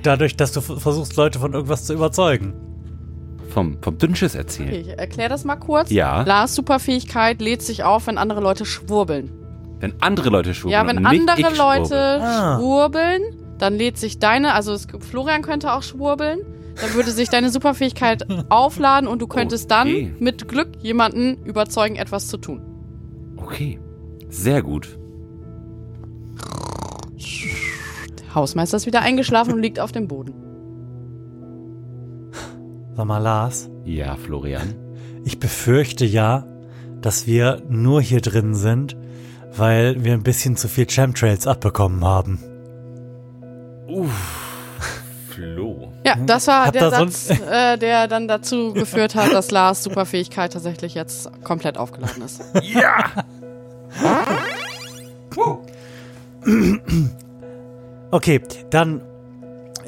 Dadurch, 0.04 0.36
dass 0.36 0.52
du 0.52 0.62
versuchst, 0.62 1.16
Leute 1.16 1.40
von 1.40 1.54
irgendwas 1.54 1.86
zu 1.86 1.94
überzeugen. 1.94 2.54
Vom, 3.52 3.78
vom 3.82 3.98
Dünnschiss 3.98 4.34
erzählen. 4.36 4.70
Okay, 4.70 4.80
ich 4.80 4.98
erkläre 4.98 5.30
das 5.30 5.44
mal 5.44 5.58
kurz. 5.58 5.92
Ja. 5.92 6.22
Lars 6.24 6.56
Superfähigkeit 6.56 7.42
lädt 7.42 7.62
sich 7.62 7.84
auf, 7.84 8.08
wenn 8.08 8.18
andere 8.18 8.40
Leute 8.40 8.66
schwurbeln. 8.66 9.30
Wenn 9.82 9.94
andere 10.02 10.30
Leute 10.30 10.54
schwurbeln. 10.54 10.82
Ja, 10.82 10.88
wenn 10.88 10.98
und 11.06 11.12
nicht 11.12 11.30
andere 11.30 11.52
ich 11.52 11.58
Leute 11.58 11.86
schwurbel. 11.88 12.22
Ah. 12.22 12.58
schwurbeln, 12.58 13.22
dann 13.58 13.76
lädt 13.76 13.98
sich 13.98 14.20
deine, 14.20 14.54
also 14.54 14.72
es, 14.72 14.88
Florian 15.00 15.42
könnte 15.42 15.74
auch 15.74 15.84
schwurbeln, 15.84 16.40
dann 16.80 16.94
würde 16.94 17.12
sich 17.12 17.30
deine 17.30 17.50
Superfähigkeit 17.50 18.26
aufladen 18.50 19.10
und 19.10 19.22
du 19.22 19.28
könntest 19.28 19.70
Okay. 19.72 20.12
dann 20.14 20.24
mit 20.24 20.48
Glück 20.48 20.70
jemanden 20.82 21.44
überzeugen, 21.44 21.98
etwas 21.98 22.28
zu 22.28 22.38
tun. 22.38 22.62
Okay. 23.36 23.80
Sehr 24.30 24.62
gut. 24.62 24.98
Der 28.20 28.36
Hausmeister 28.36 28.78
ist 28.78 28.86
wieder 28.86 29.02
eingeschlafen 29.02 29.54
und 29.54 29.62
liegt 29.62 29.80
auf 29.80 29.92
dem 29.92 30.08
Boden. 30.08 30.34
Sag 33.02 33.08
mal, 33.08 33.18
Lars, 33.18 33.68
Ja, 33.84 34.16
Florian. 34.16 34.76
ich 35.26 35.40
befürchte 35.40 36.06
ja, 36.06 36.46
dass 37.02 37.26
wir 37.26 37.64
nur 37.68 38.00
hier 38.00 38.22
drin 38.22 38.54
sind, 38.54 38.96
weil 39.58 40.04
wir 40.04 40.14
ein 40.14 40.22
bisschen 40.22 40.56
zu 40.56 40.68
viel 40.68 40.86
Chemtrails 40.86 41.48
abbekommen 41.48 42.06
haben. 42.06 42.38
Flo. 45.32 45.92
Ja, 46.06 46.14
das 46.28 46.46
war 46.46 46.66
Habt 46.68 46.76
der 46.76 46.84
ihr 46.84 46.90
Satz, 46.92 47.32
äh, 47.32 47.78
der 47.80 48.08
dann 48.08 48.28
dazu 48.28 48.72
geführt 48.72 49.16
hat, 49.16 49.34
dass 49.34 49.50
Lars 49.50 49.82
Superfähigkeit 49.82 50.54
tatsächlich 50.54 50.94
jetzt 50.94 51.28
komplett 51.44 51.80
aufgeladen 51.80 52.22
ist. 52.22 52.44
Ja! 52.62 53.04
Okay, 58.12 58.42
dann 58.70 59.02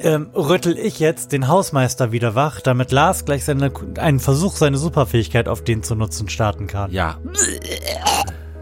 ähm, 0.00 0.30
rüttel 0.34 0.78
ich 0.78 0.98
jetzt 0.98 1.32
den 1.32 1.48
Hausmeister 1.48 2.12
wieder 2.12 2.34
wach, 2.34 2.60
damit 2.60 2.92
Lars 2.92 3.24
gleich 3.24 3.44
seine, 3.44 3.72
einen 3.98 4.20
Versuch, 4.20 4.56
seine 4.56 4.78
Superfähigkeit 4.78 5.48
auf 5.48 5.62
den 5.62 5.82
zu 5.82 5.94
nutzen 5.94 6.28
starten 6.28 6.66
kann. 6.66 6.90
Ja. 6.92 7.18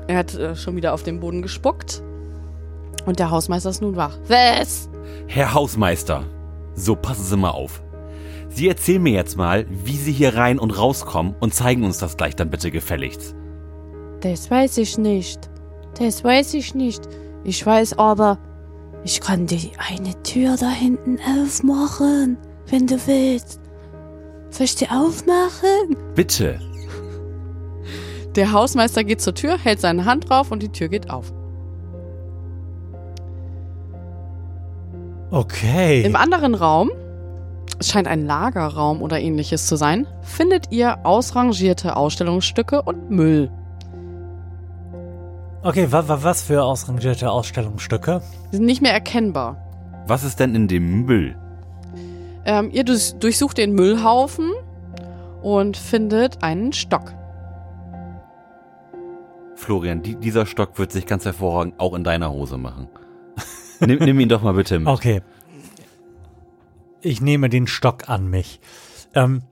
Er 0.09 0.19
hat 0.19 0.35
äh, 0.35 0.57
schon 0.57 0.77
wieder 0.77 0.95
auf 0.95 1.03
den 1.03 1.21
Boden 1.21 1.43
gespuckt. 1.43 2.03
Und 3.07 3.19
der 3.19 3.31
Hausmeister 3.31 3.71
ist 3.71 3.83
nun 3.83 3.97
wach. 3.97 4.19
Was? 4.29 4.89
Herr 5.27 5.55
Hausmeister, 5.55 6.25
so 6.75 6.95
passen 6.95 7.25
Sie 7.25 7.37
mal 7.37 7.51
auf. 7.51 7.83
Sie 8.49 8.69
erzählen 8.69 9.03
mir 9.03 9.15
jetzt 9.15 9.37
mal, 9.37 9.67
wie 9.71 9.97
Sie 9.97 10.13
hier 10.13 10.35
rein 10.37 10.59
und 10.59 10.79
rauskommen 10.79 11.35
und 11.41 11.55
zeigen 11.55 11.85
uns 11.85 11.99
das 11.99 12.17
gleich 12.17 12.37
dann 12.37 12.51
bitte 12.51 12.71
gefälligst. 12.71 13.35
Das 14.21 14.51
weiß 14.51 14.79
ich 14.79 14.99
nicht. 14.99 15.51
Das 15.99 16.23
weiß 16.23 16.55
ich 16.55 16.75
nicht. 16.75 17.09
Ich 17.45 17.65
weiß 17.65 17.99
aber, 17.99 18.39
ich 19.05 19.21
kann 19.21 19.47
die 19.47 19.73
eine 19.79 20.23
Tür 20.23 20.57
da 20.59 20.71
hinten 20.71 21.19
aufmachen, 21.21 22.39
wenn 22.69 22.87
du 22.87 22.97
willst. 23.07 23.61
Soll 24.51 24.65
ich 24.65 24.77
die 24.77 24.89
aufmachen? 24.89 25.97
Bitte. 26.15 26.61
Der 28.37 28.53
Hausmeister 28.53 29.05
geht 29.05 29.21
zur 29.21 29.35
Tür, 29.35 29.59
hält 29.59 29.81
seine 29.81 30.05
Hand 30.05 30.29
drauf 30.29 30.51
und 30.51 30.63
die 30.63 30.71
Tür 30.71 30.89
geht 30.89 31.11
auf. 31.11 31.33
Okay. 35.31 36.03
Im 36.03 36.15
anderen 36.15 36.55
Raum, 36.55 36.91
es 37.79 37.91
scheint 37.91 38.07
ein 38.07 38.27
Lagerraum 38.27 39.03
oder 39.03 39.19
ähnliches 39.19 39.67
zu 39.67 39.77
sein, 39.77 40.07
findet 40.21 40.71
ihr 40.71 41.05
ausrangierte 41.07 41.97
Ausstellungsstücke 41.97 42.83
und 42.83 43.11
Müll. 43.11 43.51
Okay, 45.65 45.93
wa, 45.93 46.09
wa, 46.09 46.25
was 46.25 46.43
für 46.43 46.65
ausrangierte 46.65 47.31
Ausstellungsstücke? 47.31 48.21
Die 48.51 48.57
sind 48.57 48.67
nicht 48.67 48.83
mehr 48.83 48.93
erkennbar. 48.93 49.57
Was 50.09 50.25
ist 50.25 50.41
denn 50.41 50.57
in 50.57 50.67
dem 50.67 51.05
Müll? 51.05 51.37
Ähm, 52.45 52.71
ihr 52.73 52.83
durch, 52.83 53.15
durchsucht 53.15 53.59
den 53.59 53.73
Müllhaufen 53.73 54.51
und 55.41 55.77
findet 55.77 56.43
einen 56.43 56.73
Stock. 56.73 57.15
Florian, 59.55 60.03
die, 60.03 60.17
dieser 60.17 60.47
Stock 60.47 60.81
wird 60.81 60.91
sich 60.91 61.07
ganz 61.07 61.25
hervorragend 61.25 61.79
auch 61.79 61.95
in 61.95 62.03
deiner 62.03 62.33
Hose 62.33 62.59
machen. 62.59 62.89
nimm, 63.81 64.01
nimm 64.01 64.19
ihn 64.19 64.29
doch 64.29 64.43
mal 64.43 64.55
bitte 64.55 64.81
mit. 64.81 64.89
Okay. 64.89 65.23
Ich 67.03 67.21
nehme 67.21 67.49
den 67.49 67.69
Stock 67.69 68.09
an 68.09 68.29
mich. 68.29 68.59
Ähm, 69.15 69.43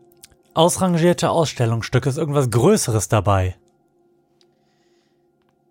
ausrangierte 0.54 1.30
Ausstellungsstücke, 1.30 2.08
ist 2.08 2.18
irgendwas 2.18 2.50
Größeres 2.50 3.08
dabei? 3.08 3.54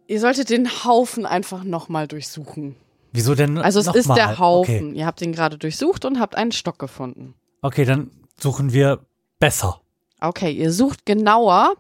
Ihr 0.10 0.20
solltet 0.20 0.50
den 0.50 0.68
Haufen 0.86 1.28
einfach 1.28 1.64
nochmal 1.64 2.08
durchsuchen. 2.08 2.76
Wieso 3.12 3.36
denn 3.36 3.60
Also 3.60 3.80
es 3.80 3.86
noch 3.86 3.94
ist 3.94 4.08
mal? 4.08 4.16
der 4.16 4.40
Haufen. 4.40 4.90
Okay. 4.90 4.98
Ihr 4.98 5.06
habt 5.06 5.22
ihn 5.22 5.34
gerade 5.34 5.60
durchsucht 5.60 6.04
und 6.04 6.20
habt 6.20 6.34
einen 6.36 6.52
Stock 6.52 6.80
gefunden. 6.80 7.36
okay, 7.62 7.86
dann 7.86 8.10
suchen 8.40 8.74
wir 8.74 9.06
besser. 9.38 9.82
Okay, 10.20 10.52
ihr 10.52 10.72
sucht 10.74 11.06
genauer 11.06 11.76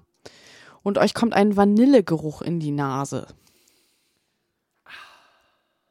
und 0.83 0.99
euch 0.99 1.15
kommt 1.15 1.33
ein 1.33 1.57
Vanillegeruch 1.57 2.43
in 2.43 2.59
die 2.59 2.69
Nase. 2.71 3.25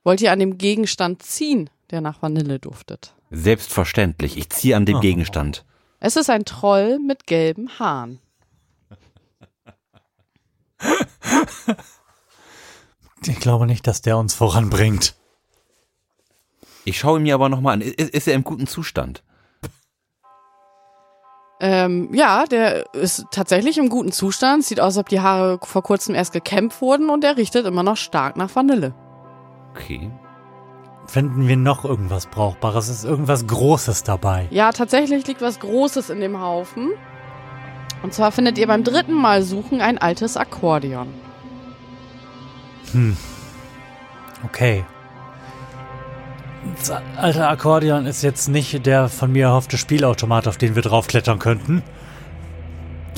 Wollt 0.04 0.20
ihr 0.20 0.30
an 0.30 0.38
dem 0.38 0.58
Gegenstand 0.58 1.22
ziehen, 1.24 1.68
der 1.90 2.00
nach 2.00 2.22
Vanille 2.22 2.60
duftet? 2.60 3.14
Selbstverständlich, 3.30 4.36
ich 4.36 4.48
ziehe 4.50 4.76
an 4.76 4.86
dem 4.86 4.98
Oh. 4.98 5.00
Gegenstand. 5.00 5.64
Es 5.98 6.14
ist 6.14 6.30
ein 6.30 6.44
Troll 6.44 7.00
mit 7.00 7.26
gelben 7.26 7.68
Haaren. 7.80 8.20
Ich 13.26 13.40
glaube 13.40 13.66
nicht, 13.66 13.86
dass 13.86 14.00
der 14.00 14.16
uns 14.16 14.34
voranbringt. 14.34 15.14
Ich 16.84 16.98
schaue 16.98 17.18
ihn 17.18 17.24
mir 17.24 17.34
aber 17.34 17.48
nochmal 17.48 17.74
an. 17.74 17.80
Ist, 17.80 17.98
ist 17.98 18.28
er 18.28 18.34
im 18.34 18.44
guten 18.44 18.66
Zustand? 18.66 19.22
Ähm, 21.60 22.14
ja, 22.14 22.44
der 22.44 22.94
ist 22.94 23.26
tatsächlich 23.30 23.78
im 23.78 23.88
guten 23.88 24.12
Zustand. 24.12 24.64
Sieht 24.64 24.80
aus, 24.80 24.96
als 24.96 24.98
ob 24.98 25.08
die 25.08 25.20
Haare 25.20 25.58
vor 25.62 25.82
kurzem 25.82 26.14
erst 26.14 26.32
gekämmt 26.32 26.80
wurden 26.80 27.10
und 27.10 27.24
er 27.24 27.36
riecht 27.36 27.54
immer 27.56 27.82
noch 27.82 27.96
stark 27.96 28.36
nach 28.36 28.54
Vanille. 28.54 28.94
Okay. 29.70 30.10
Finden 31.06 31.48
wir 31.48 31.56
noch 31.56 31.84
irgendwas 31.84 32.26
Brauchbares? 32.26 32.88
Ist 32.88 33.04
irgendwas 33.04 33.46
Großes 33.46 34.04
dabei? 34.04 34.46
Ja, 34.50 34.72
tatsächlich 34.72 35.26
liegt 35.26 35.40
was 35.40 35.58
Großes 35.58 36.10
in 36.10 36.20
dem 36.20 36.40
Haufen. 36.40 36.90
Und 38.02 38.14
zwar 38.14 38.30
findet 38.30 38.58
ihr 38.58 38.66
beim 38.66 38.84
dritten 38.84 39.14
Mal 39.14 39.42
suchen 39.42 39.80
ein 39.80 39.98
altes 39.98 40.36
Akkordeon. 40.36 41.08
Hm. 42.92 43.16
Okay. 44.44 44.84
Das 46.78 46.90
alte 47.16 47.46
Akkordeon 47.46 48.06
ist 48.06 48.22
jetzt 48.22 48.48
nicht 48.48 48.84
der 48.86 49.08
von 49.08 49.32
mir 49.32 49.46
erhoffte 49.46 49.78
Spielautomat, 49.78 50.48
auf 50.48 50.56
den 50.56 50.74
wir 50.74 50.82
draufklettern 50.82 51.38
könnten. 51.38 51.82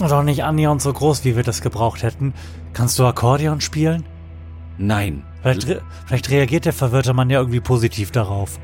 Und 0.00 0.12
auch 0.12 0.22
nicht 0.22 0.44
annähernd 0.44 0.80
so 0.80 0.92
groß, 0.92 1.24
wie 1.24 1.36
wir 1.36 1.42
das 1.42 1.60
gebraucht 1.60 2.02
hätten. 2.02 2.32
Kannst 2.72 2.98
du 2.98 3.04
Akkordeon 3.04 3.60
spielen? 3.60 4.04
Nein. 4.78 5.24
Vielleicht, 5.42 5.68
re 5.68 5.82
vielleicht 6.06 6.30
reagiert 6.30 6.64
der 6.64 6.72
verwirrte 6.72 7.12
Mann 7.12 7.28
ja 7.28 7.38
irgendwie 7.38 7.60
positiv 7.60 8.10
darauf. 8.10 8.58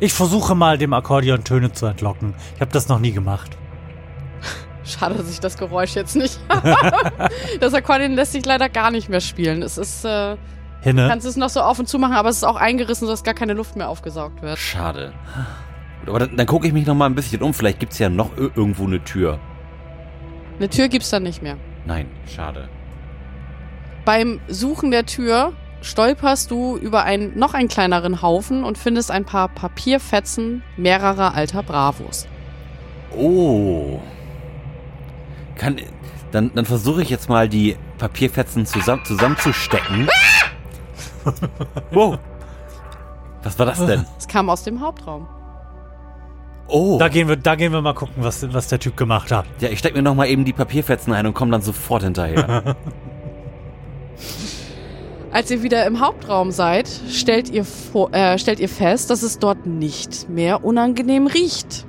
Ich 0.00 0.12
versuche 0.12 0.54
mal, 0.54 0.76
dem 0.76 0.92
Akkordeon 0.92 1.44
Töne 1.44 1.72
zu 1.72 1.86
entlocken. 1.86 2.34
Ich 2.54 2.60
habe 2.60 2.72
das 2.72 2.88
noch 2.88 2.98
nie 2.98 3.12
gemacht. 3.12 3.56
Schade, 4.86 5.14
dass 5.16 5.30
ich 5.30 5.40
das 5.40 5.58
Geräusch 5.58 5.94
jetzt 5.94 6.14
nicht. 6.16 6.38
das 7.60 7.74
Akkordeon 7.74 8.12
lässt 8.12 8.32
sich 8.32 8.44
leider 8.46 8.68
gar 8.68 8.90
nicht 8.90 9.08
mehr 9.08 9.20
spielen. 9.20 9.62
Es 9.62 9.78
ist, 9.78 10.04
äh, 10.04 10.36
Hinne? 10.80 11.08
kannst 11.08 11.26
es 11.26 11.36
noch 11.36 11.48
so 11.48 11.60
auf 11.60 11.78
und 11.78 11.88
zu 11.88 11.98
machen, 11.98 12.14
aber 12.14 12.28
es 12.28 12.36
ist 12.36 12.44
auch 12.44 12.56
eingerissen, 12.56 13.06
sodass 13.06 13.24
gar 13.24 13.34
keine 13.34 13.52
Luft 13.54 13.74
mehr 13.76 13.88
aufgesaugt 13.88 14.42
wird. 14.42 14.58
Schade. 14.58 15.12
Aber 16.06 16.20
dann, 16.20 16.36
dann 16.36 16.46
gucke 16.46 16.66
ich 16.68 16.72
mich 16.72 16.86
nochmal 16.86 17.08
ein 17.10 17.16
bisschen 17.16 17.42
um. 17.42 17.52
Vielleicht 17.52 17.80
gibt 17.80 17.92
es 17.92 17.98
ja 17.98 18.08
noch 18.08 18.36
ir- 18.36 18.52
irgendwo 18.54 18.84
eine 18.84 19.02
Tür. 19.02 19.40
Eine 20.58 20.68
Tür 20.68 20.88
gibt's 20.88 21.10
dann 21.10 21.24
nicht 21.24 21.42
mehr. 21.42 21.56
Nein, 21.84 22.06
schade. 22.32 22.68
Beim 24.04 24.40
Suchen 24.46 24.92
der 24.92 25.04
Tür 25.06 25.52
stolperst 25.82 26.50
du 26.52 26.76
über 26.76 27.02
einen 27.02 27.36
noch 27.38 27.54
einen 27.54 27.68
kleineren 27.68 28.22
Haufen 28.22 28.62
und 28.64 28.78
findest 28.78 29.10
ein 29.10 29.24
paar 29.24 29.48
Papierfetzen 29.48 30.62
mehrerer 30.76 31.34
alter 31.34 31.62
Bravos. 31.64 32.26
Oh. 33.16 34.00
Kann. 35.56 35.80
Dann, 36.32 36.50
dann 36.54 36.64
versuche 36.64 37.02
ich 37.02 37.10
jetzt 37.10 37.28
mal 37.28 37.48
die 37.48 37.76
Papierfetzen 37.98 38.66
zusammen, 38.66 39.04
zusammenzustecken. 39.04 40.08
wow. 41.92 42.18
Was 43.42 43.58
war 43.58 43.66
das 43.66 43.84
denn? 43.86 44.04
Es 44.18 44.26
kam 44.26 44.50
aus 44.50 44.64
dem 44.64 44.80
Hauptraum. 44.80 45.28
Oh. 46.68 46.98
Da 46.98 47.08
gehen 47.08 47.28
wir, 47.28 47.36
da 47.36 47.54
gehen 47.54 47.72
wir 47.72 47.80
mal 47.80 47.94
gucken, 47.94 48.24
was, 48.24 48.52
was 48.52 48.68
der 48.68 48.80
Typ 48.80 48.96
gemacht 48.96 49.30
hat. 49.30 49.46
Ja, 49.60 49.68
ich 49.68 49.78
stecke 49.78 49.96
mir 49.96 50.02
nochmal 50.02 50.28
eben 50.28 50.44
die 50.44 50.52
Papierfetzen 50.52 51.12
ein 51.12 51.26
und 51.26 51.34
komme 51.34 51.52
dann 51.52 51.62
sofort 51.62 52.02
hinterher. 52.02 52.76
Als 55.30 55.50
ihr 55.50 55.62
wieder 55.62 55.86
im 55.86 56.00
Hauptraum 56.00 56.50
seid, 56.50 56.88
stellt 57.10 57.50
ihr, 57.50 57.64
vor, 57.64 58.12
äh, 58.12 58.38
stellt 58.38 58.58
ihr 58.58 58.68
fest, 58.68 59.10
dass 59.10 59.22
es 59.22 59.38
dort 59.38 59.66
nicht 59.66 60.28
mehr 60.28 60.64
unangenehm 60.64 61.26
riecht. 61.26 61.86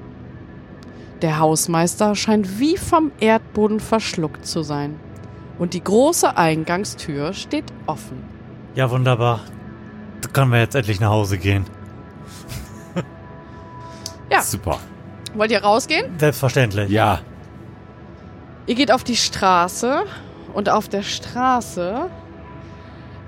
Der 1.21 1.39
Hausmeister 1.39 2.15
scheint 2.15 2.59
wie 2.59 2.77
vom 2.77 3.11
Erdboden 3.19 3.79
verschluckt 3.79 4.45
zu 4.45 4.61
sein. 4.61 4.99
Und 5.57 5.73
die 5.73 5.83
große 5.83 6.37
Eingangstür 6.37 7.33
steht 7.33 7.65
offen. 7.87 8.23
Ja, 8.75 8.91
wunderbar. 8.91 9.41
Da 10.21 10.29
können 10.29 10.51
wir 10.51 10.59
jetzt 10.59 10.75
endlich 10.75 10.99
nach 10.99 11.09
Hause 11.09 11.37
gehen. 11.37 11.65
Ja. 14.29 14.41
Super. 14.41 14.79
Wollt 15.35 15.51
ihr 15.51 15.63
rausgehen? 15.63 16.19
Selbstverständlich. 16.19 16.89
Ja. 16.89 17.21
Ihr 18.65 18.75
geht 18.75 18.91
auf 18.91 19.05
die 19.05 19.15
Straße 19.15 20.03
und 20.53 20.67
auf 20.67 20.89
der 20.89 21.01
Straße 21.01 22.09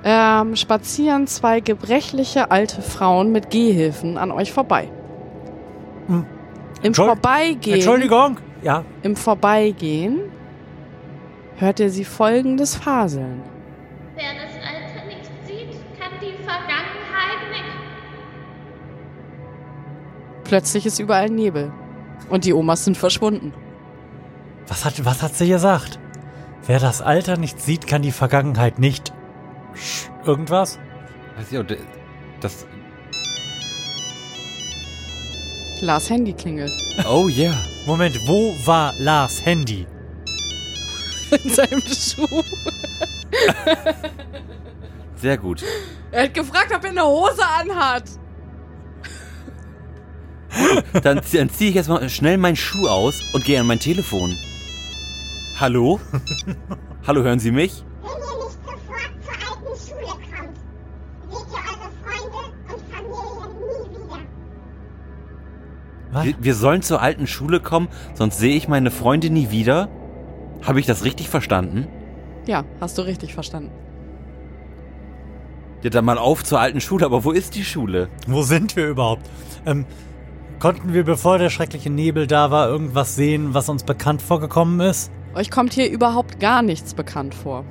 ähm, 0.04 0.56
spazieren 0.58 1.28
zwei 1.28 1.62
gebrechliche 1.62 2.52
alte 2.52 2.82
Frauen 2.82 3.32
mit 3.32 3.50
Gehhilfen 3.50 4.18
an 4.18 4.32
euch 4.32 4.52
vorbei. 4.52 4.90
Im 6.82 6.88
Entschuld- 6.88 7.08
Vorbeigehen. 7.08 7.76
Entschuldigung. 7.76 8.38
Ja, 8.62 8.84
Im 9.04 9.16
Vorbeigehen 9.16 10.20
hört 11.58 11.80
ihr 11.80 11.90
sie 11.90 12.06
folgendes 12.06 12.76
faseln. 12.76 13.42
Wer 14.16 14.34
das 14.34 14.54
Alte 14.56 15.08
nicht 15.08 15.26
sieht, 15.46 16.00
kann 16.00 16.12
die 16.22 16.34
Vergangenheit 16.44 17.52
nicht. 17.52 17.64
Plötzlich 20.44 20.86
ist 20.86 21.00
überall 21.00 21.30
Nebel. 21.30 21.72
Und 22.30 22.46
die 22.46 22.54
Omas 22.54 22.86
sind 22.86 22.98
verschwunden. 22.98 23.54
was 24.68 24.86
hat, 24.86 25.04
was 25.06 25.24
hat 25.24 25.36
sie 25.36 25.48
gesagt? 25.48 26.00
Wer 26.68 26.80
das 26.80 27.02
Alter 27.02 27.38
nicht 27.38 27.60
sieht, 27.62 27.88
kann 27.88 28.02
die 28.02 28.12
Vergangenheit 28.12 28.78
nicht. 28.78 29.12
Sch 29.74 30.10
irgendwas? 30.26 30.80
Weiß 31.38 31.52
ich 31.52 31.78
das. 32.42 32.68
Lars 35.82 36.10
Handy 36.10 36.34
klingelt. 36.34 36.72
Oh 37.08 37.28
yeah. 37.30 37.56
Moment, 37.86 38.20
wo 38.28 38.56
war 38.66 38.94
Lars 39.00 39.44
Handy? 39.46 39.86
In 41.44 41.50
seinem 41.50 41.82
Schuh. 41.82 42.44
Sehr 45.16 45.38
gut. 45.38 45.64
Er 46.12 46.24
hat 46.24 46.34
gefragt, 46.34 46.74
ob 46.76 46.84
er 46.84 46.90
eine 46.90 47.04
Hose 47.04 47.44
anhat. 47.46 48.04
Dann, 51.04 51.22
dann 51.32 51.50
ziehe 51.50 51.70
ich 51.70 51.76
jetzt 51.76 51.90
mal 51.90 52.10
schnell 52.10 52.38
meinen 52.38 52.56
Schuh 52.56 52.88
aus 52.88 53.22
und 53.34 53.46
gehe 53.46 53.60
an 53.60 53.68
mein 53.68 53.80
Telefon. 53.80 54.36
Hallo? 55.60 56.00
Hallo, 57.08 57.24
hören 57.24 57.40
Sie 57.40 57.52
mich? 57.52 57.84
Wir, 66.24 66.36
wir 66.40 66.56
sollen 66.56 66.82
zur 66.82 67.02
alten 67.02 67.28
Schule 67.28 67.60
kommen, 67.60 67.88
sonst 68.14 68.40
sehe 68.40 68.56
ich 68.56 68.68
meine 68.68 68.92
Freunde 68.92 69.30
nie 69.30 69.52
wieder? 69.52 69.90
Habe 70.64 70.80
ich 70.80 70.86
das 70.86 71.04
richtig 71.04 71.30
verstanden? 71.30 71.88
Ja, 72.46 72.66
hast 72.82 72.98
du 72.98 73.04
richtig 73.04 73.34
verstanden. 73.34 73.72
Ja, 75.84 75.90
dann 75.90 76.04
mal 76.04 76.18
auf 76.18 76.44
zur 76.44 76.60
alten 76.60 76.82
Schule, 76.82 77.06
aber 77.06 77.24
wo 77.24 77.32
ist 77.32 77.56
die 77.56 77.64
Schule? 77.64 78.10
Wo 78.28 78.42
sind 78.42 78.76
wir 78.76 78.88
überhaupt? 78.90 79.26
Ähm, 79.66 79.86
konnten 80.60 80.94
wir, 80.94 81.06
bevor 81.06 81.38
der 81.38 81.50
schreckliche 81.50 81.90
Nebel 81.90 82.28
da 82.28 82.52
war, 82.52 82.68
irgendwas 82.68 83.16
sehen, 83.16 83.54
was 83.54 83.70
uns 83.70 83.84
bekannt 83.84 84.22
vorgekommen 84.22 84.82
ist? 84.82 85.12
Euch 85.36 85.50
kommt 85.50 85.74
hier 85.74 85.90
überhaupt 85.90 86.40
gar 86.40 86.62
nichts 86.62 86.94
bekannt 86.94 87.34
vor. 87.34 87.64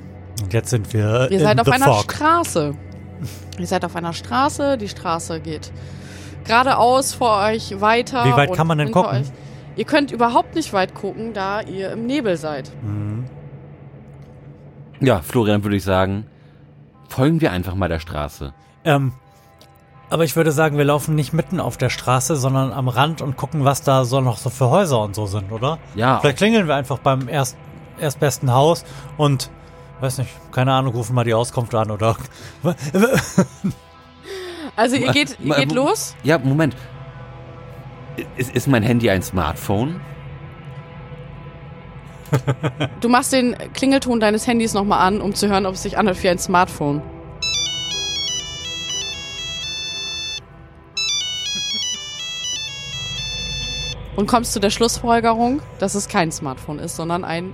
Und 0.42 0.52
jetzt 0.52 0.70
sind 0.70 0.92
wir 0.94 1.28
Ihr 1.30 1.38
in 1.38 1.40
seid 1.40 1.60
auf 1.60 1.66
the 1.66 1.72
einer 1.72 1.86
fog. 1.86 2.04
Straße. 2.04 2.74
Ihr 3.58 3.66
seid 3.66 3.84
auf 3.84 3.96
einer 3.96 4.12
Straße, 4.12 4.78
die 4.78 4.88
Straße 4.88 5.40
geht 5.40 5.72
geradeaus 6.48 7.14
vor 7.14 7.38
euch 7.44 7.80
weiter. 7.80 8.24
Wie 8.24 8.32
weit 8.32 8.50
und 8.50 8.56
kann 8.56 8.66
man 8.66 8.78
denn 8.78 8.90
gucken? 8.90 9.20
Euch. 9.20 9.26
Ihr 9.76 9.84
könnt 9.84 10.10
überhaupt 10.10 10.56
nicht 10.56 10.72
weit 10.72 10.94
gucken, 10.94 11.32
da 11.34 11.60
ihr 11.60 11.92
im 11.92 12.06
Nebel 12.06 12.36
seid. 12.36 12.72
Mhm. 12.82 13.26
Ja, 15.00 15.20
Florian 15.20 15.62
würde 15.62 15.76
ich 15.76 15.84
sagen, 15.84 16.26
folgen 17.08 17.40
wir 17.40 17.52
einfach 17.52 17.76
mal 17.76 17.88
der 17.88 18.00
Straße. 18.00 18.52
Ähm, 18.84 19.12
aber 20.10 20.24
ich 20.24 20.34
würde 20.34 20.50
sagen, 20.50 20.78
wir 20.78 20.84
laufen 20.84 21.14
nicht 21.14 21.32
mitten 21.32 21.60
auf 21.60 21.76
der 21.76 21.90
Straße, 21.90 22.34
sondern 22.34 22.72
am 22.72 22.88
Rand 22.88 23.22
und 23.22 23.36
gucken, 23.36 23.64
was 23.64 23.82
da 23.82 24.04
so 24.04 24.20
noch 24.20 24.38
so 24.38 24.50
für 24.50 24.70
Häuser 24.70 25.00
und 25.00 25.14
so 25.14 25.26
sind, 25.26 25.52
oder? 25.52 25.78
Ja, 25.94 26.18
Vielleicht 26.18 26.38
klingeln 26.38 26.66
wir 26.66 26.74
einfach 26.74 26.98
beim 26.98 27.28
erst, 27.28 27.56
erstbesten 28.00 28.52
Haus 28.52 28.84
und, 29.16 29.50
weiß 30.00 30.18
nicht, 30.18 30.30
keine 30.50 30.72
Ahnung, 30.72 30.94
rufen 30.94 31.14
mal 31.14 31.24
die 31.24 31.34
Auskunft 31.34 31.74
an 31.74 31.90
oder. 31.90 32.16
Also 34.78 34.94
ihr 34.94 35.10
geht, 35.10 35.36
ihr 35.40 35.56
geht 35.56 35.72
los. 35.72 36.14
ja, 36.22 36.38
Moment. 36.38 36.76
Ist, 38.36 38.54
ist 38.54 38.68
mein 38.68 38.84
Handy 38.84 39.10
ein 39.10 39.22
Smartphone? 39.22 40.00
Du 43.00 43.08
machst 43.08 43.32
den 43.32 43.56
Klingelton 43.74 44.20
deines 44.20 44.46
Handys 44.46 44.74
nochmal 44.74 45.04
an, 45.04 45.20
um 45.20 45.34
zu 45.34 45.48
hören, 45.48 45.66
ob 45.66 45.74
es 45.74 45.82
sich 45.82 45.98
anhört 45.98 46.22
wie 46.22 46.28
ein 46.28 46.38
Smartphone. 46.38 47.02
Und 54.14 54.28
kommst 54.28 54.52
zu 54.52 54.60
der 54.60 54.70
Schlussfolgerung, 54.70 55.60
dass 55.80 55.96
es 55.96 56.06
kein 56.06 56.30
Smartphone 56.30 56.78
ist, 56.78 56.94
sondern 56.94 57.24
ein 57.24 57.52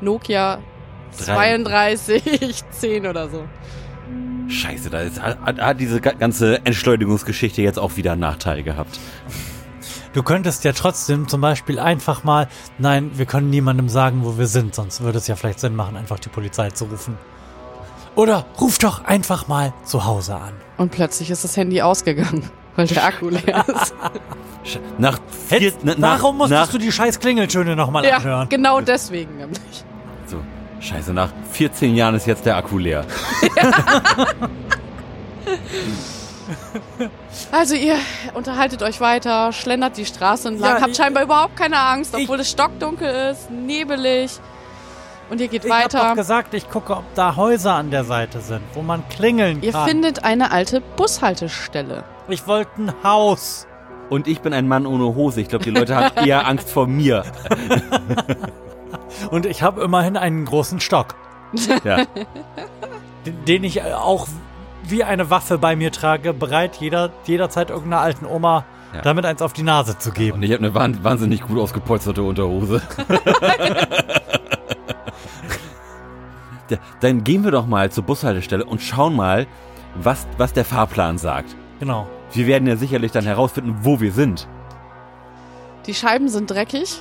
Nokia 0.00 0.58
Drei. 1.24 1.56
3210 1.56 3.06
oder 3.06 3.28
so. 3.28 3.44
Scheiße, 4.48 4.90
da 4.90 5.00
ist, 5.00 5.20
hat, 5.20 5.38
hat 5.60 5.80
diese 5.80 6.00
ga- 6.00 6.12
ganze 6.12 6.64
Entschleunigungsgeschichte 6.64 7.62
jetzt 7.62 7.78
auch 7.78 7.96
wieder 7.96 8.12
einen 8.12 8.20
Nachteil 8.20 8.62
gehabt. 8.62 8.98
Du 10.12 10.22
könntest 10.22 10.62
ja 10.64 10.72
trotzdem 10.72 11.26
zum 11.28 11.40
Beispiel 11.40 11.78
einfach 11.78 12.22
mal, 12.22 12.48
nein, 12.78 13.10
wir 13.14 13.26
können 13.26 13.50
niemandem 13.50 13.88
sagen, 13.88 14.20
wo 14.24 14.38
wir 14.38 14.46
sind, 14.46 14.74
sonst 14.74 15.00
würde 15.00 15.18
es 15.18 15.26
ja 15.26 15.34
vielleicht 15.34 15.58
Sinn 15.60 15.74
machen, 15.74 15.96
einfach 15.96 16.20
die 16.20 16.28
Polizei 16.28 16.70
zu 16.70 16.84
rufen. 16.84 17.16
Oder 18.14 18.46
ruf 18.60 18.78
doch 18.78 19.04
einfach 19.04 19.48
mal 19.48 19.72
zu 19.84 20.04
Hause 20.04 20.36
an. 20.36 20.52
Und 20.76 20.92
plötzlich 20.92 21.30
ist 21.30 21.42
das 21.42 21.56
Handy 21.56 21.82
ausgegangen, 21.82 22.48
weil 22.76 22.86
der 22.86 23.04
Akku 23.04 23.28
leer 23.28 23.64
ist. 23.66 23.94
Nach 24.98 25.18
vier, 25.48 25.58
Hätt, 25.60 25.78
na, 25.82 25.94
nach, 25.96 26.22
warum 26.22 26.38
musstest 26.38 26.60
nach, 26.60 26.70
du 26.70 26.78
die 26.78 26.92
scheiß 26.92 27.18
Klingeltöne 27.18 27.74
nochmal 27.74 28.04
ja, 28.04 28.18
anhören? 28.18 28.48
genau 28.48 28.80
deswegen 28.80 29.36
nämlich. 29.36 29.84
Scheiße, 30.84 31.12
nach 31.14 31.30
14 31.52 31.94
Jahren 31.94 32.14
ist 32.14 32.26
jetzt 32.26 32.44
der 32.46 32.56
Akku 32.56 32.78
leer. 32.78 33.04
Also 37.50 37.74
ihr 37.74 37.96
unterhaltet 38.34 38.82
euch 38.82 39.00
weiter, 39.00 39.52
schlendert 39.52 39.96
die 39.96 40.04
Straße 40.04 40.48
entlang, 40.48 40.76
Ja, 40.76 40.80
habt 40.82 40.90
ich- 40.90 40.96
scheinbar 40.96 41.22
überhaupt 41.24 41.56
keine 41.56 41.78
Angst, 41.78 42.14
ich- 42.16 42.24
obwohl 42.24 42.40
es 42.40 42.50
stockdunkel 42.50 43.30
ist, 43.32 43.50
nebelig. 43.50 44.30
Und 45.30 45.40
ihr 45.40 45.48
geht 45.48 45.64
Ich 45.64 45.70
hab 45.72 45.88
doch 45.90 45.98
weiter. 46.00 46.14
gesagt, 46.14 46.52
ich 46.54 46.68
gucke, 46.68 46.96
ob 46.96 47.04
da 47.14 47.34
Häuser 47.36 47.74
an 47.74 47.90
der 47.90 48.04
Seite 48.04 48.40
sind, 48.40 48.60
wo 48.74 48.82
man 48.82 49.08
klingeln 49.08 49.62
Ihr 49.62 49.72
kann. 49.72 49.88
findet 49.88 50.24
eine 50.24 50.52
alte 50.52 50.80
Bushaltestelle. 50.82 52.04
ich 52.28 52.46
wollte 52.46 52.70
ein 52.82 52.92
Haus. 53.02 53.66
Und 54.10 54.28
ich 54.28 54.40
bin 54.42 54.52
ein 54.52 54.68
Mann 54.68 54.86
ohne 54.86 55.14
Hose. 55.14 55.40
Ich 55.40 55.48
glaube, 55.48 55.64
die 55.64 55.70
Leute 55.70 55.96
haben 55.96 56.26
eher 56.26 56.46
Angst 56.46 56.68
vor 56.70 56.86
mir. 56.86 57.24
Und 59.30 59.46
ich 59.46 59.62
habe 59.62 59.82
immerhin 59.82 60.16
einen 60.16 60.44
großen 60.44 60.80
Stock, 60.80 61.14
Ja. 61.84 62.04
den, 63.26 63.44
den 63.46 63.64
ich 63.64 63.82
auch 63.82 64.26
wie 64.86 65.02
eine 65.04 65.30
Waffe 65.30 65.58
bei 65.58 65.76
mir 65.76 65.92
trage, 65.92 66.32
bereit 66.34 66.76
jeder, 66.80 67.10
jederzeit 67.24 67.70
irgendeiner 67.70 68.02
alten 68.02 68.26
Oma 68.26 68.64
Ja. 68.94 69.00
damit 69.02 69.24
eins 69.26 69.40
auf 69.42 69.52
die 69.52 69.62
Nase 69.62 69.96
zu 69.98 70.10
geben. 70.12 70.38
Und 70.38 70.42
ich 70.42 70.52
habe 70.52 70.64
eine 70.64 70.74
wahn- 70.74 71.02
wahnsinnig 71.02 71.42
gut 71.42 71.58
ausgepolsterte 71.58 72.22
Unterhose. 72.22 72.82
Dann 77.00 77.24
gehen 77.24 77.44
wir 77.44 77.50
doch 77.50 77.66
mal 77.66 77.90
zur 77.90 78.04
Bushaltestelle 78.04 78.64
und 78.64 78.80
schauen 78.80 79.14
mal, 79.14 79.46
was, 79.96 80.26
was 80.38 80.52
der 80.52 80.64
Fahrplan 80.64 81.18
sagt. 81.18 81.54
Genau. 81.78 82.06
Wir 82.32 82.46
werden 82.46 82.66
ja 82.66 82.76
sicherlich 82.76 83.12
dann 83.12 83.24
herausfinden, 83.24 83.76
wo 83.82 84.00
wir 84.00 84.12
sind. 84.12 84.48
Die 85.86 85.94
Scheiben 85.94 86.28
sind 86.28 86.50
dreckig 86.50 87.00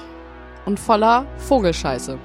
und 0.66 0.80
voller 0.80 1.26
Vogelscheiße. 1.38 2.18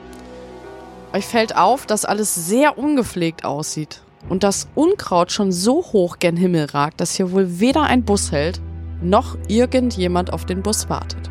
Euch 1.13 1.27
fällt 1.27 1.57
auf, 1.57 1.87
dass 1.87 2.05
alles 2.05 2.35
sehr 2.35 2.79
ungepflegt 2.79 3.45
aussieht 3.45 4.03
und 4.29 4.43
das 4.43 4.69
Unkraut 4.75 5.33
schon 5.33 5.53
so 5.53 5.77
hoch 5.77 6.19
gen 6.19 6.37
Himmel 6.37 6.67
ragt, 6.67 7.01
dass 7.01 7.15
hier 7.15 7.33
wohl 7.33 7.61
weder 7.61 7.85
ein 7.85 8.05
Bus 8.05 8.33
hält, 8.33 8.61
noch 9.01 9.39
irgendjemand 9.49 10.33
auf 10.33 10.45
den 10.45 10.63
Bus 10.63 10.89
wartet. 10.89 11.31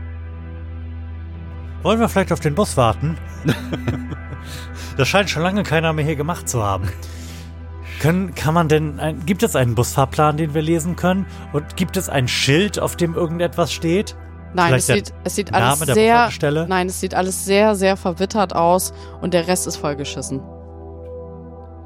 Wollen 1.83 1.99
wir 1.99 2.09
vielleicht 2.09 2.31
auf 2.31 2.39
den 2.39 2.55
Bus 2.55 2.75
warten? 2.75 3.17
das 4.97 5.07
scheint 5.07 5.29
schon 5.29 5.43
lange 5.43 5.63
keiner 5.63 5.93
mehr 5.93 6.05
hier 6.05 6.15
gemacht 6.15 6.49
zu 6.49 6.63
haben. 6.63 6.89
Können, 7.99 8.35
kann 8.35 8.53
man 8.53 8.67
denn, 8.67 8.99
ein, 8.99 9.25
gibt 9.25 9.41
es 9.41 9.55
einen 9.55 9.73
Busfahrplan, 9.73 10.37
den 10.37 10.53
wir 10.53 10.61
lesen 10.61 10.95
können? 10.95 11.25
Und 11.51 11.77
gibt 11.77 11.97
es 11.97 12.09
ein 12.09 12.27
Schild, 12.27 12.79
auf 12.79 12.95
dem 12.95 13.15
irgendetwas 13.15 13.73
steht? 13.73 14.15
Nein, 14.57 14.73
es 14.73 14.87
sieht, 14.87 15.13
es 15.23 15.35
sieht 15.35 15.51
Name 15.51 15.65
alles 15.65 15.79
der 15.79 15.93
sehr, 15.95 16.67
nein, 16.67 16.87
es 16.87 16.99
sieht 16.99 17.13
alles 17.15 17.45
sehr, 17.45 17.75
sehr 17.75 17.95
verwittert 17.95 18.55
aus 18.55 18.91
und 19.21 19.33
der 19.33 19.47
Rest 19.47 19.67
ist 19.67 19.77
vollgeschissen. 19.77 20.41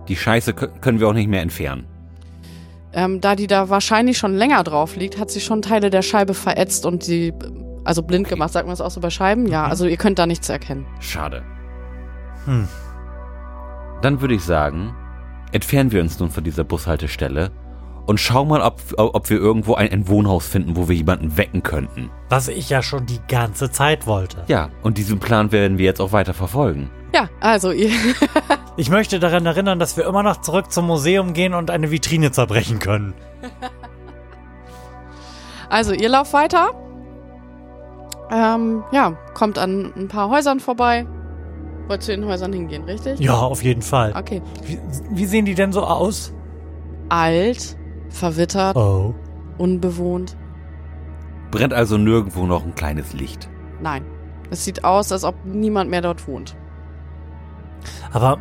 Die 0.07 0.15
Scheiße 0.15 0.51
kö- 0.53 0.80
können 0.80 0.99
wir 0.99 1.07
auch 1.07 1.13
nicht 1.13 1.28
mehr 1.28 1.41
entfernen. 1.41 1.86
Ähm, 2.93 3.22
da 3.22 3.36
die 3.36 3.47
da 3.47 3.69
wahrscheinlich 3.69 4.17
schon 4.17 4.34
länger 4.34 4.63
drauf 4.63 4.95
liegt, 4.95 5.19
hat 5.19 5.30
sie 5.30 5.39
schon 5.39 5.61
Teile 5.61 5.89
der 5.89 6.01
Scheibe 6.01 6.34
verätzt 6.34 6.86
und 6.86 7.03
sie, 7.03 7.34
also 7.86 8.03
blind 8.03 8.28
gemacht. 8.28 8.51
Sagt 8.51 8.65
man 8.65 8.74
das 8.74 8.82
auch 8.82 8.91
so 8.91 8.99
bei 8.99 9.09
Scheiben? 9.09 9.47
Ja, 9.47 9.65
also 9.65 9.86
ihr 9.86 9.97
könnt 9.97 10.19
da 10.19 10.26
nichts 10.26 10.49
erkennen. 10.49 10.86
Schade. 10.99 11.43
Hm. 12.45 12.67
Dann 14.01 14.19
würde 14.19 14.34
ich 14.34 14.43
sagen, 14.43 14.95
entfernen 15.51 15.91
wir 15.91 16.01
uns 16.01 16.19
nun 16.19 16.32
von 16.32 16.43
dieser 16.43 16.63
Bushaltestelle 16.63 17.51
und 18.08 18.20
schauen 18.20 18.47
mal, 18.47 18.62
ob, 18.62 18.82
ob 18.97 19.30
wir 19.30 19.38
irgendwo 19.38 19.76
ein, 19.76 19.91
ein 19.91 20.08
Wohnhaus 20.08 20.47
finden, 20.47 20.76
wo 20.76 20.89
wir 20.89 20.95
jemanden 20.95 21.38
wecken 21.38 21.64
könnten. 21.64 22.10
Was 22.30 22.47
ich 22.47 22.70
ja 22.70 22.82
schon 22.82 23.06
die 23.06 23.20
ganze 23.28 23.72
Zeit 23.72 24.08
wollte. 24.08 24.43
Ja, 24.47 24.70
und 24.84 24.97
diesen 24.97 25.20
Plan 25.20 25.52
werden 25.52 25.78
wir 25.78 25.86
jetzt 25.86 26.02
auch 26.02 26.12
weiter 26.12 26.34
verfolgen. 26.34 26.89
Ja, 27.14 27.30
also 27.39 27.72
ihr, 27.72 27.91
Ich 28.78 28.89
möchte 28.89 29.20
daran 29.20 29.45
erinnern, 29.45 29.80
dass 29.80 29.97
wir 29.97 30.06
immer 30.06 30.24
noch 30.24 30.41
zurück 30.41 30.72
zum 30.72 30.88
Museum 30.88 31.34
gehen 31.34 31.54
und 31.54 31.70
eine 31.70 31.91
Vitrine 31.91 32.32
zerbrechen 32.32 32.80
können. 32.80 33.14
also 35.70 35.93
ihr 35.93 36.10
lauft 36.10 36.34
weiter 36.34 36.70
Ähm, 38.32 38.84
ja, 38.91 39.14
kommt 39.34 39.58
an 39.58 39.93
ein 39.95 40.08
paar 40.08 40.30
Häusern 40.30 40.60
vorbei. 40.60 41.06
Wollt 41.88 42.04
zu 42.04 42.12
den 42.12 42.26
Häusern 42.26 42.54
hingehen, 42.54 42.84
richtig? 42.86 43.20
Ja, 43.20 43.34
auf 43.34 43.62
jeden 43.62 43.82
Fall. 43.82 44.14
Okay. 44.18 44.41
Wie, 44.66 44.80
wie 45.10 45.26
sehen 45.26 45.45
die 45.45 45.56
denn 45.56 45.74
so 45.74 45.82
aus? 45.82 46.34
Alt, 47.10 47.76
verwittert, 48.12 48.76
Oh. 48.76 49.16
unbewohnt. 49.57 50.38
Brennt 51.49 51.74
also 51.74 51.97
nirgendwo 51.97 52.45
noch 52.45 52.64
ein 52.64 52.76
kleines 52.76 53.14
Licht. 53.14 53.49
Nein. 53.82 54.05
Es 54.49 54.64
sieht 54.66 54.84
aus, 54.84 55.12
als 55.12 55.24
ob 55.24 55.36
niemand 55.45 55.89
mehr 55.89 56.01
dort 56.01 56.28
wohnt. 56.28 56.55
Aber 58.12 58.38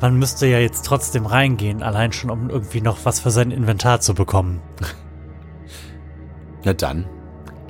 man 0.00 0.18
müsste 0.18 0.46
ja 0.46 0.58
jetzt 0.58 0.84
trotzdem 0.84 1.26
reingehen, 1.26 1.82
allein 1.82 2.12
schon, 2.12 2.30
um 2.30 2.50
irgendwie 2.50 2.80
noch 2.82 2.98
was 3.04 3.18
für 3.20 3.30
sein 3.30 3.50
Inventar 3.50 4.00
zu 4.00 4.14
bekommen. 4.14 4.60
Na 6.64 6.72
dann. 6.74 7.06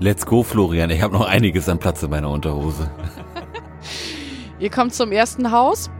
Let's 0.01 0.27
go, 0.27 0.43
Florian. 0.43 0.91
Ich 0.91 1.03
habe 1.03 1.15
noch 1.15 1.27
einiges 1.27 1.69
an 1.69 1.79
Platz 1.79 2.03
in 2.03 2.11
meiner 2.11 2.31
Unterhose. 2.31 2.91
Ihr 4.59 4.71
kommt 4.71 4.95
zum 4.95 5.11
ersten 5.13 5.51
Haus. 5.53 5.91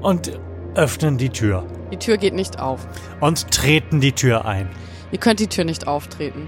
Und 0.00 0.38
öffnen 0.74 1.18
die 1.18 1.30
Tür. 1.30 1.64
Die 1.90 1.96
Tür 1.96 2.16
geht 2.16 2.34
nicht 2.34 2.58
auf. 2.60 2.86
Und 3.20 3.50
treten 3.50 4.00
die 4.00 4.12
Tür 4.12 4.44
ein. 4.44 4.68
Ihr 5.12 5.18
könnt 5.18 5.40
die 5.40 5.48
Tür 5.48 5.64
nicht 5.64 5.86
auftreten. 5.88 6.46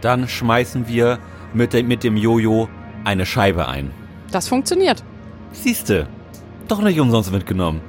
Dann 0.00 0.28
schmeißen 0.28 0.88
wir 0.88 1.18
mit, 1.54 1.72
de 1.72 1.82
mit 1.82 2.04
dem 2.04 2.16
Jojo 2.16 2.68
eine 3.04 3.24
Scheibe 3.26 3.68
ein. 3.68 3.90
Das 4.30 4.48
funktioniert. 4.48 5.02
Siehste, 5.52 6.06
doch 6.68 6.82
nicht 6.82 7.00
umsonst 7.00 7.32
mitgenommen. 7.32 7.80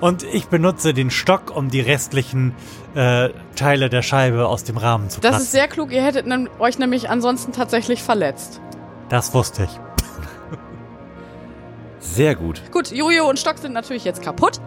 Und 0.00 0.22
ich 0.22 0.46
benutze 0.46 0.94
den 0.94 1.10
Stock, 1.10 1.54
um 1.54 1.68
die 1.70 1.80
restlichen 1.80 2.54
äh, 2.94 3.30
Teile 3.56 3.88
der 3.90 4.02
Scheibe 4.02 4.46
aus 4.46 4.64
dem 4.64 4.76
Rahmen 4.76 5.10
zu 5.10 5.20
Das 5.20 5.32
passen. 5.32 5.42
ist 5.42 5.52
sehr 5.52 5.68
klug. 5.68 5.92
Ihr 5.92 6.02
hättet 6.02 6.26
euch 6.58 6.78
nämlich 6.78 7.10
ansonsten 7.10 7.52
tatsächlich 7.52 8.02
verletzt. 8.02 8.60
das 9.08 9.34
wusste 9.34 9.64
ich. 9.64 9.80
Sehr 11.98 12.34
gut. 12.34 12.62
Gut, 12.72 12.90
Jojo 12.90 13.28
und 13.28 13.38
Stock 13.38 13.58
sind 13.58 13.72
natürlich 13.72 14.04
jetzt 14.04 14.22
kaputt. 14.22 14.60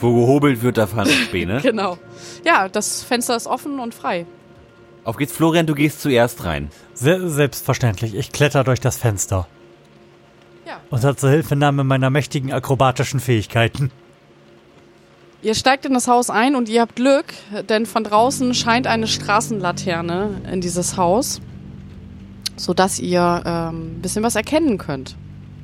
Wo 0.00 0.14
gehobelt 0.14 0.62
wird, 0.62 0.78
da 0.78 0.86
fahren 0.86 1.08
Späne. 1.08 1.60
Genau. 1.62 1.98
Ja, 2.44 2.68
das 2.68 3.02
Fenster 3.02 3.36
ist 3.36 3.46
offen 3.46 3.80
und 3.80 3.94
frei. 3.94 4.26
Auf 5.04 5.16
geht's, 5.16 5.32
Florian, 5.32 5.66
du 5.66 5.74
gehst 5.74 6.00
zuerst 6.00 6.44
rein. 6.44 6.70
Se 6.94 7.28
selbstverständlich. 7.28 8.14
Ich 8.14 8.32
kletter 8.32 8.64
durch 8.64 8.80
das 8.80 8.96
Fenster. 8.96 9.46
Ja. 10.66 10.80
Unter 10.90 11.16
Zuhilfenahme 11.16 11.84
meiner 11.84 12.10
mächtigen 12.10 12.52
akrobatischen 12.52 13.20
Fähigkeiten. 13.20 13.90
Ihr 15.42 15.54
steigt 15.54 15.86
in 15.86 15.94
das 15.94 16.06
Haus 16.06 16.28
ein 16.28 16.54
und 16.54 16.68
ihr 16.68 16.82
habt 16.82 16.96
Glück, 16.96 17.32
denn 17.68 17.86
von 17.86 18.04
draußen 18.04 18.52
scheint 18.52 18.86
eine 18.86 19.06
Straßenlaterne 19.06 20.42
in 20.52 20.60
dieses 20.60 20.98
Haus, 20.98 21.40
sodass 22.56 22.98
ihr 22.98 23.42
ähm, 23.46 23.96
ein 23.96 24.02
bisschen 24.02 24.22
was 24.22 24.36
erkennen 24.36 24.76
könnt. 24.76 25.16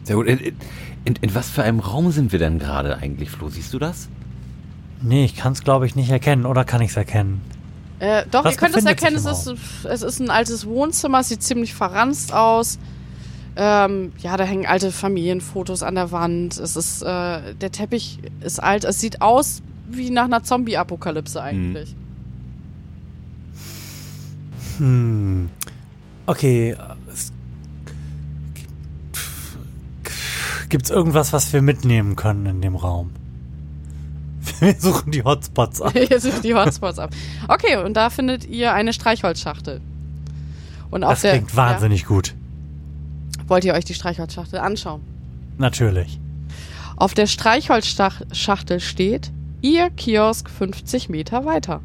Sehr 0.05 0.17
gut. 0.17 0.27
In, 0.27 0.57
in, 1.05 1.17
in 1.21 1.35
was 1.35 1.51
für 1.51 1.63
einem 1.63 1.81
Raum 1.81 2.11
sind 2.11 2.33
wir 2.33 2.39
denn 2.39 2.59
gerade 2.59 2.97
eigentlich, 2.97 3.31
Flo? 3.31 3.51
Siehst 3.51 3.75
du 3.75 3.79
das? 3.79 4.09
Nee, 5.03 5.25
ich 5.25 5.37
kann 5.37 5.53
es, 5.53 5.63
glaube 5.63 5.87
ich, 5.87 5.95
nicht 5.97 6.11
erkennen. 6.11 6.47
Oder 6.47 6.65
kann 6.65 6.81
ich 6.81 6.91
es 6.91 6.97
erkennen? 6.97 7.41
Äh, 7.99 8.25
doch, 8.31 8.45
Was 8.45 8.55
ihr 8.55 8.59
könnt 8.59 8.77
es 8.77 8.85
erkennen, 8.85 9.17
es 9.17 9.25
ist, 9.47 9.85
es 9.85 10.03
ist 10.03 10.21
ein 10.21 10.31
altes 10.31 10.67
Wohnzimmer, 10.67 11.21
es 11.21 11.29
sieht 11.31 11.43
ziemlich 11.43 11.75
verranzt 11.75 12.33
aus. 12.33 12.79
Ähm, 13.57 14.13
ja, 14.19 14.37
da 14.37 14.45
hängen 14.45 14.67
alte 14.67 14.93
Familienfotos 14.93 15.83
an 15.83 15.95
der 15.95 16.13
Wand. 16.13 16.59
Es 16.59 16.77
ist, 16.77 17.03
äh, 17.03 17.55
der 17.55 17.73
Teppich 17.73 18.19
ist 18.43 18.63
alt. 18.63 18.85
Es 18.85 19.01
sieht 19.01 19.23
aus 19.23 19.63
wie 19.89 20.11
nach 20.11 20.25
einer 20.25 20.43
Zombie-Apokalypse 20.43 21.41
eigentlich. 21.43 21.95
Hm. 24.79 25.49
Okay. 26.27 26.77
es- 27.13 27.33
Gibt's 30.69 30.91
irgendwas, 30.91 31.33
was 31.33 31.53
wir 31.53 31.63
mitnehmen 31.63 32.17
können 32.17 32.45
in 32.47 32.61
dem 32.61 32.75
Raum? 32.77 33.11
Wir 34.61 34.75
suchen 34.79 35.13
die 35.13 35.23
Hotspots 35.23 35.81
ab. 35.83 35.95
Ihr 35.95 36.21
sucht 36.21 36.45
die 36.45 36.55
Hotspots 36.55 36.99
ab. 36.99 37.11
Okay, 37.49 37.77
und 37.85 37.95
da 37.95 38.11
findet 38.11 38.47
ihr 38.47 38.73
eine 38.73 38.93
Streichholzschachtel. 38.93 39.81
Und 40.91 41.05
auf 41.05 41.13
Das 41.13 41.21
der, 41.23 41.33
klingt 41.33 41.57
wahnsinnig 41.57 42.07
gut. 42.07 42.29
Ja, 43.39 43.43
wollt 43.49 43.65
ihr 43.65 43.75
euch 43.75 43.85
die 43.85 43.95
Streichholzschachtel 43.95 44.59
anschauen? 44.59 45.01
Natürlich. 45.59 46.19
Auf 46.97 47.15
der 47.15 47.27
Streichholzschachtel 47.27 48.81
steht, 48.81 49.31
ihr 49.63 49.91
Kiosk 49.91 50.49
50 50.49 51.09
Meter 51.09 51.45
weiter. 51.45 51.81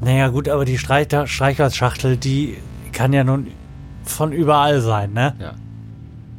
Naja, 0.00 0.28
gut, 0.28 0.48
aber 0.48 0.64
die 0.64 0.78
Streich- 0.78 1.08
Streichholzschachtel, 1.28 2.16
die 2.16 2.56
kann 2.92 3.12
ja 3.12 3.24
nun 3.24 3.48
von 4.04 4.32
überall 4.32 4.80
sein, 4.80 5.12
ne? 5.12 5.34
Ja. 5.40 5.54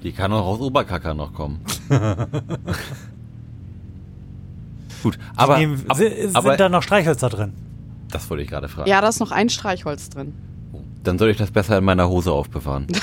Die 0.01 0.13
kann 0.13 0.31
auch 0.31 0.45
aus 0.45 0.59
Oberkacker 0.61 1.13
noch 1.13 1.33
kommen. 1.33 1.59
Gut, 5.03 5.17
aber, 5.35 5.57
Nehmen, 5.57 5.83
ab- 5.87 5.97
si- 5.97 6.09
sind 6.09 6.35
aber 6.35 6.57
da 6.57 6.69
noch 6.69 6.83
Streichhölzer 6.83 7.29
drin? 7.29 7.53
das 8.11 8.29
wollte 8.29 8.43
ich 8.43 8.49
gerade 8.49 8.67
fragen. 8.67 8.89
Ja, 8.89 9.01
da 9.01 9.09
ist 9.09 9.19
noch 9.19 9.31
ein 9.31 9.49
Streichholz 9.49 10.09
drin. 10.09 10.33
Dann 11.03 11.17
soll 11.19 11.29
ich 11.29 11.37
das 11.37 11.51
besser 11.51 11.77
in 11.77 11.83
meiner 11.85 12.09
Hose 12.09 12.31
aufbewahren. 12.31 12.87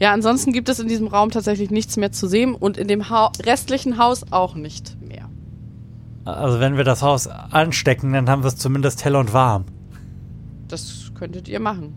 Ja, 0.00 0.12
ansonsten 0.12 0.52
gibt 0.52 0.68
es 0.68 0.80
in 0.80 0.88
diesem 0.88 1.06
Raum 1.06 1.30
tatsächlich 1.30 1.70
nichts 1.70 1.96
mehr 1.96 2.10
zu 2.10 2.26
sehen 2.26 2.54
und 2.54 2.76
in 2.76 2.88
dem 2.88 3.08
ha 3.08 3.30
restlichen 3.44 3.98
Haus 3.98 4.24
auch 4.32 4.54
nicht 4.56 4.96
mehr. 5.00 5.28
Also 6.24 6.58
wenn 6.60 6.76
wir 6.76 6.82
das 6.84 7.02
Haus 7.02 7.28
anstecken, 7.28 8.12
dann 8.12 8.28
haben 8.28 8.42
wir 8.42 8.48
es 8.48 8.56
zumindest 8.56 9.04
hell 9.04 9.14
und 9.14 9.32
warm. 9.32 9.64
Das 10.66 11.12
könntet 11.14 11.46
ihr 11.46 11.60
machen. 11.60 11.94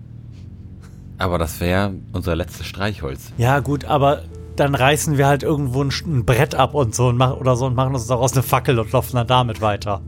Aber 1.18 1.38
das 1.40 1.60
wäre 1.60 1.94
unser 2.12 2.36
letztes 2.36 2.66
Streichholz. 2.68 3.32
Ja, 3.38 3.60
gut, 3.60 3.86
aber 3.86 4.22
dann 4.56 4.76
reißen 4.76 5.18
wir 5.18 5.28
halt 5.28 5.44
irgendwo 5.44 5.84
ein, 5.84 5.92
ein 6.06 6.26
Brett 6.26 6.56
ab 6.56 6.74
und 6.74 6.96
so 6.96 7.08
und 7.08 7.18
mach, 7.18 7.36
oder 7.38 7.56
so 7.56 7.66
und 7.66 7.76
machen 7.76 7.94
uns 7.94 8.08
daraus 8.08 8.34
eine 8.34 8.44
Fackel 8.44 8.80
und 8.80 8.92
laufen 8.92 9.16
dann 9.16 9.28
damit 9.28 9.62
weiter. 9.62 10.02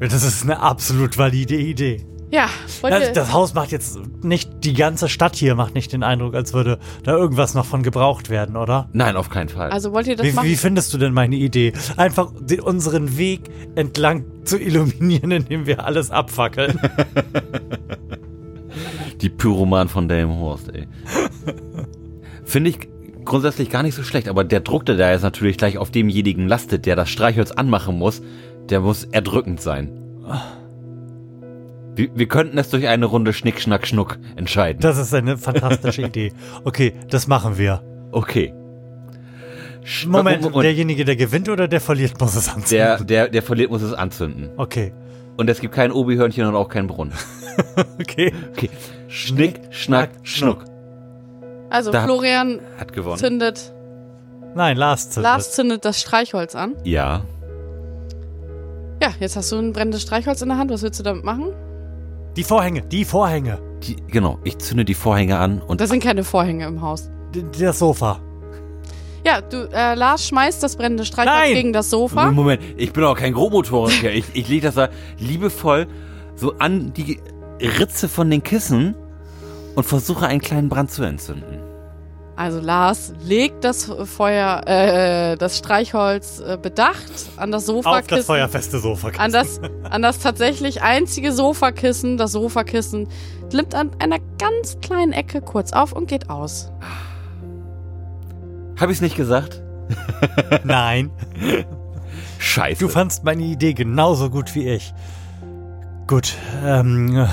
Das 0.00 0.22
ist 0.22 0.42
eine 0.42 0.60
absolut 0.60 1.16
valide 1.16 1.56
Idee. 1.56 2.04
Ja, 2.30 2.48
wollt 2.80 2.92
ihr, 2.92 2.98
Das, 3.00 3.12
das 3.12 3.32
Haus 3.32 3.54
macht 3.54 3.70
jetzt 3.70 3.98
nicht, 4.24 4.50
die 4.64 4.74
ganze 4.74 5.08
Stadt 5.08 5.36
hier 5.36 5.54
macht 5.54 5.74
nicht 5.74 5.92
den 5.92 6.02
Eindruck, 6.02 6.34
als 6.34 6.52
würde 6.52 6.78
da 7.04 7.12
irgendwas 7.16 7.54
noch 7.54 7.64
von 7.64 7.82
gebraucht 7.84 8.30
werden, 8.30 8.56
oder? 8.56 8.88
Nein, 8.92 9.16
auf 9.16 9.30
keinen 9.30 9.48
Fall. 9.48 9.70
also 9.70 9.92
wollt 9.92 10.08
ihr 10.08 10.16
das 10.16 10.26
Wie, 10.26 10.32
machen? 10.32 10.48
wie 10.48 10.56
findest 10.56 10.92
du 10.92 10.98
denn 10.98 11.12
meine 11.14 11.36
Idee? 11.36 11.72
Einfach 11.96 12.32
den, 12.40 12.60
unseren 12.60 13.16
Weg 13.16 13.48
entlang 13.76 14.24
zu 14.44 14.58
illuminieren, 14.60 15.30
indem 15.30 15.66
wir 15.66 15.84
alles 15.84 16.10
abfackeln. 16.10 16.80
Die 19.20 19.30
Pyroman 19.30 19.88
von 19.88 20.08
Delmenhorst, 20.08 20.68
ey. 20.74 20.86
Finde 22.46 22.70
ich 22.70 22.78
grundsätzlich 23.24 23.68
gar 23.70 23.82
nicht 23.82 23.94
so 23.94 24.02
schlecht, 24.02 24.28
aber 24.28 24.44
der 24.44 24.60
Druck, 24.60 24.86
der 24.86 24.96
da 24.96 25.10
jetzt 25.10 25.22
natürlich 25.22 25.58
gleich 25.58 25.76
auf 25.78 25.90
demjenigen 25.90 26.46
lastet, 26.48 26.86
der 26.86 26.96
das 26.96 27.10
Streichholz 27.10 27.50
anmachen 27.50 27.98
muss, 27.98 28.22
der 28.70 28.80
muss 28.80 29.04
erdrückend 29.04 29.60
sein. 29.60 29.90
Wir, 31.96 32.08
wir 32.14 32.28
könnten 32.28 32.56
es 32.58 32.70
durch 32.70 32.86
eine 32.88 33.06
Runde 33.06 33.32
Schnick, 33.32 33.60
Schnack, 33.60 33.86
Schnuck 33.86 34.18
entscheiden. 34.36 34.80
Das 34.80 34.96
ist 34.98 35.12
eine 35.14 35.36
fantastische 35.38 36.02
Idee. 36.06 36.32
Okay, 36.64 36.92
das 37.10 37.26
machen 37.26 37.58
wir. 37.58 37.82
okay. 38.12 38.52
Moment, 40.08 40.44
und- 40.44 40.52
und 40.52 40.62
derjenige, 40.64 41.04
der 41.04 41.14
gewinnt 41.14 41.48
oder 41.48 41.68
der 41.68 41.80
verliert, 41.80 42.20
muss 42.20 42.34
es 42.34 42.48
anziehen. 42.48 42.78
der, 42.78 42.98
der, 43.04 43.28
der 43.28 43.42
verliert, 43.42 43.70
muss 43.70 43.82
es 43.82 43.92
anzünden. 43.92 44.50
Okay, 44.56 44.92
Und 45.36 45.48
es 45.48 45.60
gibt 45.60 45.74
kein 45.74 45.92
Obi-Hörnchen 45.92 46.44
und 46.46 46.56
auch 46.56 46.68
keinen 46.68 46.88
Brunnen. 46.88 47.12
okay. 48.00 48.32
Okay. 48.52 48.68
Schnick, 49.08 49.60
Schnack, 49.70 50.10
Schnuck. 50.24 50.64
Also 51.70 51.90
Da- 51.90 52.04
Florian 52.04 52.60
Hat 52.78 52.92
gewonnen. 52.92 53.18
zündet, 53.18 53.72
Nein, 54.54 54.76
Lars 54.76 55.10
zündet. 55.10 55.22
Lars 55.30 55.52
zündet 55.52 55.84
das 55.84 56.00
Streichholz 56.00 56.54
an. 56.54 56.74
Ja. 56.84 57.22
Ja, 59.02 59.10
jetzt 59.20 59.36
hast 59.36 59.52
du 59.52 59.56
ein 59.56 59.72
brennendes 59.72 60.02
Streichholz 60.02 60.40
in 60.42 60.48
der 60.48 60.58
Hand. 60.58 60.70
Was 60.70 60.82
willst 60.82 60.98
du 60.98 61.02
damit 61.04 61.24
machen? 61.24 61.52
Die 62.36 62.44
Vorhänge, 62.44 62.82
die 62.82 63.04
Vorhänge. 63.04 63.58
Die, 63.82 63.96
genau, 64.10 64.38
ich 64.44 64.58
zünde 64.58 64.84
die 64.84 64.94
Vorhänge 64.94 65.38
an 65.38 65.60
und 65.60 65.80
Da 65.80 65.86
sind 65.86 66.02
keine 66.02 66.24
Vorhänge 66.24 66.66
im 66.66 66.80
Haus. 66.80 67.10
D 67.34 67.44
das 67.60 67.78
Sofa. 67.78 68.20
Ja, 69.26 69.40
du, 69.40 69.68
äh, 69.72 69.94
Lars 69.94 70.26
schmeißt 70.28 70.62
das 70.62 70.76
brennende 70.76 71.04
Streichholz 71.04 71.36
Nein! 71.36 71.54
gegen 71.54 71.72
das 71.72 71.90
Sofa. 71.90 72.30
Moment, 72.30 72.62
ich 72.76 72.92
bin 72.92 73.04
auch 73.04 73.16
kein 73.16 73.32
Grobmotoriker. 73.34 74.10
Ich, 74.12 74.24
ich 74.34 74.48
lege 74.48 74.62
das 74.66 74.76
da 74.76 74.88
liebevoll 75.18 75.86
so 76.36 76.54
an 76.58 76.92
die 76.94 77.20
Ritze 77.60 78.08
von 78.08 78.30
den 78.30 78.42
Kissen 78.42 78.94
und 79.76 79.84
versuche 79.84 80.26
einen 80.26 80.40
kleinen 80.40 80.68
Brand 80.68 80.90
zu 80.90 81.04
entzünden. 81.04 81.60
Also 82.34 82.60
Lars 82.60 83.14
legt 83.22 83.64
das 83.64 83.90
Feuer, 84.04 84.60
äh, 84.66 85.36
das 85.36 85.56
Streichholz 85.56 86.38
äh, 86.40 86.58
bedacht 86.60 87.10
an 87.38 87.50
das 87.50 87.66
Auf 87.70 87.76
Sofakissen. 87.84 88.16
das 88.18 88.26
feuerfeste 88.26 88.78
Sofa. 88.78 89.08
an 89.16 89.32
das, 89.32 89.58
an 89.88 90.02
das 90.02 90.18
tatsächlich 90.18 90.82
einzige 90.82 91.32
Sofakissen. 91.32 92.18
Das 92.18 92.32
Sofakissen 92.32 93.08
nimmt 93.54 93.74
an 93.74 93.90
einer 94.00 94.18
ganz 94.38 94.78
kleinen 94.82 95.12
Ecke 95.12 95.40
kurz 95.40 95.72
auf 95.72 95.92
und 95.92 96.08
geht 96.08 96.28
aus. 96.28 96.70
Hab 98.78 98.90
ich's 98.90 99.00
nicht 99.00 99.16
gesagt? 99.16 99.62
Nein, 100.64 101.10
Scheiße. 102.38 102.80
du 102.80 102.88
fandst 102.88 103.24
meine 103.24 103.44
Idee 103.44 103.72
genauso 103.72 104.28
gut 104.28 104.54
wie 104.54 104.68
ich. 104.68 104.92
Gut, 106.06 106.34
ähm, 106.64 107.26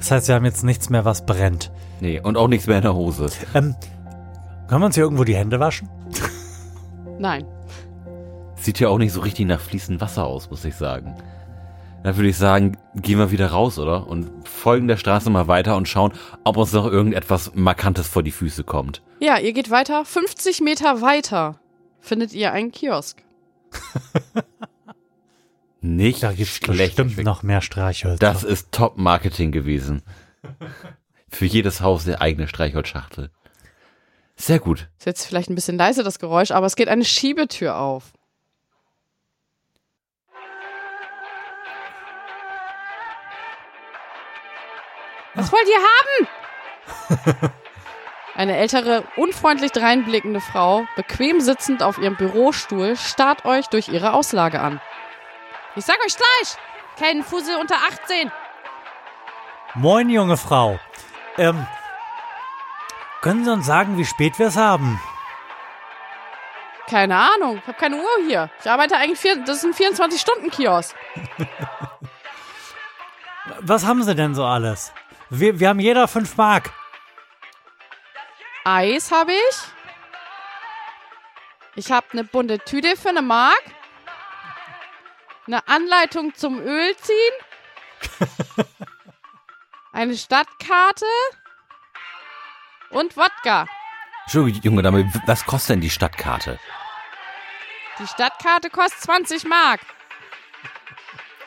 das 0.00 0.10
heißt, 0.10 0.28
wir 0.28 0.34
haben 0.34 0.46
jetzt 0.46 0.64
nichts 0.64 0.88
mehr, 0.88 1.04
was 1.04 1.26
brennt. 1.26 1.70
Nee, 2.00 2.20
und 2.20 2.38
auch 2.38 2.48
nichts 2.48 2.66
mehr 2.66 2.78
in 2.78 2.82
der 2.82 2.94
Hose. 2.94 3.26
Ähm, 3.54 3.76
können 4.66 4.80
wir 4.80 4.86
uns 4.86 4.94
hier 4.94 5.04
irgendwo 5.04 5.24
die 5.24 5.36
Hände 5.36 5.60
waschen? 5.60 5.90
Nein. 7.18 7.44
Sieht 8.54 8.80
ja 8.80 8.88
auch 8.88 8.96
nicht 8.96 9.12
so 9.12 9.20
richtig 9.20 9.46
nach 9.46 9.60
fließendem 9.60 10.00
Wasser 10.00 10.24
aus, 10.24 10.50
muss 10.50 10.64
ich 10.64 10.74
sagen. 10.74 11.14
Dann 12.02 12.16
würde 12.16 12.30
ich 12.30 12.38
sagen, 12.38 12.78
gehen 12.94 13.18
wir 13.18 13.30
wieder 13.30 13.48
raus, 13.48 13.78
oder? 13.78 14.06
Und 14.06 14.30
folgen 14.48 14.88
der 14.88 14.96
Straße 14.96 15.28
mal 15.28 15.48
weiter 15.48 15.76
und 15.76 15.86
schauen, 15.86 16.12
ob 16.44 16.56
uns 16.56 16.72
noch 16.72 16.86
irgendetwas 16.86 17.52
Markantes 17.54 18.08
vor 18.08 18.22
die 18.22 18.30
Füße 18.30 18.64
kommt. 18.64 19.02
Ja, 19.20 19.38
ihr 19.38 19.52
geht 19.52 19.70
weiter. 19.70 20.06
50 20.06 20.62
Meter 20.62 21.02
weiter 21.02 21.60
findet 22.00 22.32
ihr 22.32 22.52
einen 22.52 22.72
Kiosk. 22.72 23.22
Nicht 25.80 26.22
Da 26.22 26.32
gibt's 26.32 26.56
schlecht. 26.56 26.96
bestimmt 26.96 27.24
noch 27.24 27.42
mehr 27.42 27.62
Streichhölzer. 27.62 28.18
Das 28.18 28.44
ist 28.44 28.70
Top-Marketing 28.72 29.50
gewesen. 29.50 30.02
Für 31.28 31.46
jedes 31.46 31.80
Haus 31.80 32.06
eine 32.06 32.20
eigene 32.20 32.48
Streichholzschachtel. 32.48 33.30
Sehr 34.36 34.58
gut. 34.58 34.88
Ist 34.98 35.06
jetzt 35.06 35.26
vielleicht 35.26 35.48
ein 35.50 35.54
bisschen 35.54 35.76
leise 35.76 36.02
das 36.02 36.18
Geräusch, 36.18 36.50
aber 36.50 36.66
es 36.66 36.76
geht 36.76 36.88
eine 36.88 37.04
Schiebetür 37.04 37.76
auf. 37.76 38.12
Was 45.34 45.52
wollt 45.52 45.68
ihr 45.68 47.28
haben? 47.28 47.50
Eine 48.34 48.56
ältere, 48.56 49.04
unfreundlich 49.16 49.70
dreinblickende 49.72 50.40
Frau, 50.40 50.86
bequem 50.96 51.40
sitzend 51.40 51.82
auf 51.82 51.98
ihrem 51.98 52.16
Bürostuhl, 52.16 52.96
starrt 52.96 53.44
euch 53.44 53.66
durch 53.66 53.88
ihre 53.88 54.14
Auslage 54.14 54.60
an. 54.60 54.80
Ich 55.76 55.84
sag 55.84 55.98
euch 56.04 56.16
gleich, 56.16 56.56
keinen 56.98 57.22
Fussel 57.22 57.56
unter 57.56 57.76
18. 57.76 58.30
Moin, 59.74 60.10
junge 60.10 60.36
Frau. 60.36 60.80
Ähm, 61.38 61.66
können 63.20 63.44
Sie 63.44 63.52
uns 63.52 63.66
sagen, 63.66 63.96
wie 63.96 64.04
spät 64.04 64.38
wir 64.38 64.48
es 64.48 64.56
haben? 64.56 65.00
Keine 66.88 67.16
Ahnung, 67.16 67.58
ich 67.58 67.66
habe 67.68 67.78
keine 67.78 67.96
Uhr 67.96 68.26
hier. 68.26 68.50
Ich 68.60 68.68
arbeite 68.68 68.96
eigentlich, 68.96 69.20
vier, 69.20 69.36
das 69.44 69.62
ist 69.62 69.64
ein 69.64 69.74
24-Stunden-Kiosk. 69.74 70.96
Was 73.60 73.86
haben 73.86 74.02
Sie 74.02 74.14
denn 74.14 74.34
so 74.34 74.44
alles? 74.44 74.92
Wir, 75.28 75.60
wir 75.60 75.68
haben 75.68 75.78
jeder 75.78 76.08
fünf 76.08 76.36
Mark. 76.36 76.72
Eis 78.64 79.12
habe 79.12 79.32
ich. 79.32 79.56
Ich 81.76 81.92
habe 81.92 82.06
eine 82.12 82.24
bunte 82.24 82.58
Tüte 82.58 82.96
für 82.96 83.10
eine 83.10 83.22
Mark. 83.22 83.62
Eine 85.50 85.66
Anleitung 85.66 86.32
zum 86.36 86.60
Ölziehen. 86.60 87.34
Eine 89.92 90.16
Stadtkarte. 90.16 91.06
Und 92.90 93.16
Wodka. 93.16 93.66
Entschuldigung, 94.26 94.62
junge 94.62 94.82
Dame, 94.82 95.12
was 95.26 95.44
kostet 95.44 95.70
denn 95.70 95.80
die 95.80 95.90
Stadtkarte? 95.90 96.60
Die 97.98 98.06
Stadtkarte 98.06 98.70
kostet 98.70 99.00
20 99.00 99.44
Mark. 99.44 99.80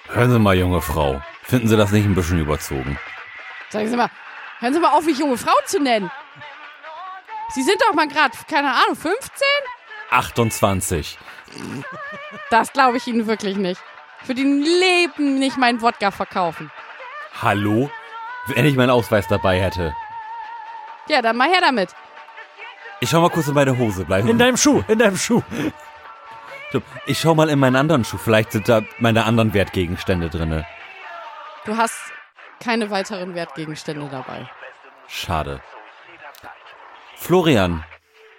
Hören 0.10 0.32
Sie 0.32 0.40
mal, 0.40 0.58
junge 0.58 0.82
Frau. 0.82 1.22
Finden 1.44 1.70
Sie 1.70 1.78
das 1.78 1.92
nicht 1.92 2.04
ein 2.04 2.14
bisschen 2.14 2.40
überzogen? 2.40 3.00
Sagen 3.70 3.88
Sie 3.88 3.96
mal, 3.96 4.12
hören 4.60 4.74
Sie 4.74 4.82
mal 4.82 4.92
auf, 4.92 5.06
mich 5.06 5.18
junge 5.18 5.38
Frau 5.38 5.56
zu 5.66 5.80
nennen. 5.80 6.12
Sie 7.52 7.64
sind 7.64 7.82
doch 7.82 7.94
mal 7.94 8.10
gerade, 8.10 8.38
keine 8.50 8.70
Ahnung, 8.70 8.98
15? 8.98 9.30
28. 10.10 11.18
Das 12.50 12.74
glaube 12.74 12.98
ich 12.98 13.08
Ihnen 13.08 13.28
wirklich 13.28 13.56
nicht. 13.56 13.82
Für 14.24 14.34
den 14.34 14.62
Leben 14.62 15.40
nicht 15.40 15.58
meinen 15.58 15.82
Wodka 15.82 16.12
verkaufen. 16.12 16.72
Hallo? 17.42 17.90
Wenn 18.48 18.66
ich 18.66 18.76
meinen 18.76 18.90
Ausweis 18.90 19.28
dabei 19.28 19.60
hätte. 19.62 19.94
Ja, 21.08 21.22
dann 21.22 21.38
mal 21.38 21.50
her 21.50 21.60
damit. 21.62 21.90
Ich 23.02 23.10
schau 23.10 23.22
mal 23.22 23.30
kurz 23.30 23.48
in 23.48 23.54
meine 23.54 23.78
Hose. 23.78 24.06
Bleiben 24.06 24.28
In 24.30 24.38
deinem 24.38 24.56
Schuh, 24.58 24.84
in 24.88 25.00
deinem 25.00 25.18
Schuh. 25.18 25.42
Ich 27.06 27.20
schau 27.20 27.36
mal 27.36 27.50
in 27.50 27.60
meinen 27.60 27.76
anderen 27.76 28.04
Schuh. 28.06 28.18
Vielleicht 28.18 28.52
sind 28.54 28.68
da 28.70 28.82
meine 29.00 29.26
anderen 29.26 29.54
Wertgegenstände 29.54 30.30
drinne. 30.30 30.66
Du 31.66 31.78
hast 31.78 31.96
keine 32.64 32.90
weiteren 32.90 33.36
Wertgegenstände 33.36 34.08
dabei. 34.10 34.50
Schade. 35.08 35.62
Florian, 37.16 37.84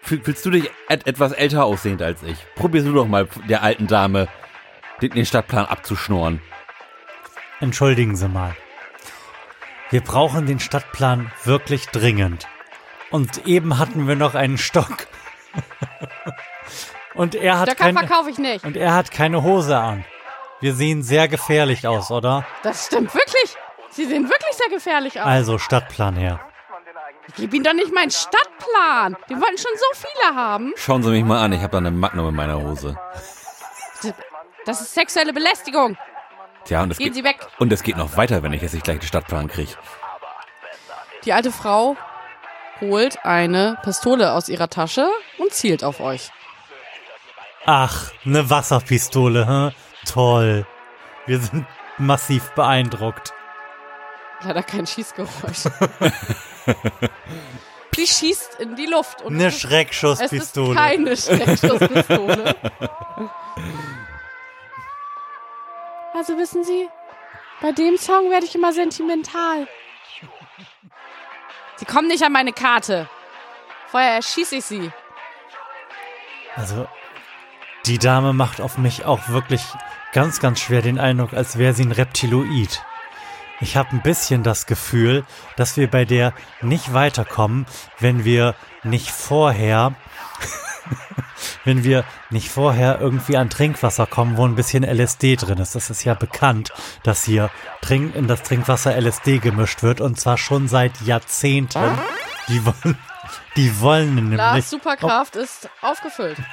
fühl- 0.03 0.23
fühlst 0.23 0.45
du 0.47 0.51
dich 0.51 0.71
et 0.89 1.07
etwas 1.07 1.33
älter 1.33 1.65
aussehend 1.65 2.03
als 2.03 2.23
ich? 2.23 2.37
Probierst 2.57 2.87
du 2.87 2.93
doch 2.93 3.07
mal 3.07 3.29
der 3.49 3.63
alten 3.63 3.87
Dame 3.87 4.29
den, 5.01 5.27
Stadtplan 5.27 5.67
abzuschnorren. 5.67 6.41
Entschuldigen 7.61 8.17
Sie 8.17 8.29
mal. 8.29 8.55
Wir 9.91 10.01
brauchen 10.01 10.47
den 10.47 10.61
Stadtplan 10.61 11.31
wirklich 11.45 11.87
dringend. 11.87 12.47
Und 13.11 13.47
eben 13.47 13.79
hatten 13.79 14.09
wir 14.09 14.17
noch 14.17 14.35
einen 14.35 14.59
Stock. 14.59 15.07
Und 17.15 17.35
er 17.35 17.61
hat 17.61 17.69
Stöcker 17.69 17.85
keine, 17.85 17.99
verkaufe 18.01 18.31
ich 18.31 18.39
nicht. 18.39 18.65
und 18.65 18.77
er 18.77 18.93
hat 18.93 19.13
keine 19.13 19.45
Hose 19.45 19.79
an. 19.79 20.05
Wir 20.61 20.75
sehen 20.75 21.05
sehr 21.05 21.29
gefährlich 21.29 21.87
aus, 21.87 22.11
oder? 22.11 22.45
Das 22.65 22.87
stimmt 22.87 23.15
wirklich. 23.15 23.57
Sie 23.91 24.05
sehen 24.05 24.25
wirklich 24.29 24.53
sehr 24.57 24.69
gefährlich 24.69 25.21
aus. 25.21 25.27
Also 25.27 25.59
Stadtplan 25.59 26.17
her. 26.17 26.41
Ich 27.29 27.35
gebe 27.37 27.55
Ihnen 27.55 27.65
doch 27.65 27.73
nicht 27.73 27.95
meinen 27.95 28.11
Stadtplan. 28.11 29.17
Den 29.31 29.41
wollten 29.41 29.59
schon 29.59 29.73
so 29.77 29.87
viele 29.95 30.35
haben. 30.35 30.73
Schauen 30.77 31.03
Sie 31.05 31.11
mich 31.11 31.25
mal 31.25 31.41
an, 31.41 31.53
ich 31.53 31.61
habe 31.61 31.71
da 31.71 31.79
eine 31.79 31.93
Magnum 31.93 32.31
in 32.31 32.35
meiner 32.35 32.61
Hose. 32.61 32.99
Das 34.67 34.81
ist 34.81 34.95
sexuelle 34.95 35.33
Belästigung. 35.33 35.97
Tja, 36.65 36.83
und 36.83 36.91
es 36.93 36.99
Gehen 36.99 37.07
geht, 37.09 37.15
Sie 37.15 37.25
weg. 37.25 37.47
und 37.59 37.73
es 37.73 37.83
geht 37.83 37.97
noch 37.97 38.17
weiter, 38.17 38.43
wenn 38.43 38.53
ich 38.53 38.63
jetzt 38.63 38.73
nicht 38.73 38.85
gleich 38.85 38.99
den 38.99 39.07
Stadtplan 39.07 39.49
kriege. 39.49 39.73
Die 41.25 41.33
alte 41.33 41.53
Frau 41.53 41.97
holt 42.81 43.25
eine 43.25 43.79
Pistole 43.83 44.33
aus 44.33 44.49
ihrer 44.49 44.69
Tasche 44.71 45.07
und 45.39 45.53
zielt 45.53 45.85
auf 45.85 46.01
euch. 46.01 46.31
Ach, 47.67 48.11
eine 48.25 48.49
Wasserpistole, 48.51 49.47
hä? 49.47 49.75
Toll. 50.11 50.67
Wir 51.27 51.39
sind 51.41 51.67
massiv 51.99 52.51
beeindruckt. 52.53 53.33
Leider 54.43 54.63
kein 54.63 54.87
Schießgeräusch. 54.87 55.65
Sie 57.95 58.07
schießt 58.07 58.57
in 58.61 58.75
die 58.77 58.87
Luft 58.87 59.23
und 59.23 59.35
Eine 59.35 59.47
ist- 59.49 59.55
es 59.55 59.63
ist 59.65 59.71
Schreckschusspistole. 59.71 60.75
keine 60.75 61.17
Schreckschusspistole. 61.17 62.55
Also 66.15 66.39
wissen 66.39 66.63
Sie, 66.63 66.89
bei 67.61 67.73
dem 67.73 67.97
Song 67.99 68.31
werde 68.31 68.47
ich 68.47 68.55
immer 68.55 68.73
sentimental. 68.73 69.67
Sie 71.77 71.85
kommen 71.85 72.07
nicht 72.07 72.23
an 72.23 72.33
meine 72.33 72.53
Karte. 72.53 73.09
Vorher 73.89 74.13
erschieße 74.13 74.57
ich 74.57 74.65
sie. 74.65 74.93
Also, 76.55 76.87
die 77.87 77.99
Dame 77.99 78.33
macht 78.33 78.61
auf 78.61 78.79
mich 78.79 79.05
auch 79.05 79.29
wirklich 79.29 79.63
ganz, 80.13 80.39
ganz 80.39 80.61
schwer 80.61 80.83
den 80.83 81.01
Eindruck, 81.01 81.33
als 81.33 81.59
wäre 81.59 81.75
sie 81.75 81.85
ein 81.85 81.93
Reptiloid. 81.93 82.85
Ich 83.61 83.77
habe 83.77 83.91
ein 83.91 84.03
bisschen 84.03 84.45
das 84.45 84.67
Gefühl, 84.67 85.25
dass 85.57 85.77
wir 85.77 85.91
bei 85.91 86.05
der 86.05 86.33
nicht 86.61 86.95
weiterkommen, 86.95 87.67
wenn 87.99 88.25
wir 88.25 88.55
nicht 88.85 89.11
vorher, 89.11 89.95
wenn 91.65 91.85
wir 91.85 92.05
nicht 92.31 92.51
vorher 92.51 93.01
irgendwie 93.01 93.37
an 93.37 93.51
Trinkwasser 93.51 94.07
kommen, 94.07 94.37
wo 94.37 94.47
ein 94.47 94.55
bisschen 94.55 94.85
LSD 94.85 95.37
drin 95.37 95.59
ist. 95.59 95.75
Das 95.75 95.91
ist 95.91 96.05
ja 96.05 96.15
bekannt, 96.15 96.73
dass 97.03 97.25
hier 97.25 97.51
Trink 97.81 98.15
in 98.15 98.29
das 98.29 98.43
Trinkwasser 98.43 98.95
LSD 99.01 99.39
gemischt 99.39 99.83
wird 99.83 100.01
und 100.01 100.19
zwar 100.19 100.39
schon 100.39 100.69
seit 100.69 101.01
Jahrzehnten. 101.03 101.99
Die 102.49 102.65
wollen, 102.65 102.99
die 103.57 103.81
wollen 103.81 104.15
nämlich. 104.15 104.39
Lars 104.39 104.71
Superkraft 104.71 105.37
ist 105.37 105.69
aufgefüllt. 105.81 106.39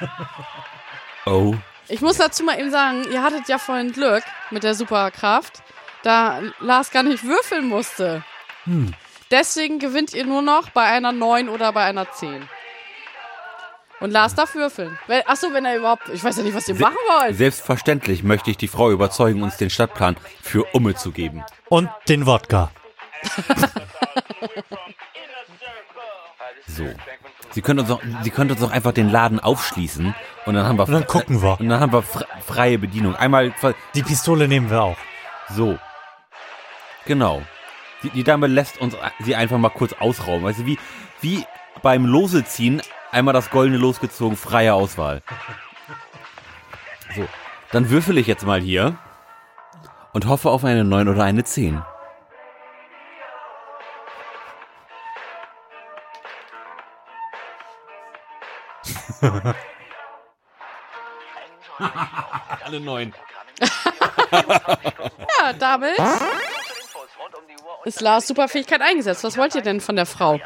Oh. 1.24 1.54
Ich 1.86 2.00
muss 2.00 2.16
dazu 2.16 2.42
mal 2.42 2.58
eben 2.58 2.72
sagen, 2.72 3.04
ihr 3.12 3.22
hattet 3.22 3.48
ja 3.48 3.58
vorhin 3.58 3.92
Glück 3.92 4.24
mit 4.50 4.64
der 4.64 4.74
Superkraft, 4.74 5.62
da 6.02 6.40
Lars 6.58 6.90
gar 6.90 7.04
nicht 7.04 7.22
würfeln 7.22 7.68
musste. 7.68 8.24
Hm. 8.64 8.92
Deswegen 9.30 9.78
gewinnt 9.78 10.14
ihr 10.14 10.26
nur 10.26 10.42
noch 10.42 10.70
bei 10.70 10.84
einer 10.84 11.12
9 11.12 11.48
oder 11.48 11.72
bei 11.72 11.84
einer 11.84 12.10
10. 12.10 12.48
Und 14.02 14.10
Lars 14.10 14.34
darf 14.34 14.54
würfeln. 14.54 14.98
Wenn- 15.06 15.26
Achso, 15.26 15.52
wenn 15.52 15.64
er 15.64 15.76
überhaupt. 15.76 16.08
Ich 16.12 16.22
weiß 16.24 16.36
ja 16.36 16.42
nicht, 16.42 16.54
was 16.56 16.68
ihr 16.68 16.74
Se- 16.74 16.82
machen 16.82 16.96
wollt. 17.20 17.36
Selbstverständlich 17.36 18.22
möchte 18.22 18.50
ich 18.50 18.56
die 18.56 18.68
Frau 18.68 18.90
überzeugen, 18.90 19.42
uns 19.42 19.56
den 19.56 19.70
Stadtplan 19.70 20.16
für 20.42 20.64
Umme 20.74 20.94
zu 20.94 21.12
geben. 21.12 21.44
Und 21.68 21.88
den 22.08 22.26
Wodka. 22.26 22.70
So. 26.66 26.84
Sie 27.50 27.60
könnte 27.60 27.82
uns 27.82 27.90
auch, 27.90 28.00
sie 28.22 28.30
könnte 28.30 28.54
uns 28.54 28.62
auch 28.62 28.70
einfach 28.70 28.92
den 28.92 29.10
Laden 29.10 29.38
aufschließen 29.40 30.14
und 30.46 30.54
dann 30.54 30.64
haben 30.66 30.78
wir 30.78 30.84
Und 30.86 30.92
dann 30.92 31.06
gucken 31.06 31.42
wir. 31.42 31.60
und 31.60 31.68
dann 31.68 31.80
haben 31.80 31.92
wir 31.92 32.02
fre- 32.02 32.24
freie 32.46 32.78
Bedienung. 32.78 33.14
Einmal 33.14 33.52
Die 33.94 34.02
Pistole 34.02 34.48
nehmen 34.48 34.70
wir 34.70 34.82
auch. 34.82 34.96
so. 35.50 35.78
Genau. 37.04 37.42
Die, 38.02 38.10
die 38.10 38.24
Dame 38.24 38.46
lässt 38.46 38.80
uns 38.80 38.96
sie 39.20 39.34
einfach 39.36 39.58
mal 39.58 39.68
kurz 39.68 39.92
ausrauben. 39.94 40.44
Weißt 40.44 40.60
du, 40.60 40.66
wie, 40.66 40.78
wie 41.20 41.44
beim 41.82 42.06
Loseziehen 42.06 42.80
einmal 43.12 43.34
das 43.34 43.50
goldene 43.50 43.78
losgezogen, 43.78 44.36
freie 44.36 44.74
Auswahl. 44.74 45.22
So. 47.14 47.28
Dann 47.70 47.90
würfel 47.90 48.18
ich 48.18 48.26
jetzt 48.26 48.44
mal 48.44 48.60
hier. 48.60 48.96
und 50.12 50.26
hoffe 50.26 50.50
auf 50.50 50.64
eine 50.64 50.84
9 50.84 51.08
oder 51.08 51.24
eine 51.24 51.44
10. 51.44 51.82
Alle 62.64 62.80
neun. 62.80 63.14
Ja, 65.40 65.52
damit 65.52 65.98
ist 67.84 68.00
Lars 68.00 68.26
Superfähigkeit 68.28 68.80
eingesetzt. 68.80 69.24
Was 69.24 69.36
wollt 69.36 69.54
ihr 69.54 69.60
denn 69.62 69.80
von 69.80 69.96
der 69.96 70.06
Frau? 70.06 70.40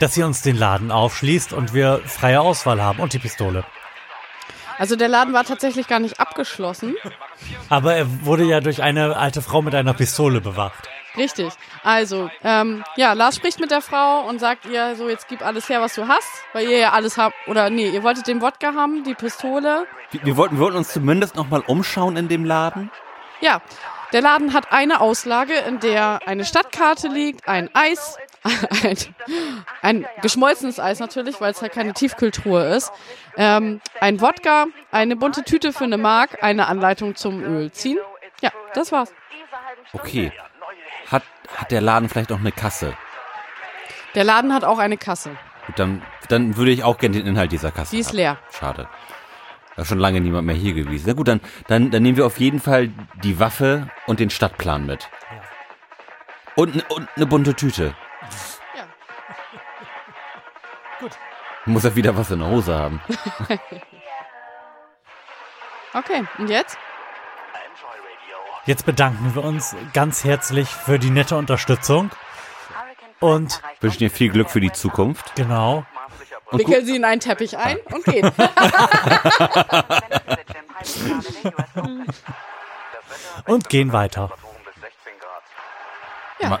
Dass 0.00 0.14
sie 0.14 0.22
uns 0.22 0.42
den 0.42 0.56
Laden 0.56 0.90
aufschließt 0.90 1.52
und 1.52 1.74
wir 1.74 2.00
freie 2.06 2.40
Auswahl 2.40 2.82
haben 2.82 3.00
und 3.00 3.12
die 3.12 3.18
Pistole. 3.18 3.64
Also 4.78 4.96
der 4.96 5.08
Laden 5.08 5.32
war 5.32 5.44
tatsächlich 5.44 5.86
gar 5.86 6.00
nicht 6.00 6.18
abgeschlossen. 6.18 6.96
Aber 7.68 7.94
er 7.94 8.24
wurde 8.24 8.44
ja 8.44 8.60
durch 8.60 8.82
eine 8.82 9.16
alte 9.16 9.40
Frau 9.40 9.62
mit 9.62 9.74
einer 9.74 9.94
Pistole 9.94 10.40
bewacht. 10.40 10.88
Richtig. 11.16 11.52
Also, 11.84 12.28
ähm, 12.42 12.82
ja, 12.96 13.12
Lars 13.12 13.36
spricht 13.36 13.60
mit 13.60 13.70
der 13.70 13.80
Frau 13.80 14.22
und 14.22 14.40
sagt 14.40 14.66
ihr 14.66 14.96
so, 14.96 15.08
jetzt 15.08 15.28
gib 15.28 15.42
alles 15.42 15.68
her, 15.68 15.80
was 15.80 15.94
du 15.94 16.08
hast, 16.08 16.28
weil 16.52 16.68
ihr 16.68 16.78
ja 16.78 16.92
alles 16.92 17.16
habt, 17.16 17.36
oder 17.46 17.70
nee, 17.70 17.88
ihr 17.88 18.02
wolltet 18.02 18.26
den 18.26 18.40
Wodka 18.40 18.74
haben, 18.74 19.04
die 19.04 19.14
Pistole. 19.14 19.86
Wir, 20.10 20.24
wir, 20.24 20.36
wollten, 20.36 20.56
wir 20.56 20.64
wollten 20.64 20.78
uns 20.78 20.92
zumindest 20.92 21.36
noch 21.36 21.48
mal 21.48 21.60
umschauen 21.60 22.16
in 22.16 22.26
dem 22.26 22.44
Laden. 22.44 22.90
Ja, 23.40 23.60
der 24.12 24.22
Laden 24.22 24.54
hat 24.54 24.72
eine 24.72 25.00
Auslage, 25.00 25.54
in 25.54 25.78
der 25.78 26.20
eine 26.26 26.44
Stadtkarte 26.44 27.08
liegt, 27.08 27.46
ein 27.48 27.70
Eis, 27.74 28.16
ein, 28.82 28.96
ein 29.82 30.06
geschmolzenes 30.22 30.78
Eis 30.78 31.00
natürlich, 31.00 31.40
weil 31.40 31.52
es 31.52 31.62
halt 31.62 31.72
keine 31.72 31.94
Tiefkühltruhe 31.94 32.64
ist, 32.76 32.92
ähm, 33.36 33.80
ein 34.00 34.20
Wodka, 34.20 34.66
eine 34.92 35.16
bunte 35.16 35.44
Tüte 35.44 35.72
für 35.72 35.84
eine 35.84 35.96
Mark, 35.98 36.42
eine 36.42 36.66
Anleitung 36.66 37.16
zum 37.16 37.42
Öl 37.42 37.72
ziehen. 37.72 37.98
Ja, 38.42 38.50
das 38.74 38.92
war's. 38.92 39.12
Okay. 39.92 40.32
Hat, 41.10 41.22
hat 41.56 41.70
der 41.70 41.80
Laden 41.80 42.08
vielleicht 42.08 42.32
auch 42.32 42.38
eine 42.40 42.52
Kasse? 42.52 42.94
Der 44.14 44.24
Laden 44.24 44.52
hat 44.52 44.64
auch 44.64 44.78
eine 44.78 44.96
Kasse. 44.96 45.30
Gut, 45.66 45.78
dann, 45.78 46.02
dann 46.28 46.56
würde 46.56 46.70
ich 46.70 46.84
auch 46.84 46.98
gerne 46.98 47.16
den 47.16 47.26
Inhalt 47.26 47.52
dieser 47.52 47.70
Kasse 47.70 47.90
Die 47.96 48.00
ist 48.00 48.08
haben. 48.08 48.16
leer. 48.16 48.38
Schade. 48.52 48.88
Da 49.76 49.82
ist 49.82 49.88
schon 49.88 49.98
lange 49.98 50.20
niemand 50.20 50.46
mehr 50.46 50.54
hier 50.54 50.72
gewesen. 50.74 51.04
Na 51.06 51.14
gut, 51.14 51.26
dann, 51.28 51.40
dann, 51.66 51.90
dann 51.90 52.02
nehmen 52.02 52.16
wir 52.16 52.26
auf 52.26 52.38
jeden 52.38 52.60
Fall 52.60 52.90
die 53.22 53.40
Waffe 53.40 53.88
und 54.06 54.20
den 54.20 54.30
Stadtplan 54.30 54.86
mit. 54.86 55.08
Und, 56.54 56.88
und 56.90 57.08
eine 57.16 57.26
bunte 57.26 57.54
Tüte. 57.54 57.94
Ja. 58.76 58.86
Muss 61.66 61.84
er 61.84 61.94
wieder 61.96 62.16
was 62.16 62.30
in 62.30 62.40
der 62.40 62.48
Hose 62.48 62.74
haben. 62.74 63.00
Okay, 65.96 66.24
und 66.38 66.50
jetzt? 66.50 66.76
Jetzt 68.66 68.84
bedanken 68.84 69.32
wir 69.36 69.44
uns 69.44 69.76
ganz 69.92 70.24
herzlich 70.24 70.68
für 70.68 70.98
die 70.98 71.10
nette 71.10 71.36
Unterstützung. 71.36 72.10
Und 73.20 73.62
Wünschen 73.80 74.00
dir 74.00 74.10
viel 74.10 74.30
Glück 74.30 74.50
für 74.50 74.58
die 74.60 74.72
Zukunft. 74.72 75.36
genau, 75.36 75.86
Und 76.46 76.58
Wickeln 76.58 76.84
sie 76.84 76.96
in 76.96 77.04
einen 77.04 77.20
Teppich 77.20 77.56
ein 77.56 77.78
und 77.92 78.04
gehen. 78.04 78.28
und 83.46 83.68
gehen 83.68 83.92
weiter. 83.92 84.32
Ja. 86.40 86.58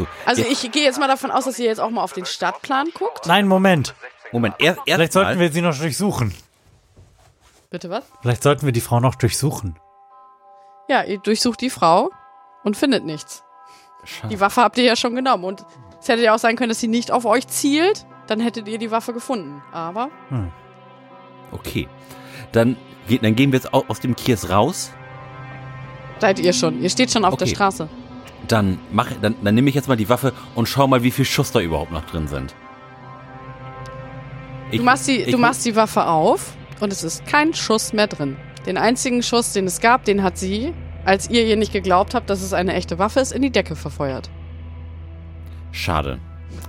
So, 0.00 0.06
Also 0.26 0.42
ich 0.42 0.70
gehe 0.72 0.84
jetzt 0.84 0.98
mal 0.98 1.08
davon 1.08 1.30
aus, 1.30 1.44
dass 1.44 1.58
ihr 1.58 1.66
jetzt 1.66 1.80
auch 1.80 1.90
mal 1.90 2.02
auf 2.02 2.12
den 2.12 2.24
Stadtplan 2.26 2.88
guckt. 2.94 3.26
Nein, 3.26 3.46
Moment. 3.48 3.94
Moment, 4.32 4.54
erst, 4.58 4.78
erst 4.86 4.96
Vielleicht 4.96 5.12
sollten 5.12 5.30
mal, 5.34 5.40
wir 5.40 5.52
sie 5.52 5.60
noch 5.62 5.76
durchsuchen. 5.76 6.34
Bitte 7.70 7.90
was? 7.90 8.04
Vielleicht 8.22 8.42
sollten 8.42 8.64
wir 8.66 8.72
die 8.72 8.80
Frau 8.80 9.00
noch 9.00 9.14
durchsuchen. 9.14 9.78
Ja, 10.88 11.02
ihr 11.04 11.18
durchsucht 11.18 11.60
die 11.60 11.70
Frau 11.70 12.10
und 12.64 12.76
findet 12.76 13.04
nichts. 13.04 13.42
Schade. 14.04 14.28
Die 14.34 14.40
Waffe 14.40 14.62
habt 14.62 14.78
ihr 14.78 14.84
ja 14.84 14.96
schon 14.96 15.14
genommen 15.14 15.44
und 15.44 15.64
es 16.00 16.08
hätte 16.08 16.22
ja 16.22 16.34
auch 16.34 16.38
sein 16.38 16.56
können, 16.56 16.68
dass 16.70 16.80
sie 16.80 16.88
nicht 16.88 17.10
auf 17.10 17.24
euch 17.26 17.46
zielt. 17.48 18.06
Dann 18.26 18.40
hättet 18.40 18.66
ihr 18.68 18.78
die 18.78 18.90
Waffe 18.90 19.12
gefunden. 19.12 19.62
Aber 19.72 20.08
Okay. 21.52 21.88
Dann, 22.52 22.76
dann 23.22 23.34
gehen 23.36 23.52
wir 23.52 23.58
jetzt 23.58 23.72
au- 23.74 23.84
aus 23.88 24.00
dem 24.00 24.14
Kies 24.16 24.48
raus. 24.50 24.92
seid 26.20 26.38
ihr 26.38 26.52
schon. 26.52 26.80
Ihr 26.80 26.90
steht 26.90 27.10
schon 27.10 27.24
auf 27.24 27.36
der 27.36 27.46
Okay. 27.46 27.54
Straße. 27.56 27.88
Dann, 28.50 28.78
mach, 28.90 29.06
dann, 29.22 29.36
dann 29.42 29.54
nehme 29.54 29.68
ich 29.68 29.74
jetzt 29.76 29.86
mal 29.88 29.96
die 29.96 30.08
Waffe 30.08 30.32
und 30.54 30.68
schau 30.68 30.86
mal, 30.86 31.02
wie 31.02 31.10
viel 31.10 31.24
Schuss 31.24 31.52
da 31.52 31.60
überhaupt 31.60 31.92
noch 31.92 32.04
drin 32.06 32.26
sind. 32.26 32.54
Ich- 34.72 34.78
Du 34.78 34.84
machst, 34.84 35.06
die, 35.08 35.16
ich- 35.22 35.30
du 35.30 35.38
machst 35.38 35.64
die 35.64 35.76
Waffe 35.76 36.06
auf 36.06 36.52
und 36.80 36.92
es 36.92 37.02
ist 37.04 37.26
kein 37.26 37.54
Schuss 37.54 37.92
mehr 37.92 38.06
drin. 38.08 38.36
Den 38.66 38.76
einzigen 38.76 39.22
Schuss, 39.22 39.52
den 39.52 39.66
es 39.66 39.80
gab, 39.80 40.04
den 40.04 40.22
hat 40.22 40.36
sie, 40.36 40.72
als 41.04 41.30
ihr 41.30 41.44
ihr 41.46 41.56
nicht 41.56 41.72
geglaubt 41.72 42.14
habt, 42.14 42.28
dass 42.28 42.42
es 42.42 42.52
eine 42.52 42.74
echte 42.74 42.98
Waffe 42.98 43.20
ist, 43.20 43.32
in 43.32 43.42
die 43.42 43.50
Decke 43.50 43.76
verfeuert. 43.76 44.28
Schade. 45.72 46.18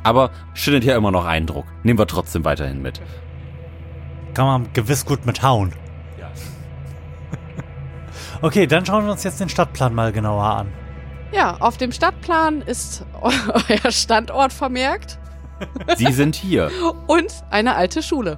Aber 0.04 0.30
schüttet 0.54 0.84
ja 0.84 0.96
immer 0.96 1.12
noch 1.12 1.26
Eindruck. 1.26 1.66
Nehmen 1.84 1.98
wir 2.00 2.08
trotzdem 2.08 2.46
weiterhin 2.46 2.82
mit. 2.82 3.02
Kann 4.36 4.46
man 4.46 4.74
gewiss 4.74 5.06
gut 5.06 5.26
mit 5.26 5.42
hauen. 5.44 5.74
Okay, 8.44 8.66
dann 8.66 8.86
schauen 8.86 9.06
wir 9.06 9.12
uns 9.12 9.24
jetzt 9.24 9.40
den 9.40 9.50
Stadtplan 9.50 9.94
mal 9.94 10.12
genauer 10.12 10.44
an. 10.44 10.68
Ja, 11.32 11.58
auf 11.60 11.78
dem 11.78 11.92
Stadtplan 11.92 12.62
ist 12.62 13.06
euer 13.22 13.92
Standort 13.92 14.52
vermerkt 14.52 15.18
Sie 15.98 16.12
sind 16.12 16.36
hier. 16.36 16.72
und 17.08 17.32
eine 17.50 17.76
alte 17.76 18.02
Schule. 18.02 18.38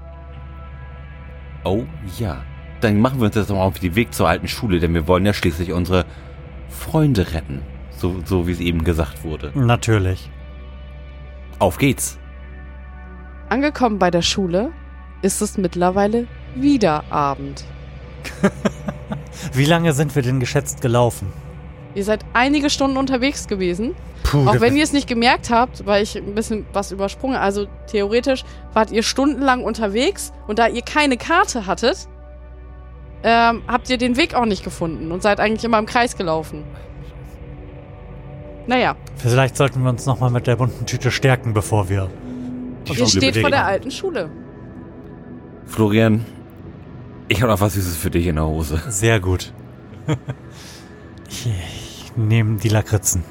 Oh 1.63 1.83
ja. 2.17 2.43
Dann 2.81 2.99
machen 2.99 3.19
wir 3.19 3.27
uns 3.27 3.35
jetzt 3.35 3.49
mal 3.49 3.61
auf 3.61 3.79
den 3.79 3.95
Weg 3.95 4.13
zur 4.13 4.27
alten 4.27 4.47
Schule, 4.47 4.79
denn 4.79 4.93
wir 4.93 5.07
wollen 5.07 5.25
ja 5.25 5.33
schließlich 5.33 5.71
unsere 5.71 6.05
Freunde 6.67 7.33
retten. 7.33 7.61
So, 7.95 8.21
so 8.25 8.45
wie 8.47 8.51
es 8.51 8.59
eben 8.59 8.83
gesagt 8.83 9.23
wurde. 9.23 9.51
Natürlich. 9.55 10.29
Auf 11.59 11.77
geht's. 11.77 12.19
Angekommen 13.47 13.99
bei 13.99 14.11
der 14.11 14.21
Schule 14.21 14.71
ist 15.21 15.41
es 15.41 15.57
mittlerweile 15.57 16.27
wieder 16.55 17.05
Abend. 17.09 17.63
Wie 19.53 19.65
lange 19.65 19.93
sind 19.93 20.15
wir 20.15 20.21
denn 20.21 20.39
geschätzt 20.41 20.81
gelaufen? 20.81 21.31
Ihr 21.95 22.03
seid 22.03 22.25
einige 22.33 22.69
Stunden 22.69 22.97
unterwegs 22.97 23.47
gewesen. 23.47 23.95
Puh, 24.23 24.47
Auch 24.47 24.59
wenn 24.61 24.75
ihr 24.75 24.83
es 24.83 24.93
nicht 24.93 25.07
gemerkt 25.07 25.49
habt, 25.49 25.85
weil 25.85 26.01
ich 26.01 26.17
ein 26.17 26.33
bisschen 26.33 26.65
was 26.73 26.91
übersprungen. 26.91 27.35
Also 27.35 27.67
theoretisch 27.87 28.43
wart 28.73 28.91
ihr 28.91 29.03
stundenlang 29.03 29.63
unterwegs 29.63 30.33
und 30.47 30.59
da 30.59 30.67
ihr 30.67 30.81
keine 30.81 31.17
Karte 31.17 31.67
hattet, 31.67 32.07
ähm, 33.23 33.61
habt 33.67 33.89
ihr 33.89 33.97
den 33.97 34.17
Weg 34.17 34.33
auch 34.33 34.45
nicht 34.45 34.63
gefunden 34.63 35.11
und 35.11 35.21
seid 35.21 35.39
eigentlich 35.39 35.63
immer 35.63 35.79
im 35.79 35.85
Kreis 35.85 36.17
gelaufen. 36.17 36.63
Naja, 38.65 38.95
Vielleicht 39.17 39.57
sollten 39.57 39.83
wir 39.83 39.89
uns 39.89 40.05
nochmal 40.05 40.29
mit 40.29 40.47
der 40.47 40.55
bunten 40.55 40.85
Tüte 40.85 41.11
stärken, 41.11 41.53
bevor 41.53 41.89
wir. 41.89 42.09
Die 42.87 42.93
ihr 42.99 43.07
steht 43.07 43.37
vor 43.37 43.49
der 43.49 43.65
alten 43.65 43.91
Schule. 43.91 44.29
Florian, 45.65 46.25
ich 47.27 47.41
habe 47.41 47.51
noch 47.51 47.61
was 47.61 47.73
Süßes 47.73 47.97
für 47.97 48.09
dich 48.09 48.27
in 48.27 48.35
der 48.35 48.45
Hose. 48.45 48.81
Sehr 48.89 49.19
gut. 49.19 49.53
ich 51.29 51.82
ich 52.15 52.23
nehme 52.23 52.57
die 52.57 52.69
Lakritzen. 52.69 53.23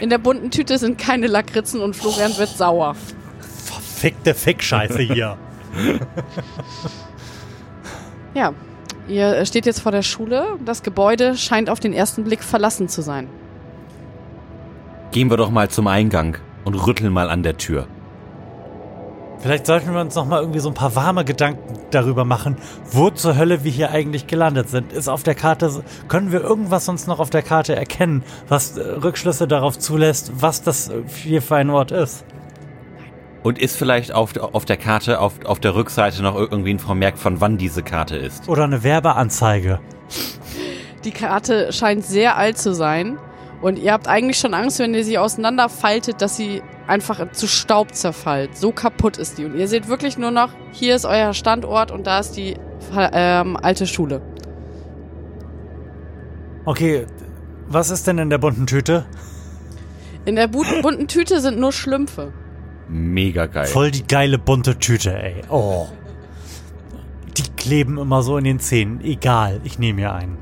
In 0.00 0.10
der 0.10 0.18
bunten 0.18 0.50
Tüte 0.50 0.78
sind 0.78 0.98
keine 0.98 1.26
Lakritzen 1.26 1.80
und 1.80 1.94
Florian 1.94 2.36
wird 2.38 2.48
sauer. 2.48 2.96
Verfickte 3.40 4.34
Fick-Scheiße 4.34 5.00
hier. 5.00 5.36
Ja, 8.34 8.52
ihr 9.08 9.44
steht 9.46 9.66
jetzt 9.66 9.80
vor 9.80 9.92
der 9.92 10.02
Schule. 10.02 10.46
Das 10.64 10.82
Gebäude 10.82 11.36
scheint 11.36 11.70
auf 11.70 11.80
den 11.80 11.92
ersten 11.92 12.24
Blick 12.24 12.42
verlassen 12.42 12.88
zu 12.88 13.02
sein. 13.02 13.28
Gehen 15.12 15.30
wir 15.30 15.36
doch 15.36 15.50
mal 15.50 15.68
zum 15.68 15.86
Eingang 15.86 16.38
und 16.64 16.74
rütteln 16.74 17.12
mal 17.12 17.30
an 17.30 17.42
der 17.42 17.56
Tür. 17.56 17.86
Vielleicht 19.46 19.66
sollten 19.66 19.94
wir 19.94 20.00
uns 20.00 20.16
nochmal 20.16 20.40
irgendwie 20.40 20.58
so 20.58 20.68
ein 20.68 20.74
paar 20.74 20.96
warme 20.96 21.24
Gedanken 21.24 21.78
darüber 21.92 22.24
machen, 22.24 22.56
wo 22.90 23.10
zur 23.10 23.36
Hölle 23.36 23.62
wir 23.62 23.70
hier 23.70 23.92
eigentlich 23.92 24.26
gelandet 24.26 24.68
sind. 24.70 24.92
Ist 24.92 25.06
auf 25.06 25.22
der 25.22 25.36
Karte, 25.36 25.84
können 26.08 26.32
wir 26.32 26.40
irgendwas 26.40 26.88
uns 26.88 27.06
noch 27.06 27.20
auf 27.20 27.30
der 27.30 27.42
Karte 27.42 27.76
erkennen, 27.76 28.24
was 28.48 28.76
äh, 28.76 28.80
Rückschlüsse 28.80 29.46
darauf 29.46 29.78
zulässt, 29.78 30.32
was 30.34 30.62
das 30.62 30.88
äh, 30.88 31.04
hier 31.22 31.42
für 31.42 31.54
ein 31.54 31.70
Ort 31.70 31.92
ist? 31.92 32.24
Und 33.44 33.60
ist 33.60 33.76
vielleicht 33.76 34.12
auf, 34.12 34.36
auf 34.36 34.64
der 34.64 34.78
Karte, 34.78 35.20
auf, 35.20 35.34
auf 35.44 35.60
der 35.60 35.76
Rückseite 35.76 36.24
noch 36.24 36.34
irgendwie 36.34 36.70
ein 36.70 36.80
Vermerk, 36.80 37.16
von 37.16 37.40
wann 37.40 37.56
diese 37.56 37.84
Karte 37.84 38.16
ist? 38.16 38.48
Oder 38.48 38.64
eine 38.64 38.82
Werbeanzeige? 38.82 39.78
Die 41.04 41.12
Karte 41.12 41.72
scheint 41.72 42.04
sehr 42.04 42.36
alt 42.36 42.58
zu 42.58 42.74
sein. 42.74 43.16
Und 43.66 43.80
ihr 43.80 43.92
habt 43.92 44.06
eigentlich 44.06 44.38
schon 44.38 44.54
Angst, 44.54 44.78
wenn 44.78 44.94
ihr 44.94 45.02
sie 45.02 45.18
auseinanderfaltet, 45.18 46.22
dass 46.22 46.36
sie 46.36 46.62
einfach 46.86 47.32
zu 47.32 47.48
Staub 47.48 47.96
zerfällt. 47.96 48.56
So 48.56 48.70
kaputt 48.70 49.18
ist 49.18 49.38
die. 49.38 49.44
Und 49.44 49.56
ihr 49.56 49.66
seht 49.66 49.88
wirklich 49.88 50.16
nur 50.16 50.30
noch, 50.30 50.50
hier 50.70 50.94
ist 50.94 51.04
euer 51.04 51.34
Standort 51.34 51.90
und 51.90 52.06
da 52.06 52.20
ist 52.20 52.36
die 52.36 52.56
ähm, 52.96 53.56
alte 53.56 53.88
Schule. 53.88 54.22
Okay, 56.64 57.06
was 57.66 57.90
ist 57.90 58.06
denn 58.06 58.18
in 58.18 58.30
der 58.30 58.38
bunten 58.38 58.68
Tüte? 58.68 59.04
In 60.26 60.36
der 60.36 60.46
bu 60.46 60.62
bunten 60.80 61.08
Tüte 61.08 61.40
sind 61.40 61.58
nur 61.58 61.72
Schlümpfe. 61.72 62.32
Mega 62.88 63.46
geil. 63.46 63.66
Voll 63.66 63.90
die 63.90 64.06
geile 64.06 64.38
bunte 64.38 64.78
Tüte, 64.78 65.12
ey. 65.20 65.42
Oh. 65.48 65.88
Die 67.36 67.50
kleben 67.56 67.98
immer 67.98 68.22
so 68.22 68.38
in 68.38 68.44
den 68.44 68.60
Zähnen. 68.60 69.00
Egal, 69.00 69.60
ich 69.64 69.80
nehme 69.80 70.02
mir 70.02 70.12
einen. 70.14 70.38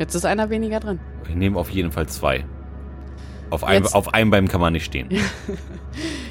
Jetzt 0.00 0.16
ist 0.16 0.24
einer 0.24 0.50
weniger 0.50 0.80
drin. 0.80 0.98
Ich 1.28 1.34
nehme 1.34 1.58
auf 1.58 1.70
jeden 1.70 1.92
Fall 1.92 2.06
zwei. 2.08 2.44
Auf, 3.50 3.64
einem, 3.64 3.84
Jetzt- 3.84 3.94
auf 3.94 4.14
einem 4.14 4.30
Bein 4.30 4.48
kann 4.48 4.60
man 4.60 4.72
nicht 4.72 4.84
stehen. 4.84 5.08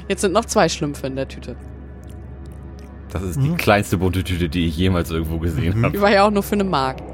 Jetzt 0.08 0.22
sind 0.22 0.34
noch 0.34 0.46
zwei 0.46 0.70
Schlümpfe 0.70 1.08
in 1.08 1.16
der 1.16 1.28
Tüte. 1.28 1.56
Das 3.12 3.22
ist 3.24 3.38
Mhm. 3.38 3.44
die 3.44 3.54
kleinste 3.56 3.98
bunte 3.98 4.24
Tüte, 4.24 4.50
die 4.50 4.68
ich 4.68 4.78
jemals 4.78 5.12
irgendwo 5.12 5.38
gesehen 5.38 5.84
habe. 5.84 5.92
Die 5.96 6.02
war 6.02 6.12
ja 6.12 6.26
auch 6.26 6.32
nur 6.32 6.44
für 6.44 6.54
eine 6.56 6.64
Mark. 6.64 6.98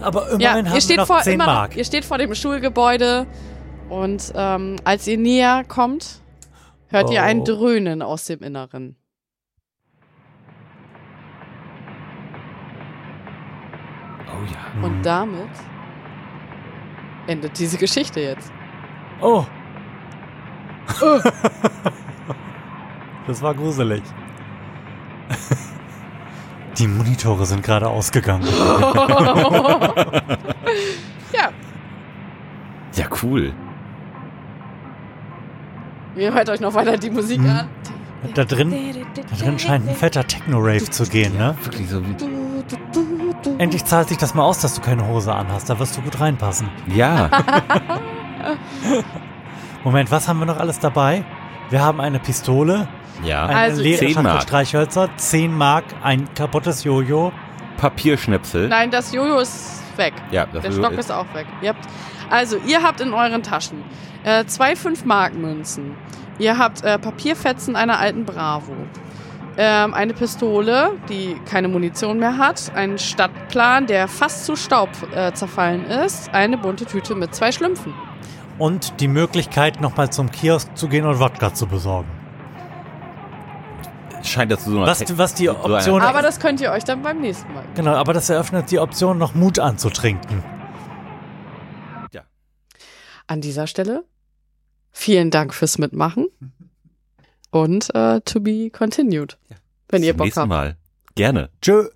Aber 0.00 0.22
immerhin 0.28 0.40
Ja, 0.40 0.52
haben 0.54 0.66
ihr 0.66 0.72
wir 0.72 0.80
steht, 0.80 0.96
noch 0.96 1.06
vor, 1.06 1.20
10 1.20 1.34
immer 1.34 1.46
noch, 1.46 1.52
Mark. 1.52 1.76
ihr 1.76 1.84
steht 1.84 2.04
vor 2.04 2.18
dem 2.18 2.34
Schulgebäude 2.34 3.26
und 3.88 4.32
ähm, 4.34 4.76
als 4.84 5.06
ihr 5.06 5.18
näher 5.18 5.62
kommt, 5.68 6.20
hört 6.88 7.10
ihr 7.10 7.22
ein 7.22 7.40
Oh. 7.40 7.44
Dröhnen 7.44 8.02
aus 8.02 8.24
dem 8.24 8.40
Inneren. 8.40 8.96
Oh 14.40 14.44
ja. 14.44 14.82
Und 14.86 15.02
damit 15.04 15.48
endet 17.26 17.58
diese 17.58 17.76
Geschichte 17.78 18.20
jetzt. 18.20 18.50
Oh. 19.20 19.44
das 23.26 23.42
war 23.42 23.54
gruselig. 23.54 24.02
Die 26.78 26.86
Monitore 26.86 27.44
sind 27.46 27.62
gerade 27.62 27.88
ausgegangen. 27.88 28.46
Ja, 31.32 31.50
Ja, 32.94 33.06
cool. 33.22 33.52
ihr 36.16 36.34
hört 36.34 36.48
euch 36.48 36.60
noch 36.60 36.74
weiter 36.74 36.96
die 36.96 37.10
Musik 37.10 37.40
Mhm. 37.40 37.50
an. 37.50 37.68
Da 38.34 38.44
drin, 38.44 38.70
da 39.14 39.36
drin 39.36 39.58
scheint 39.58 39.88
ein 39.88 39.94
fetter 39.94 40.26
Techno-Rave 40.26 40.90
zu 40.90 41.04
gehen, 41.04 41.38
ne? 41.38 41.54
Wirklich 41.62 41.88
so 41.88 42.02
wie. 42.04 42.14
Endlich 43.60 43.84
zahlt 43.84 44.08
sich 44.08 44.16
das 44.16 44.34
mal 44.34 44.42
aus, 44.42 44.60
dass 44.60 44.74
du 44.74 44.80
keine 44.80 45.06
Hose 45.06 45.34
anhast. 45.34 45.68
Da 45.68 45.78
wirst 45.78 45.94
du 45.94 46.00
gut 46.00 46.18
reinpassen. 46.18 46.70
Ja. 46.86 47.28
Moment, 49.84 50.10
was 50.10 50.28
haben 50.28 50.38
wir 50.38 50.46
noch 50.46 50.56
alles 50.58 50.78
dabei? 50.78 51.24
Wir 51.68 51.82
haben 51.82 52.00
eine 52.00 52.18
Pistole, 52.18 52.88
Ja. 53.22 53.44
eine 53.46 53.58
Also- 53.58 53.82
leere 53.82 53.98
10 53.98 54.08
Schachtel 54.14 54.22
Mark. 54.32 54.42
Streichhölzer, 54.42 55.08
10 55.16 55.56
Mark, 55.56 55.84
ein 56.02 56.32
kaputtes 56.34 56.84
Jojo. 56.84 57.32
Papierschnipsel. 57.76 58.68
Nein, 58.68 58.90
das 58.90 59.12
Jojo 59.12 59.38
ist 59.40 59.82
weg. 59.96 60.14
Ja, 60.30 60.46
das 60.46 60.62
Der 60.62 60.70
Jojo 60.70 60.82
Stock 60.84 60.98
ist 60.98 61.12
auch 61.12 61.26
weg. 61.34 61.46
Ihr 61.62 61.68
habt, 61.70 61.86
also, 62.30 62.56
ihr 62.66 62.82
habt 62.82 63.00
in 63.02 63.12
euren 63.12 63.42
Taschen 63.42 63.82
äh, 64.24 64.44
zwei 64.46 64.72
5-Mark-Münzen. 64.72 65.94
Ihr 66.38 66.56
habt 66.56 66.82
äh, 66.82 66.98
Papierfetzen 66.98 67.76
einer 67.76 67.98
alten 67.98 68.24
Bravo. 68.24 68.72
Ähm, 69.56 69.94
eine 69.94 70.14
Pistole, 70.14 70.92
die 71.08 71.36
keine 71.44 71.68
Munition 71.68 72.18
mehr 72.18 72.38
hat. 72.38 72.72
Einen 72.74 72.98
Stadtplan, 72.98 73.86
der 73.86 74.08
fast 74.08 74.46
zu 74.46 74.56
Staub 74.56 74.90
äh, 75.14 75.32
zerfallen 75.32 75.84
ist. 75.84 76.32
Eine 76.32 76.56
bunte 76.56 76.86
Tüte 76.86 77.14
mit 77.14 77.34
zwei 77.34 77.52
Schlümpfen. 77.52 77.92
Und 78.58 79.00
die 79.00 79.08
Möglichkeit, 79.08 79.80
nochmal 79.80 80.10
zum 80.10 80.30
Kiosk 80.30 80.76
zu 80.76 80.88
gehen 80.88 81.06
und 81.06 81.18
Wodka 81.18 81.52
zu 81.54 81.66
besorgen. 81.66 82.08
Scheint 84.22 84.52
das 84.52 84.64
zu 84.64 84.70
so 84.70 84.78
einer 84.78 84.86
Was, 84.86 85.18
was 85.18 85.34
die 85.34 85.46
so 85.46 85.58
Option. 85.58 86.02
Aber 86.02 86.22
das 86.22 86.38
könnt 86.40 86.60
ihr 86.60 86.70
euch 86.70 86.84
dann 86.84 87.02
beim 87.02 87.20
nächsten 87.20 87.52
Mal. 87.54 87.64
genau, 87.74 87.94
aber 87.94 88.12
das 88.12 88.28
eröffnet 88.28 88.70
die 88.70 88.78
Option, 88.78 89.16
noch 89.16 89.34
Mut 89.34 89.58
anzutrinken. 89.58 90.42
An 93.30 93.40
dieser 93.40 93.68
Stelle 93.68 94.02
vielen 94.90 95.30
Dank 95.30 95.54
fürs 95.54 95.78
Mitmachen. 95.78 96.26
Und 97.50 97.94
äh, 97.94 98.20
to 98.22 98.40
be 98.40 98.70
continued. 98.70 99.38
Ja. 99.48 99.56
Wenn 99.88 100.00
Bis 100.02 100.06
ihr 100.08 100.12
zum 100.12 100.18
Bock 100.18 100.24
nächsten 100.26 100.40
habt. 100.40 100.48
Mal. 100.48 100.76
Gerne. 101.14 101.50
Tschö. 101.60 101.88